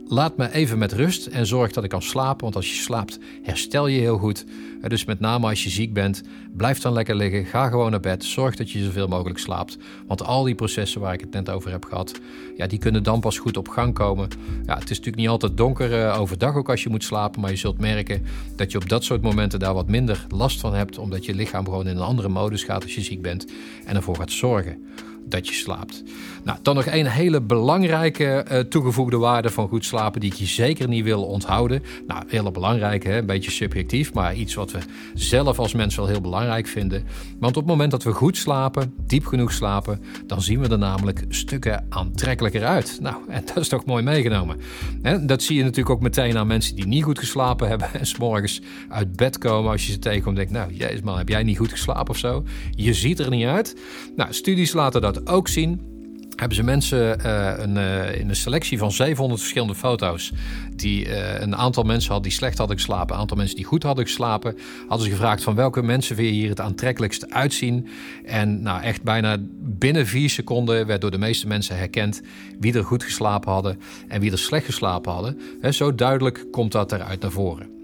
laat 0.08 0.36
me 0.36 0.52
even 0.52 0.78
met 0.78 0.92
rust 0.92 1.26
en 1.26 1.46
zorg 1.46 1.72
dat 1.72 1.84
ik 1.84 1.90
kan 1.90 2.02
slapen. 2.02 2.42
Want 2.42 2.56
als 2.56 2.68
je 2.70 2.82
slaapt, 2.82 3.18
herstel 3.42 3.86
je 3.86 4.00
heel 4.00 4.18
goed. 4.18 4.44
Dus 4.88 5.04
met 5.04 5.20
name 5.20 5.48
als 5.48 5.64
je 5.64 5.70
ziek 5.70 5.92
bent, 5.92 6.22
blijf 6.56 6.80
dan 6.80 6.92
lekker 6.92 7.16
liggen. 7.16 7.44
Ga 7.44 7.68
gewoon 7.68 7.90
naar 7.90 8.00
bed. 8.00 8.24
Zorg 8.24 8.56
dat 8.56 8.70
je 8.70 8.84
zoveel 8.84 9.08
mogelijk 9.08 9.38
slaapt. 9.38 9.78
Want 10.06 10.24
al 10.24 10.42
die 10.42 10.54
processen 10.54 11.00
waar 11.00 11.12
ik 11.12 11.20
het 11.20 11.30
net 11.30 11.50
over 11.50 11.70
heb 11.70 11.84
gehad, 11.84 12.20
ja, 12.56 12.66
die 12.66 12.78
kunnen 12.78 13.02
dan 13.02 13.20
pas 13.20 13.38
goed 13.38 13.56
op 13.56 13.68
gang 13.68 13.94
komen. 13.94 14.28
Ja, 14.66 14.74
het 14.74 14.82
is 14.82 14.88
natuurlijk 14.88 15.16
niet 15.16 15.28
altijd 15.28 15.56
donker 15.56 15.92
uh, 15.92 16.20
overdag 16.20 16.54
ook 16.54 16.70
als 16.70 16.82
je 16.82 16.88
moet 16.88 17.04
slapen. 17.04 17.40
Maar 17.40 17.50
je 17.50 17.56
zult 17.56 17.78
merken 17.78 18.22
dat 18.56 18.72
je 18.72 18.78
op 18.78 18.88
dat 18.88 19.04
soort 19.04 19.22
momenten 19.22 19.58
daar 19.58 19.74
wat 19.74 19.88
minder 19.88 20.26
last 20.28 20.60
van 20.60 20.74
hebt. 20.74 20.98
Omdat 20.98 21.24
je 21.24 21.34
lichaam 21.34 21.64
gewoon 21.64 21.86
in 21.86 21.96
een 21.96 22.02
andere 22.02 22.28
modus 22.28 22.64
gaat 22.64 22.82
als 22.82 22.94
je 22.94 23.02
ziek 23.02 23.22
bent. 23.22 23.46
En 23.84 23.96
ervoor 23.96 24.16
gaat 24.16 24.30
zorgen 24.30 24.78
dat 25.28 25.48
je 25.48 25.54
slaapt. 25.54 26.02
Nou, 26.44 26.58
dan 26.62 26.74
nog 26.74 26.86
een 26.86 27.06
hele 27.06 27.40
belangrijke 27.40 28.46
uh, 28.52 28.58
toegevoegde 28.58 29.16
waarde 29.16 29.50
van 29.50 29.68
goed 29.68 29.84
slapen 29.84 30.20
die 30.20 30.30
ik 30.30 30.36
je 30.36 30.46
zeker 30.46 30.88
niet 30.88 31.04
wil 31.04 31.22
onthouden. 31.22 31.82
Nou, 32.06 32.22
hele 32.28 32.50
belangrijk, 32.50 33.04
hè? 33.04 33.18
een 33.18 33.26
beetje 33.26 33.50
subjectief, 33.50 34.12
maar 34.14 34.34
iets 34.34 34.54
wat 34.54 34.70
we 34.70 34.78
zelf 35.14 35.58
als 35.58 35.72
mens 35.72 35.96
wel 35.96 36.06
heel 36.06 36.20
belangrijk 36.20 36.66
vinden. 36.66 37.04
Want 37.38 37.56
op 37.56 37.62
het 37.62 37.70
moment 37.70 37.90
dat 37.90 38.02
we 38.02 38.12
goed 38.12 38.36
slapen, 38.36 38.94
diep 39.06 39.26
genoeg 39.26 39.52
slapen, 39.52 40.02
dan 40.26 40.42
zien 40.42 40.60
we 40.60 40.68
er 40.68 40.78
namelijk 40.78 41.24
stukken 41.28 41.86
aantrekkelijker 41.88 42.64
uit. 42.64 42.98
Nou, 43.00 43.16
en 43.28 43.44
dat 43.54 43.56
is 43.56 43.68
toch 43.68 43.84
mooi 43.84 44.02
meegenomen. 44.02 44.60
En 45.02 45.26
dat 45.26 45.42
zie 45.42 45.56
je 45.56 45.62
natuurlijk 45.62 45.90
ook 45.90 46.02
meteen 46.02 46.36
aan 46.36 46.46
mensen 46.46 46.76
die 46.76 46.86
niet 46.86 47.04
goed 47.04 47.18
geslapen 47.18 47.68
hebben 47.68 47.88
en 47.92 48.06
s'morgens 48.06 48.60
uit 48.88 49.16
bed 49.16 49.38
komen 49.38 49.70
als 49.70 49.86
je 49.86 49.92
ze 49.92 49.98
tegenkomt 49.98 50.38
en 50.38 50.44
denkt, 50.44 50.58
nou, 50.58 50.74
jezus 50.74 51.02
man, 51.02 51.18
heb 51.18 51.28
jij 51.28 51.42
niet 51.42 51.58
goed 51.58 51.70
geslapen 51.70 52.10
of 52.10 52.18
zo? 52.18 52.44
Je 52.70 52.94
ziet 52.94 53.18
er 53.18 53.30
niet 53.30 53.46
uit. 53.46 53.76
Nou, 54.16 54.32
studies 54.32 54.72
laten 54.72 55.00
dat 55.00 55.15
ook 55.24 55.48
zien 55.48 55.94
hebben 56.36 56.56
ze 56.56 56.62
mensen 56.62 57.20
uh, 57.26 57.52
een, 57.56 57.76
uh, 57.76 58.20
in 58.20 58.28
een 58.28 58.36
selectie 58.36 58.78
van 58.78 58.92
700 58.92 59.40
verschillende 59.40 59.74
foto's, 59.74 60.32
die 60.74 61.06
uh, 61.06 61.40
een 61.40 61.56
aantal 61.56 61.82
mensen 61.82 62.10
hadden 62.10 62.28
die 62.28 62.38
slecht 62.38 62.58
hadden 62.58 62.76
geslapen, 62.76 63.14
een 63.14 63.20
aantal 63.20 63.36
mensen 63.36 63.56
die 63.56 63.64
goed 63.64 63.82
hadden 63.82 64.04
geslapen, 64.04 64.56
hadden 64.88 65.06
ze 65.06 65.12
gevraagd 65.12 65.42
van 65.42 65.54
welke 65.54 65.82
mensen 65.82 66.16
je 66.16 66.30
hier 66.30 66.48
het 66.48 66.60
aantrekkelijkst 66.60 67.30
uitzien. 67.30 67.88
En 68.24 68.62
nou 68.62 68.82
echt 68.82 69.02
bijna 69.02 69.36
binnen 69.60 70.06
vier 70.06 70.30
seconden 70.30 70.86
werd 70.86 71.00
door 71.00 71.10
de 71.10 71.18
meeste 71.18 71.46
mensen 71.46 71.76
herkend 71.76 72.22
wie 72.60 72.74
er 72.74 72.84
goed 72.84 73.02
geslapen 73.02 73.52
hadden 73.52 73.78
en 74.08 74.20
wie 74.20 74.32
er 74.32 74.38
slecht 74.38 74.64
geslapen 74.64 75.12
hadden. 75.12 75.38
He, 75.60 75.72
zo 75.72 75.94
duidelijk 75.94 76.46
komt 76.50 76.72
dat 76.72 76.92
eruit 76.92 77.20
naar 77.20 77.30
voren 77.30 77.75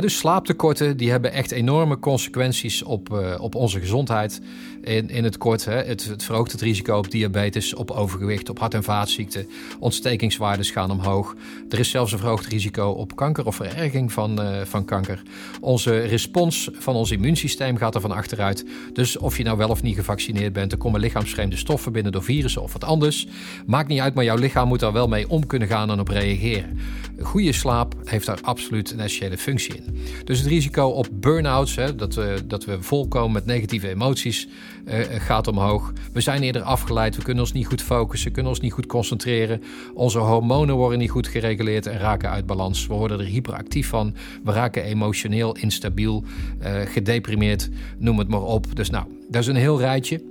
dus 0.00 0.16
slaaptekorten 0.16 0.96
die 0.96 1.10
hebben 1.10 1.32
echt 1.32 1.50
enorme 1.50 1.98
consequenties 1.98 2.82
op, 2.82 3.08
uh, 3.12 3.34
op 3.40 3.54
onze 3.54 3.80
gezondheid. 3.80 4.40
In, 4.82 5.10
in 5.10 5.24
het 5.24 5.38
kort, 5.38 5.64
hè, 5.64 5.82
het, 5.82 6.14
verhoogt 6.16 6.52
het 6.52 6.60
risico 6.60 6.96
op 6.96 7.10
diabetes, 7.10 7.74
op 7.74 7.90
overgewicht, 7.90 8.48
op 8.48 8.58
hart- 8.58 8.74
en 8.74 8.82
vaatziekten. 8.82 9.46
Ontstekingswaarden 9.78 10.64
gaan 10.64 10.90
omhoog. 10.90 11.34
Er 11.68 11.78
is 11.78 11.90
zelfs 11.90 12.12
een 12.12 12.18
verhoogd 12.18 12.46
risico 12.46 12.88
op 12.88 13.16
kanker 13.16 13.46
of 13.46 13.56
vererging 13.56 14.12
van, 14.12 14.40
uh, 14.40 14.60
van 14.64 14.84
kanker. 14.84 15.22
Onze 15.60 16.00
respons 16.00 16.70
van 16.72 16.94
ons 16.94 17.10
immuunsysteem 17.10 17.76
gaat 17.76 17.94
er 17.94 18.00
van 18.00 18.12
achteruit. 18.12 18.66
Dus 18.92 19.18
of 19.18 19.36
je 19.36 19.44
nou 19.44 19.56
wel 19.56 19.68
of 19.68 19.82
niet 19.82 19.96
gevaccineerd 19.96 20.52
bent, 20.52 20.72
er 20.72 20.78
komen 20.78 21.00
lichaamsvreemde 21.00 21.56
stoffen 21.56 21.92
binnen 21.92 22.12
door 22.12 22.24
virussen 22.24 22.62
of 22.62 22.72
wat 22.72 22.84
anders. 22.84 23.26
Maakt 23.66 23.88
niet 23.88 24.00
uit, 24.00 24.14
maar 24.14 24.24
jouw 24.24 24.36
lichaam 24.36 24.68
moet 24.68 24.80
daar 24.80 24.92
wel 24.92 25.08
mee 25.08 25.28
om 25.28 25.46
kunnen 25.46 25.68
gaan 25.68 25.90
en 25.90 26.00
op 26.00 26.08
reageren. 26.08 26.78
Goede 27.20 27.52
slaap 27.52 27.94
heeft 28.04 28.26
daar 28.26 28.38
absoluut 28.42 28.90
een 28.90 29.00
essentiële 29.00 29.38
functie 29.38 29.74
in. 29.74 29.81
Dus 30.24 30.38
het 30.38 30.48
risico 30.48 30.86
op 30.86 31.08
burn-outs, 31.12 31.76
hè, 31.76 31.94
dat, 31.94 32.14
we, 32.14 32.42
dat 32.46 32.64
we 32.64 32.82
volkomen 32.82 33.32
met 33.32 33.46
negatieve 33.46 33.88
emoties, 33.88 34.48
uh, 34.84 34.94
gaat 35.10 35.46
omhoog. 35.46 35.92
We 36.12 36.20
zijn 36.20 36.42
eerder 36.42 36.62
afgeleid, 36.62 37.16
we 37.16 37.22
kunnen 37.22 37.42
ons 37.42 37.52
niet 37.52 37.66
goed 37.66 37.82
focussen, 37.82 38.32
kunnen 38.32 38.50
ons 38.50 38.60
niet 38.60 38.72
goed 38.72 38.86
concentreren. 38.86 39.62
Onze 39.94 40.18
hormonen 40.18 40.74
worden 40.74 40.98
niet 40.98 41.10
goed 41.10 41.26
gereguleerd 41.26 41.86
en 41.86 41.98
raken 41.98 42.30
uit 42.30 42.46
balans. 42.46 42.86
We 42.86 42.94
worden 42.94 43.18
er 43.18 43.26
hyperactief 43.26 43.88
van, 43.88 44.14
we 44.44 44.52
raken 44.52 44.82
emotioneel 44.82 45.56
instabiel, 45.56 46.24
uh, 46.62 46.80
gedeprimeerd, 46.84 47.68
noem 47.98 48.18
het 48.18 48.28
maar 48.28 48.42
op. 48.42 48.76
Dus 48.76 48.90
nou, 48.90 49.06
dat 49.28 49.42
is 49.42 49.48
een 49.48 49.56
heel 49.56 49.78
rijtje. 49.78 50.30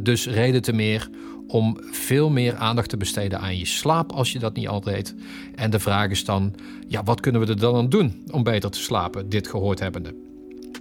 Dus 0.00 0.26
reden 0.26 0.62
te 0.62 0.72
meer 0.72 1.08
om 1.46 1.78
veel 1.90 2.30
meer 2.30 2.56
aandacht 2.56 2.88
te 2.88 2.96
besteden 2.96 3.40
aan 3.40 3.58
je 3.58 3.66
slaap 3.66 4.12
als 4.12 4.32
je 4.32 4.38
dat 4.38 4.54
niet 4.54 4.68
al 4.68 4.80
deed. 4.80 5.14
En 5.54 5.70
de 5.70 5.78
vraag 5.78 6.10
is 6.10 6.24
dan, 6.24 6.54
ja, 6.88 7.02
wat 7.04 7.20
kunnen 7.20 7.40
we 7.40 7.46
er 7.46 7.58
dan 7.58 7.74
aan 7.74 7.88
doen 7.88 8.22
om 8.30 8.42
beter 8.42 8.70
te 8.70 8.80
slapen, 8.80 9.28
dit 9.28 9.48
gehoord 9.48 9.80
hebbende? 9.80 10.14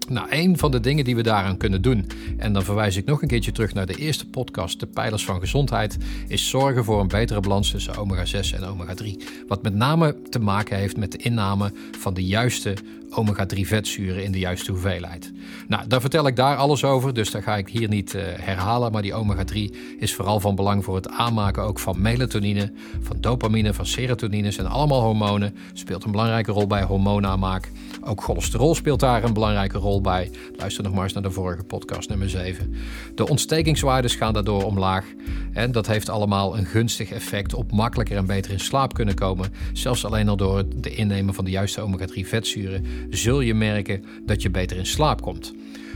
Nou, 0.10 0.28
een 0.30 0.58
van 0.58 0.72
de 0.72 0.80
dingen 0.80 1.04
die 1.04 1.16
we 1.16 1.24
daaraan 1.24 1.58
kunnen 1.58 1.82
doen, 1.82 2.06
en 2.38 2.54
dan 2.54 2.64
verwijs 2.64 2.96
ik 2.96 3.06
nog 3.06 3.22
een 3.22 3.28
keertje 3.28 3.52
terug 3.52 3.74
naar 3.74 3.86
de 3.86 3.96
eerste 3.96 4.28
podcast, 4.28 4.80
de 4.80 4.86
pijlers 4.86 5.26
van 5.26 5.40
gezondheid, 5.40 5.98
is 6.28 6.50
zorgen 6.50 6.84
voor 6.84 7.02
een 7.02 7.08
betere 7.08 7.40
balans 7.40 7.72
tussen 7.72 7.98
omega 7.98 8.26
6 8.26 8.52
en 8.52 8.64
omega 8.64 8.94
3. 8.94 9.18
Wat 9.48 9.64
met 9.64 9.74
name 9.74 10.22
te 10.30 10.40
maken 10.40 10.78
heeft 10.78 10.98
met 10.98 11.12
de 11.12 11.18
inname 11.18 11.72
van 12.00 12.14
de 12.14 12.26
juiste 12.26 12.74
omega-3 13.20 13.60
vetzuren 13.60 14.24
in 14.24 14.32
de 14.32 14.40
juiste 14.40 14.72
hoeveelheid. 14.72 15.32
Nou, 15.68 15.88
daar 15.88 16.02
vertel 16.02 16.28
ik 16.28 16.36
daar 16.36 16.56
alles 16.56 16.84
over, 16.84 17.14
dus 17.14 17.32
dat 17.32 17.44
ga 17.44 17.58
ik 17.58 17.68
hier 17.68 17.88
niet 17.88 18.14
uh, 18.14 18.22
herhalen. 18.26 18.92
Maar 18.92 19.02
die 19.02 19.14
omega-3 19.14 19.76
is 20.00 20.14
vooral 20.14 20.40
van 20.40 20.56
belang 20.56 20.84
voor 20.84 20.96
het 20.96 21.10
aanmaken 21.10 21.64
ook 21.64 21.80
van 21.80 22.02
melatonine, 22.02 22.72
van 23.02 23.18
dopamine, 23.20 23.74
van 23.74 23.86
serotonine. 23.86 24.52
zijn 24.52 24.68
allemaal 24.68 25.02
hormonen. 25.02 25.56
Speelt 25.74 26.04
een 26.04 26.12
belangrijke 26.12 26.52
rol 26.52 26.68
bij 26.68 26.84
hormoonaanmaak. 26.84 27.72
Ook 28.02 28.24
cholesterol 28.24 28.76
speelt 28.76 29.00
daar 29.00 29.24
een 29.24 29.34
belangrijke 29.34 29.78
rol 29.78 30.02
bij. 30.02 30.32
Luister 30.56 30.84
nog 30.84 30.94
maar 30.94 31.04
eens 31.04 31.14
naar 31.14 31.24
de 31.24 31.32
vorige 31.32 31.64
podcast, 31.64 32.10
nummer 32.10 32.30
7. 32.30 32.76
De 33.16 33.28
ontstekingswaarden 33.28 34.12
gaan 34.12 34.34
daardoor 34.34 34.64
omlaag. 34.64 35.06
En 35.54 35.72
dat 35.72 35.88
heeft 35.88 36.10
allemaal 36.10 36.58
een 36.58 36.66
gunstig 36.66 37.12
effect 37.12 37.54
op 37.54 37.72
makkelijker 37.72 38.18
en 38.18 38.26
beter 38.26 38.52
in 38.52 38.60
slaap 38.60 38.94
kunnen 38.94 39.16
komen. 39.16 39.54
Zelfs 39.74 40.06
alleen 40.06 40.30
al 40.30 40.38
door 40.38 40.58
het 40.58 40.86
innemen 40.86 41.34
van 41.34 41.46
de 41.46 41.52
juiste 41.52 41.82
omega-3 41.82 42.20
vetzuren 42.20 42.86
zul 43.10 43.42
je 43.42 43.54
merken 43.54 44.04
dat 44.26 44.42
je 44.42 44.50
beter 44.50 44.78
in 44.78 44.86
slaap 44.86 45.22
komt. 45.22 45.54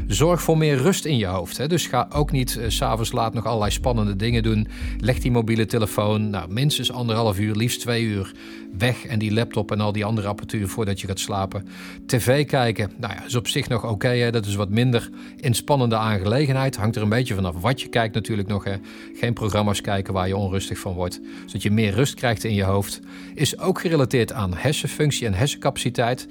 Zorg 0.07 0.41
voor 0.41 0.57
meer 0.57 0.77
rust 0.77 1.05
in 1.05 1.17
je 1.17 1.25
hoofd. 1.25 1.57
Hè? 1.57 1.67
Dus 1.67 1.87
ga 1.87 2.07
ook 2.13 2.31
niet 2.31 2.55
uh, 2.59 2.65
s'avonds 2.67 3.11
laat 3.11 3.33
nog 3.33 3.45
allerlei 3.45 3.71
spannende 3.71 4.15
dingen 4.15 4.43
doen. 4.43 4.67
Leg 4.99 5.19
die 5.19 5.31
mobiele 5.31 5.65
telefoon 5.65 6.29
nou, 6.29 6.51
minstens 6.51 6.91
anderhalf 6.91 7.39
uur, 7.39 7.55
liefst 7.55 7.79
twee 7.79 8.03
uur 8.03 8.31
weg. 8.77 9.05
En 9.05 9.19
die 9.19 9.33
laptop 9.33 9.71
en 9.71 9.79
al 9.79 9.91
die 9.91 10.05
andere 10.05 10.27
apparatuur 10.27 10.67
voordat 10.67 11.01
je 11.01 11.07
gaat 11.07 11.19
slapen. 11.19 11.67
TV 12.05 12.45
kijken, 12.45 12.91
nou 12.97 13.13
ja, 13.13 13.25
is 13.25 13.35
op 13.35 13.47
zich 13.47 13.69
nog 13.69 13.85
oké. 13.85 14.31
dat 14.31 14.45
is 14.45 14.55
wat 14.55 14.69
minder 14.69 15.09
inspannende 15.35 15.95
aangelegenheid. 15.95 16.75
Hangt 16.75 16.95
er 16.95 17.01
een 17.01 17.09
beetje 17.09 17.35
vanaf 17.35 17.61
wat 17.61 17.81
je 17.81 17.87
kijkt 17.87 18.15
natuurlijk 18.15 18.47
nog. 18.47 18.63
Hè? 18.63 18.75
Geen 19.13 19.33
programma's 19.33 19.81
kijken 19.81 20.13
waar 20.13 20.27
je 20.27 20.37
onrustig 20.37 20.79
van 20.79 20.93
wordt. 20.93 21.21
Zodat 21.45 21.63
je 21.63 21.71
meer 21.71 21.93
rust 21.93 22.13
krijgt 22.13 22.43
in 22.43 22.53
je 22.53 22.63
hoofd. 22.63 22.99
Is 23.33 23.59
ook 23.59 23.79
gerelateerd 23.81 24.33
aan 24.33 24.53
hersenfunctie 24.53 25.27
en 25.27 25.33
hersencapaciteit 25.33 26.27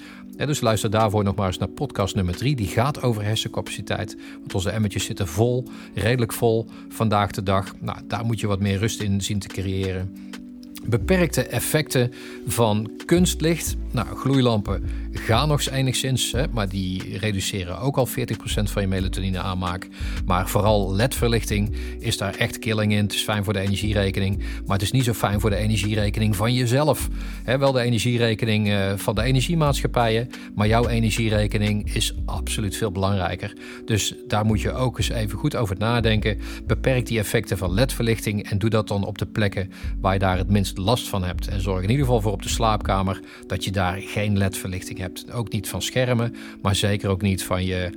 dus 0.47 0.61
luister 0.61 0.91
daarvoor 0.91 1.25
nog 1.25 1.35
maar 1.35 1.47
eens 1.47 1.59
naar 1.59 1.69
podcast 1.69 2.15
nummer 2.15 2.37
3. 2.37 2.57
Die 2.57 2.67
gaat 2.67 3.03
over 3.03 3.23
hersencapaciteit. 3.23 4.17
Want 4.39 4.55
onze 4.55 4.71
emmertjes 4.71 5.05
zitten 5.05 5.29
vol, 5.29 5.65
redelijk 5.95 6.33
vol 6.33 6.67
vandaag 6.89 7.31
de 7.31 7.43
dag. 7.43 7.75
Nou, 7.81 7.99
daar 8.07 8.25
moet 8.25 8.41
je 8.41 8.47
wat 8.47 8.61
meer 8.61 8.79
rust 8.79 9.01
in 9.01 9.21
zien 9.21 9.39
te 9.39 9.49
creëren 9.49 10.13
beperkte 10.89 11.43
effecten 11.43 12.13
van 12.47 12.91
kunstlicht. 13.07 13.77
Nou, 13.91 14.17
gloeilampen 14.17 14.83
gaan 15.13 15.49
nog 15.49 15.69
enigszins, 15.71 16.33
hè, 16.33 16.45
maar 16.53 16.69
die 16.69 17.19
reduceren 17.19 17.79
ook 17.79 17.97
al 17.97 18.07
40% 18.07 18.11
van 18.71 18.83
je 18.83 18.89
melatonine 18.89 19.39
aanmaak. 19.39 19.89
Maar 20.27 20.49
vooral 20.49 20.95
LED-verlichting 20.95 21.77
is 21.99 22.17
daar 22.17 22.35
echt 22.35 22.59
killing 22.59 22.93
in. 22.93 23.03
Het 23.03 23.13
is 23.13 23.23
fijn 23.23 23.45
voor 23.45 23.53
de 23.53 23.59
energierekening, 23.59 24.39
maar 24.39 24.77
het 24.77 24.83
is 24.83 24.91
niet 24.91 25.05
zo 25.05 25.13
fijn 25.13 25.41
voor 25.41 25.51
de 25.51 25.57
energierekening 25.57 26.37
van 26.37 26.55
jezelf. 26.55 27.09
Hè, 27.45 27.59
wel 27.59 27.73
de 27.73 27.81
energierekening 27.81 28.69
uh, 28.69 28.93
van 28.97 29.15
de 29.15 29.23
energiemaatschappijen, 29.23 30.29
maar 30.55 30.67
jouw 30.67 30.89
energierekening 30.89 31.95
is 31.95 32.15
absoluut 32.25 32.77
veel 32.77 32.93
belangrijker. 32.93 33.57
Dus 33.85 34.15
daar 34.29 34.45
moet 34.45 34.61
je 34.61 34.73
ook 34.73 34.99
eens 34.99 35.09
even 35.09 35.39
goed 35.39 35.57
over 35.57 35.77
nadenken. 35.79 36.39
Beperk 36.67 37.07
die 37.07 37.19
effecten 37.19 37.59
van 37.59 37.73
LED-verlichting 37.73 38.51
en 38.51 38.59
doe 38.59 38.71
dat 38.71 38.89
dan 38.89 39.05
op 39.05 39.19
de 39.19 39.27
plekken 39.27 39.71
waar 40.01 40.13
je 40.13 40.19
daar 40.19 40.39
het 40.39 40.51
minst 40.51 40.79
last 40.79 41.09
van 41.09 41.25
hebt. 41.25 41.49
En 41.49 41.61
zorg 41.61 41.83
in 41.83 41.91
ieder 41.91 42.05
geval 42.05 42.21
voor 42.21 42.33
op 42.33 42.43
de 42.43 42.49
slaapkamer 42.49 43.21
dat 43.47 43.65
je 43.65 43.71
daar 43.79 44.01
geen 44.01 44.39
LED-verlichting 44.39 44.99
hebt. 44.99 45.33
Ook 45.33 45.53
niet 45.53 45.69
van 45.69 45.83
schermen, 45.83 46.35
maar 46.63 46.75
zeker 46.75 47.09
ook 47.09 47.23
niet 47.23 47.45
van 47.45 47.65
je 47.65 47.91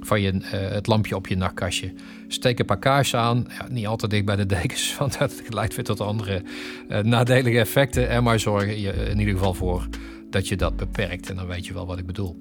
van 0.00 0.20
je, 0.20 0.32
uh, 0.32 0.42
het 0.50 0.86
lampje 0.86 1.16
op 1.16 1.26
je 1.26 1.36
nachtkastje. 1.36 1.92
Steek 2.28 2.58
een 2.58 2.66
paar 2.66 2.78
kaarsen 2.78 3.18
aan. 3.18 3.46
Ja, 3.58 3.66
niet 3.70 3.86
altijd 3.86 4.10
dicht 4.10 4.24
bij 4.24 4.36
de 4.36 4.46
dekens, 4.46 4.94
want 4.98 5.18
dat 5.18 5.42
leidt 5.48 5.74
weer 5.74 5.84
tot 5.84 6.00
andere 6.00 6.42
uh, 6.88 6.98
nadelige 6.98 7.58
effecten. 7.58 8.08
En 8.08 8.22
maar 8.22 8.40
zorg 8.40 8.64
je 8.64 8.92
in 9.10 9.18
ieder 9.18 9.34
geval 9.34 9.54
voor 9.54 9.86
dat 10.30 10.48
je 10.48 10.56
dat 10.56 10.76
beperkt. 10.76 11.30
En 11.30 11.36
dan 11.36 11.46
weet 11.46 11.66
je 11.66 11.72
wel 11.72 11.86
wat 11.86 11.98
ik 11.98 12.06
bedoel. 12.06 12.36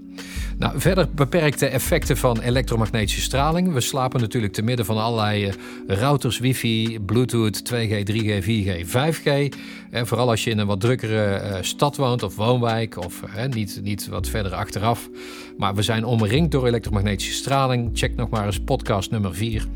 Nou, 0.57 0.79
verder 0.79 1.09
beperkte 1.15 1.67
effecten 1.67 2.17
van 2.17 2.39
elektromagnetische 2.39 3.21
straling. 3.21 3.73
We 3.73 3.81
slapen 3.81 4.21
natuurlijk 4.21 4.53
te 4.53 4.61
midden 4.61 4.85
van 4.85 4.97
allerlei 4.97 5.45
eh, 5.45 5.53
routers, 5.87 6.39
wifi, 6.39 6.99
bluetooth, 6.99 7.73
2G, 7.73 8.03
3G, 8.11 8.43
4G, 8.43 8.85
5G. 8.87 9.57
En 9.89 10.07
vooral 10.07 10.29
als 10.29 10.43
je 10.43 10.49
in 10.49 10.57
een 10.57 10.67
wat 10.67 10.79
drukkere 10.79 11.41
uh, 11.41 11.57
stad 11.61 11.95
woont 11.95 12.23
of 12.23 12.35
woonwijk 12.35 12.97
of 13.05 13.23
niet, 13.49 13.79
niet 13.83 14.07
wat 14.07 14.27
verder 14.27 14.53
achteraf. 14.53 15.09
Maar 15.57 15.75
we 15.75 15.81
zijn 15.81 16.05
omringd 16.05 16.51
door 16.51 16.67
elektromagnetische 16.67 17.33
straling. 17.33 17.89
Check 17.93 18.15
nog 18.15 18.29
maar 18.29 18.45
eens 18.45 18.59
podcast 18.59 19.11
nummer 19.11 19.35
4 19.35 19.67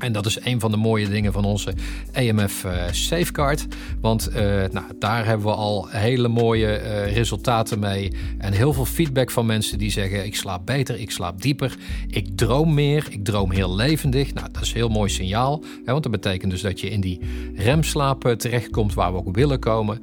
en 0.00 0.12
dat 0.12 0.26
is 0.26 0.38
een 0.44 0.60
van 0.60 0.70
de 0.70 0.76
mooie 0.76 1.08
dingen 1.08 1.32
van 1.32 1.44
onze 1.44 1.74
EMF 2.12 2.64
eh, 2.64 2.84
Safeguard. 2.90 3.66
Want 4.00 4.28
uh, 4.28 4.34
nou, 4.70 4.84
daar 4.98 5.26
hebben 5.26 5.46
we 5.46 5.52
al 5.54 5.88
hele 5.88 6.28
mooie 6.28 6.80
uh, 6.82 7.14
resultaten 7.14 7.78
mee. 7.78 8.12
En 8.38 8.52
heel 8.52 8.72
veel 8.72 8.84
feedback 8.84 9.30
van 9.30 9.46
mensen 9.46 9.78
die 9.78 9.90
zeggen: 9.90 10.24
Ik 10.24 10.36
slaap 10.36 10.66
beter, 10.66 11.00
ik 11.00 11.10
slaap 11.10 11.42
dieper, 11.42 11.76
ik 12.08 12.36
droom 12.36 12.74
meer, 12.74 13.06
ik 13.10 13.24
droom 13.24 13.50
heel 13.50 13.74
levendig. 13.74 14.34
Nou, 14.34 14.48
dat 14.52 14.62
is 14.62 14.68
een 14.68 14.76
heel 14.76 14.88
mooi 14.88 15.10
signaal. 15.10 15.62
Hè, 15.84 15.92
want 15.92 16.02
dat 16.02 16.12
betekent 16.12 16.50
dus 16.50 16.60
dat 16.60 16.80
je 16.80 16.90
in 16.90 17.00
die 17.00 17.20
remslaap 17.54 18.34
terechtkomt 18.36 18.94
waar 18.94 19.12
we 19.12 19.18
ook 19.18 19.34
willen 19.34 19.58
komen. 19.58 20.02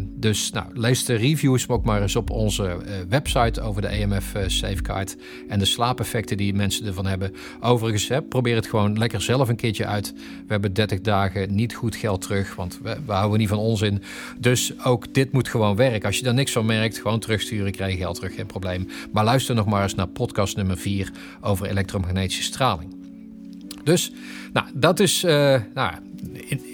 Dus 0.00 0.50
nou, 0.50 0.66
lees 0.72 1.04
de 1.04 1.14
reviews 1.14 1.68
ook 1.68 1.84
maar 1.84 2.02
eens 2.02 2.16
op 2.16 2.30
onze 2.30 2.76
website 3.08 3.60
over 3.60 3.82
de 3.82 3.88
EMF 3.88 4.34
Safeguard. 4.46 5.16
En 5.48 5.58
de 5.58 5.64
slaapeffecten 5.64 6.36
die 6.36 6.54
mensen 6.54 6.86
ervan 6.86 7.06
hebben. 7.06 7.34
Overigens, 7.60 8.10
probeer 8.28 8.54
het 8.54 8.66
gewoon 8.66 8.98
lekker 8.98 9.10
er 9.20 9.22
zelf 9.22 9.48
een 9.48 9.56
keertje 9.56 9.86
uit. 9.86 10.12
We 10.46 10.52
hebben 10.52 10.72
30 10.72 11.00
dagen 11.00 11.54
niet 11.54 11.74
goed 11.74 11.96
geld 11.96 12.20
terug, 12.20 12.54
want 12.54 12.78
we, 12.82 12.96
we 13.06 13.12
houden 13.12 13.38
niet 13.38 13.48
van 13.48 13.58
onzin. 13.58 14.02
Dus 14.38 14.84
ook 14.84 15.14
dit 15.14 15.32
moet 15.32 15.48
gewoon 15.48 15.76
werken. 15.76 16.06
Als 16.06 16.16
je 16.16 16.24
daar 16.24 16.34
niks 16.34 16.52
van 16.52 16.66
merkt, 16.66 16.98
gewoon 16.98 17.18
terugsturen, 17.18 17.72
krijg 17.72 17.92
je 17.92 17.98
geld 17.98 18.14
terug, 18.14 18.34
geen 18.34 18.46
probleem. 18.46 18.88
Maar 19.12 19.24
luister 19.24 19.54
nog 19.54 19.66
maar 19.66 19.82
eens 19.82 19.94
naar 19.94 20.08
podcast 20.08 20.56
nummer 20.56 20.76
4 20.76 21.12
over 21.40 21.66
elektromagnetische 21.66 22.42
straling. 22.42 22.98
Dus, 23.84 24.12
nou, 24.52 24.66
dat 24.74 25.00
is, 25.00 25.22
nou, 25.74 25.92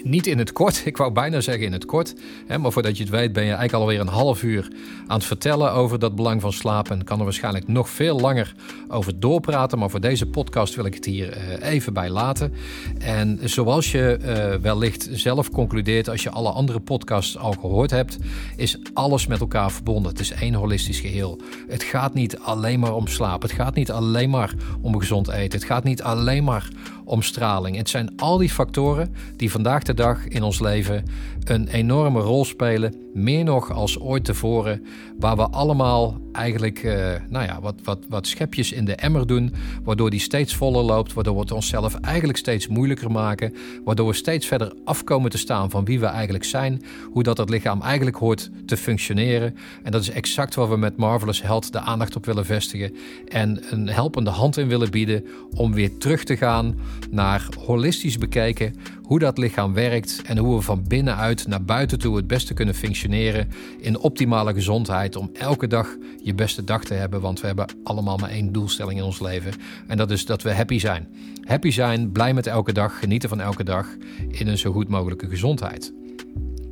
niet 0.03 0.27
in 0.27 0.37
het 0.37 0.51
kort, 0.51 0.81
ik 0.85 0.97
wou 0.97 1.11
bijna 1.11 1.41
zeggen 1.41 1.65
in 1.65 1.71
het 1.71 1.85
kort. 1.85 2.13
Hè, 2.47 2.57
maar 2.57 2.71
voordat 2.71 2.97
je 2.97 3.03
het 3.03 3.11
weet 3.11 3.33
ben 3.33 3.43
je 3.43 3.49
eigenlijk 3.49 3.83
alweer 3.83 3.99
een 3.99 4.07
half 4.07 4.43
uur 4.43 4.67
aan 5.07 5.17
het 5.17 5.25
vertellen 5.25 5.71
over 5.71 5.99
dat 5.99 6.15
belang 6.15 6.41
van 6.41 6.53
slapen. 6.53 6.99
En 6.99 7.05
kan 7.05 7.17
er 7.17 7.23
waarschijnlijk 7.23 7.67
nog 7.67 7.89
veel 7.89 8.19
langer 8.19 8.55
over 8.87 9.19
doorpraten. 9.19 9.79
Maar 9.79 9.89
voor 9.89 9.99
deze 10.01 10.25
podcast 10.25 10.75
wil 10.75 10.85
ik 10.85 10.93
het 10.93 11.05
hier 11.05 11.37
uh, 11.37 11.69
even 11.69 11.93
bij 11.93 12.09
laten. 12.09 12.53
En 12.99 13.39
zoals 13.43 13.91
je 13.91 14.19
uh, 14.21 14.61
wellicht 14.61 15.09
zelf 15.11 15.49
concludeert 15.49 16.09
als 16.09 16.23
je 16.23 16.29
alle 16.29 16.49
andere 16.49 16.79
podcasts 16.79 17.37
al 17.37 17.51
gehoord 17.51 17.91
hebt, 17.91 18.17
is 18.55 18.77
alles 18.93 19.27
met 19.27 19.39
elkaar 19.39 19.71
verbonden. 19.71 20.11
Het 20.11 20.19
is 20.19 20.31
één 20.31 20.53
holistisch 20.53 20.99
geheel. 20.99 21.39
Het 21.67 21.83
gaat 21.83 22.13
niet 22.13 22.39
alleen 22.39 22.79
maar 22.79 22.95
om 22.95 23.07
slaap. 23.07 23.41
Het 23.41 23.51
gaat 23.51 23.75
niet 23.75 23.91
alleen 23.91 24.29
maar 24.29 24.53
om 24.81 24.99
gezond 24.99 25.29
eten. 25.29 25.59
Het 25.59 25.67
gaat 25.67 25.83
niet 25.83 26.01
alleen 26.01 26.43
maar 26.43 26.67
om 27.07 27.21
straling. 27.21 27.77
Het 27.77 27.89
zijn 27.89 28.13
al 28.17 28.37
die 28.37 28.49
factoren 28.49 29.15
die 29.37 29.51
vandaag 29.51 29.83
de 29.83 29.93
dag 29.93 30.27
in 30.27 30.43
ons 30.43 30.59
leven 30.59 31.03
een 31.43 31.67
enorme 31.67 32.19
rol 32.19 32.45
spelen, 32.45 32.93
meer 33.13 33.43
nog 33.43 33.71
als 33.71 33.99
ooit 33.99 34.25
tevoren, 34.25 34.85
waar 35.19 35.35
we 35.35 35.49
allemaal 35.49 36.17
eigenlijk 36.31 36.83
uh, 36.83 37.13
nou 37.29 37.45
ja, 37.45 37.61
wat, 37.61 37.75
wat, 37.83 37.99
wat 38.09 38.27
schepjes 38.27 38.71
in 38.71 38.85
de 38.85 38.95
emmer 38.95 39.27
doen, 39.27 39.53
waardoor 39.83 40.09
die 40.09 40.19
steeds 40.19 40.55
voller 40.55 40.83
loopt, 40.83 41.13
waardoor 41.13 41.33
we 41.33 41.39
het 41.39 41.51
onszelf 41.51 41.95
eigenlijk 41.95 42.37
steeds 42.37 42.67
moeilijker 42.67 43.11
maken, 43.11 43.53
waardoor 43.83 44.07
we 44.07 44.13
steeds 44.13 44.47
verder 44.47 44.73
afkomen 44.83 45.29
te 45.29 45.37
staan 45.37 45.69
van 45.69 45.85
wie 45.85 45.99
we 45.99 46.05
eigenlijk 46.05 46.43
zijn, 46.43 46.81
hoe 47.11 47.23
dat 47.23 47.37
het 47.37 47.49
lichaam 47.49 47.81
eigenlijk 47.81 48.17
hoort 48.17 48.49
te 48.65 48.77
functioneren. 48.77 49.55
En 49.83 49.91
dat 49.91 50.01
is 50.01 50.09
exact 50.09 50.55
waar 50.55 50.69
we 50.69 50.77
met 50.77 50.97
Marvelous 50.97 51.41
Health 51.41 51.71
de 51.71 51.79
aandacht 51.79 52.15
op 52.15 52.25
willen 52.25 52.45
vestigen 52.45 52.93
en 53.27 53.59
een 53.69 53.87
helpende 53.87 54.29
hand 54.29 54.57
in 54.57 54.67
willen 54.67 54.91
bieden 54.91 55.25
om 55.55 55.73
weer 55.73 55.97
terug 55.97 56.23
te 56.23 56.37
gaan 56.37 56.75
naar 57.09 57.47
holistisch 57.65 58.17
bekijken 58.17 58.73
hoe 59.07 59.19
dat 59.19 59.37
lichaam 59.37 59.73
werkt 59.73 60.21
en 60.25 60.37
hoe 60.37 60.55
we 60.55 60.61
van 60.61 60.83
binnenuit 60.87 61.47
naar 61.47 61.63
buiten 61.63 61.99
toe 61.99 62.15
het 62.15 62.27
beste 62.27 62.53
kunnen 62.53 62.75
functioneren 62.75 63.47
in 63.79 63.99
optimale 63.99 64.53
gezondheid 64.53 65.15
om 65.15 65.29
elke 65.33 65.67
dag 65.67 65.87
je 66.23 66.33
beste 66.33 66.63
dag 66.63 66.83
te 66.83 66.93
hebben, 66.93 67.21
want 67.21 67.41
we 67.41 67.47
hebben 67.47 67.65
allemaal 67.83 68.17
maar 68.17 68.29
één 68.29 68.51
doelstelling 68.51 68.99
in 68.99 69.05
ons 69.05 69.19
leven 69.19 69.53
en 69.87 69.97
dat 69.97 70.11
is 70.11 70.25
dat 70.25 70.41
we 70.41 70.53
happy 70.53 70.79
zijn. 70.79 71.07
Happy 71.43 71.71
zijn, 71.71 72.11
blij 72.11 72.33
met 72.33 72.47
elke 72.47 72.73
dag, 72.73 72.99
genieten 72.99 73.29
van 73.29 73.41
elke 73.41 73.63
dag 73.63 73.87
in 74.27 74.47
een 74.47 74.57
zo 74.57 74.71
goed 74.71 74.87
mogelijke 74.87 75.27
gezondheid. 75.27 75.93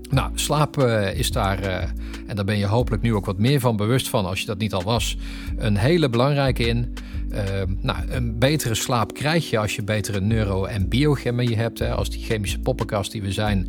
Nou, 0.10 0.32
slaap 0.34 0.78
uh, 0.78 1.18
is 1.18 1.32
daar, 1.32 1.64
uh, 1.64 1.84
en 2.28 2.36
daar 2.36 2.46
ben 2.46 2.58
je 2.58 2.66
hopelijk 2.66 3.02
nu 3.02 3.14
ook 3.14 3.26
wat 3.26 3.38
meer 3.38 3.60
van 3.60 3.76
bewust 3.76 4.10
van 4.10 4.26
als 4.26 4.40
je 4.40 4.46
dat 4.46 4.58
niet 4.58 4.74
al 4.74 4.84
was, 4.84 5.18
een 5.58 5.78
hele 5.78 6.10
belangrijke 6.10 6.68
in. 6.68 6.94
Uh, 7.36 7.42
nou, 7.82 7.98
een 8.10 8.40
betere 8.40 8.76
slaap 8.76 9.14
krijg 9.14 9.50
je 9.50 9.60
als 9.60 9.76
je 9.76 9.84
betere 9.84 10.22
neuro- 10.22 10.66
en 10.66 10.90
biochemie 10.90 11.56
hebt. 11.56 11.80
Hè. 11.80 11.94
Als 11.94 12.10
die 12.10 12.24
chemische 12.24 12.60
poppenkast 12.60 13.12
die 13.12 13.22
we 13.22 13.32
zijn, 13.32 13.68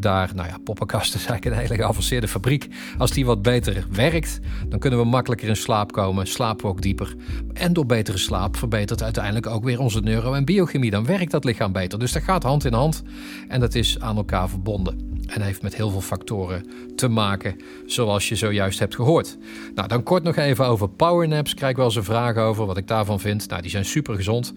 daar, 0.00 0.30
nou 0.34 0.48
ja, 0.48 0.58
poppenkast 0.64 1.14
is 1.14 1.26
eigenlijk 1.26 1.44
een 1.44 1.62
hele 1.62 1.82
geavanceerde 1.82 2.28
fabriek. 2.28 2.68
Als 2.98 3.10
die 3.10 3.26
wat 3.26 3.42
beter 3.42 3.86
werkt, 3.90 4.40
dan 4.68 4.78
kunnen 4.78 4.98
we 4.98 5.04
makkelijker 5.04 5.48
in 5.48 5.56
slaap 5.56 5.92
komen, 5.92 6.26
slapen 6.26 6.64
we 6.64 6.70
ook 6.70 6.82
dieper. 6.82 7.14
En 7.52 7.72
door 7.72 7.86
betere 7.86 8.18
slaap 8.18 8.56
verbetert 8.56 9.02
uiteindelijk 9.02 9.46
ook 9.46 9.64
weer 9.64 9.80
onze 9.80 10.00
neuro- 10.00 10.32
en 10.32 10.44
biochemie. 10.44 10.90
Dan 10.90 11.06
werkt 11.06 11.30
dat 11.30 11.44
lichaam 11.44 11.72
beter. 11.72 11.98
Dus 11.98 12.12
dat 12.12 12.22
gaat 12.22 12.42
hand 12.42 12.64
in 12.64 12.72
hand 12.72 13.02
en 13.48 13.60
dat 13.60 13.74
is 13.74 14.00
aan 14.00 14.16
elkaar 14.16 14.48
verbonden. 14.48 15.15
En 15.26 15.42
heeft 15.42 15.62
met 15.62 15.76
heel 15.76 15.90
veel 15.90 16.00
factoren 16.00 16.64
te 16.96 17.08
maken, 17.08 17.56
zoals 17.86 18.28
je 18.28 18.34
zojuist 18.34 18.78
hebt 18.78 18.94
gehoord. 18.94 19.36
Nou, 19.74 19.88
dan 19.88 20.02
kort 20.02 20.22
nog 20.22 20.36
even 20.36 20.66
over 20.66 20.88
powernaps. 20.88 21.54
Krijg 21.54 21.70
ik 21.70 21.76
wel 21.76 21.86
eens 21.86 21.96
een 21.96 22.04
vraag 22.04 22.36
over 22.36 22.66
wat 22.66 22.76
ik 22.76 22.88
daarvan 22.88 23.20
vind. 23.20 23.48
Nou, 23.48 23.62
die 23.62 23.70
zijn 23.70 23.84
super 23.84 24.14
gezond. 24.14 24.52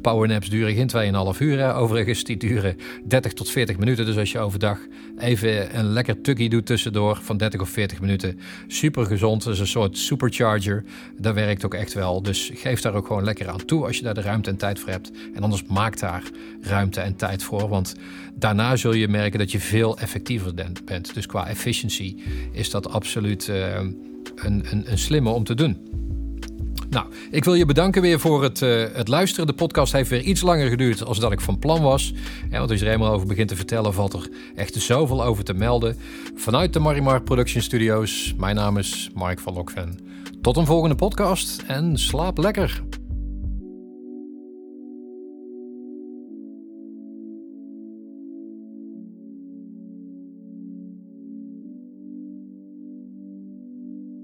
Powernaps 0.00 0.48
duren 0.48 0.74
geen 0.74 1.14
2,5 1.34 1.38
uur. 1.38 1.74
Overigens, 1.74 2.24
die 2.24 2.36
duren 2.36 2.76
30 3.04 3.32
tot 3.32 3.50
40 3.50 3.78
minuten. 3.78 4.06
Dus 4.06 4.16
als 4.16 4.32
je 4.32 4.38
overdag 4.38 4.78
even 5.18 5.78
een 5.78 5.84
lekker 5.84 6.20
tukkie 6.20 6.48
doet 6.48 6.66
tussendoor 6.66 7.18
van 7.22 7.36
30 7.36 7.60
of 7.60 7.68
40 7.68 8.00
minuten. 8.00 8.38
Super 8.66 9.06
gezond. 9.06 9.44
Dat 9.44 9.52
is 9.52 9.60
een 9.60 9.66
soort 9.66 9.98
supercharger. 9.98 10.84
Dat 11.18 11.34
werkt 11.34 11.64
ook 11.64 11.74
echt 11.74 11.92
wel. 11.92 12.22
Dus 12.22 12.50
geef 12.54 12.80
daar 12.80 12.94
ook 12.94 13.06
gewoon 13.06 13.24
lekker 13.24 13.48
aan 13.48 13.64
toe 13.64 13.86
als 13.86 13.96
je 13.96 14.02
daar 14.02 14.14
de 14.14 14.20
ruimte 14.20 14.50
en 14.50 14.56
tijd 14.56 14.78
voor 14.78 14.90
hebt. 14.90 15.10
En 15.34 15.42
anders 15.42 15.64
maak 15.64 15.98
daar 15.98 16.22
ruimte 16.60 17.00
en 17.00 17.16
tijd 17.16 17.42
voor. 17.42 17.68
Want 17.68 17.94
daarna 18.34 18.76
zul 18.76 18.92
je 18.92 19.08
merken 19.08 19.38
dat 19.38 19.52
je 19.52 19.60
veel 19.60 19.98
effectiever 19.98 20.54
bent. 20.84 21.14
Dus 21.14 21.26
qua 21.26 21.46
efficiency 21.46 22.16
is 22.52 22.70
dat 22.70 22.88
absoluut 22.88 23.48
uh, 23.48 23.74
een, 23.74 24.64
een, 24.70 24.90
een 24.90 24.98
slimme 24.98 25.30
om 25.30 25.44
te 25.44 25.54
doen. 25.54 25.92
Nou, 26.90 27.06
ik 27.30 27.44
wil 27.44 27.54
je 27.54 27.66
bedanken 27.66 28.02
weer 28.02 28.20
voor 28.20 28.42
het, 28.42 28.60
uh, 28.60 28.84
het 28.92 29.08
luisteren. 29.08 29.46
De 29.46 29.52
podcast 29.52 29.92
heeft 29.92 30.10
weer 30.10 30.20
iets 30.20 30.40
langer 30.40 30.68
geduurd 30.68 30.98
dan 30.98 31.16
dat 31.18 31.32
ik 31.32 31.40
van 31.40 31.58
plan 31.58 31.82
was. 31.82 32.12
Want 32.50 32.70
als 32.70 32.80
je 32.80 32.86
er 32.86 32.92
eenmaal 32.92 33.12
over 33.12 33.26
begint 33.26 33.48
te 33.48 33.56
vertellen, 33.56 33.94
valt 33.94 34.12
er 34.12 34.28
echt 34.54 34.74
zoveel 34.74 35.24
over 35.24 35.44
te 35.44 35.54
melden. 35.54 35.96
Vanuit 36.34 36.72
de 36.72 36.78
Marimar 36.78 37.22
Production 37.22 37.62
Studios. 37.62 38.34
Mijn 38.36 38.56
naam 38.56 38.78
is 38.78 39.10
Mark 39.14 39.40
van 39.40 39.54
Lokven. 39.54 39.98
Tot 40.40 40.56
een 40.56 40.66
volgende 40.66 40.94
podcast 40.94 41.62
en 41.66 41.98
slaap 41.98 42.38
lekker. 42.38 42.82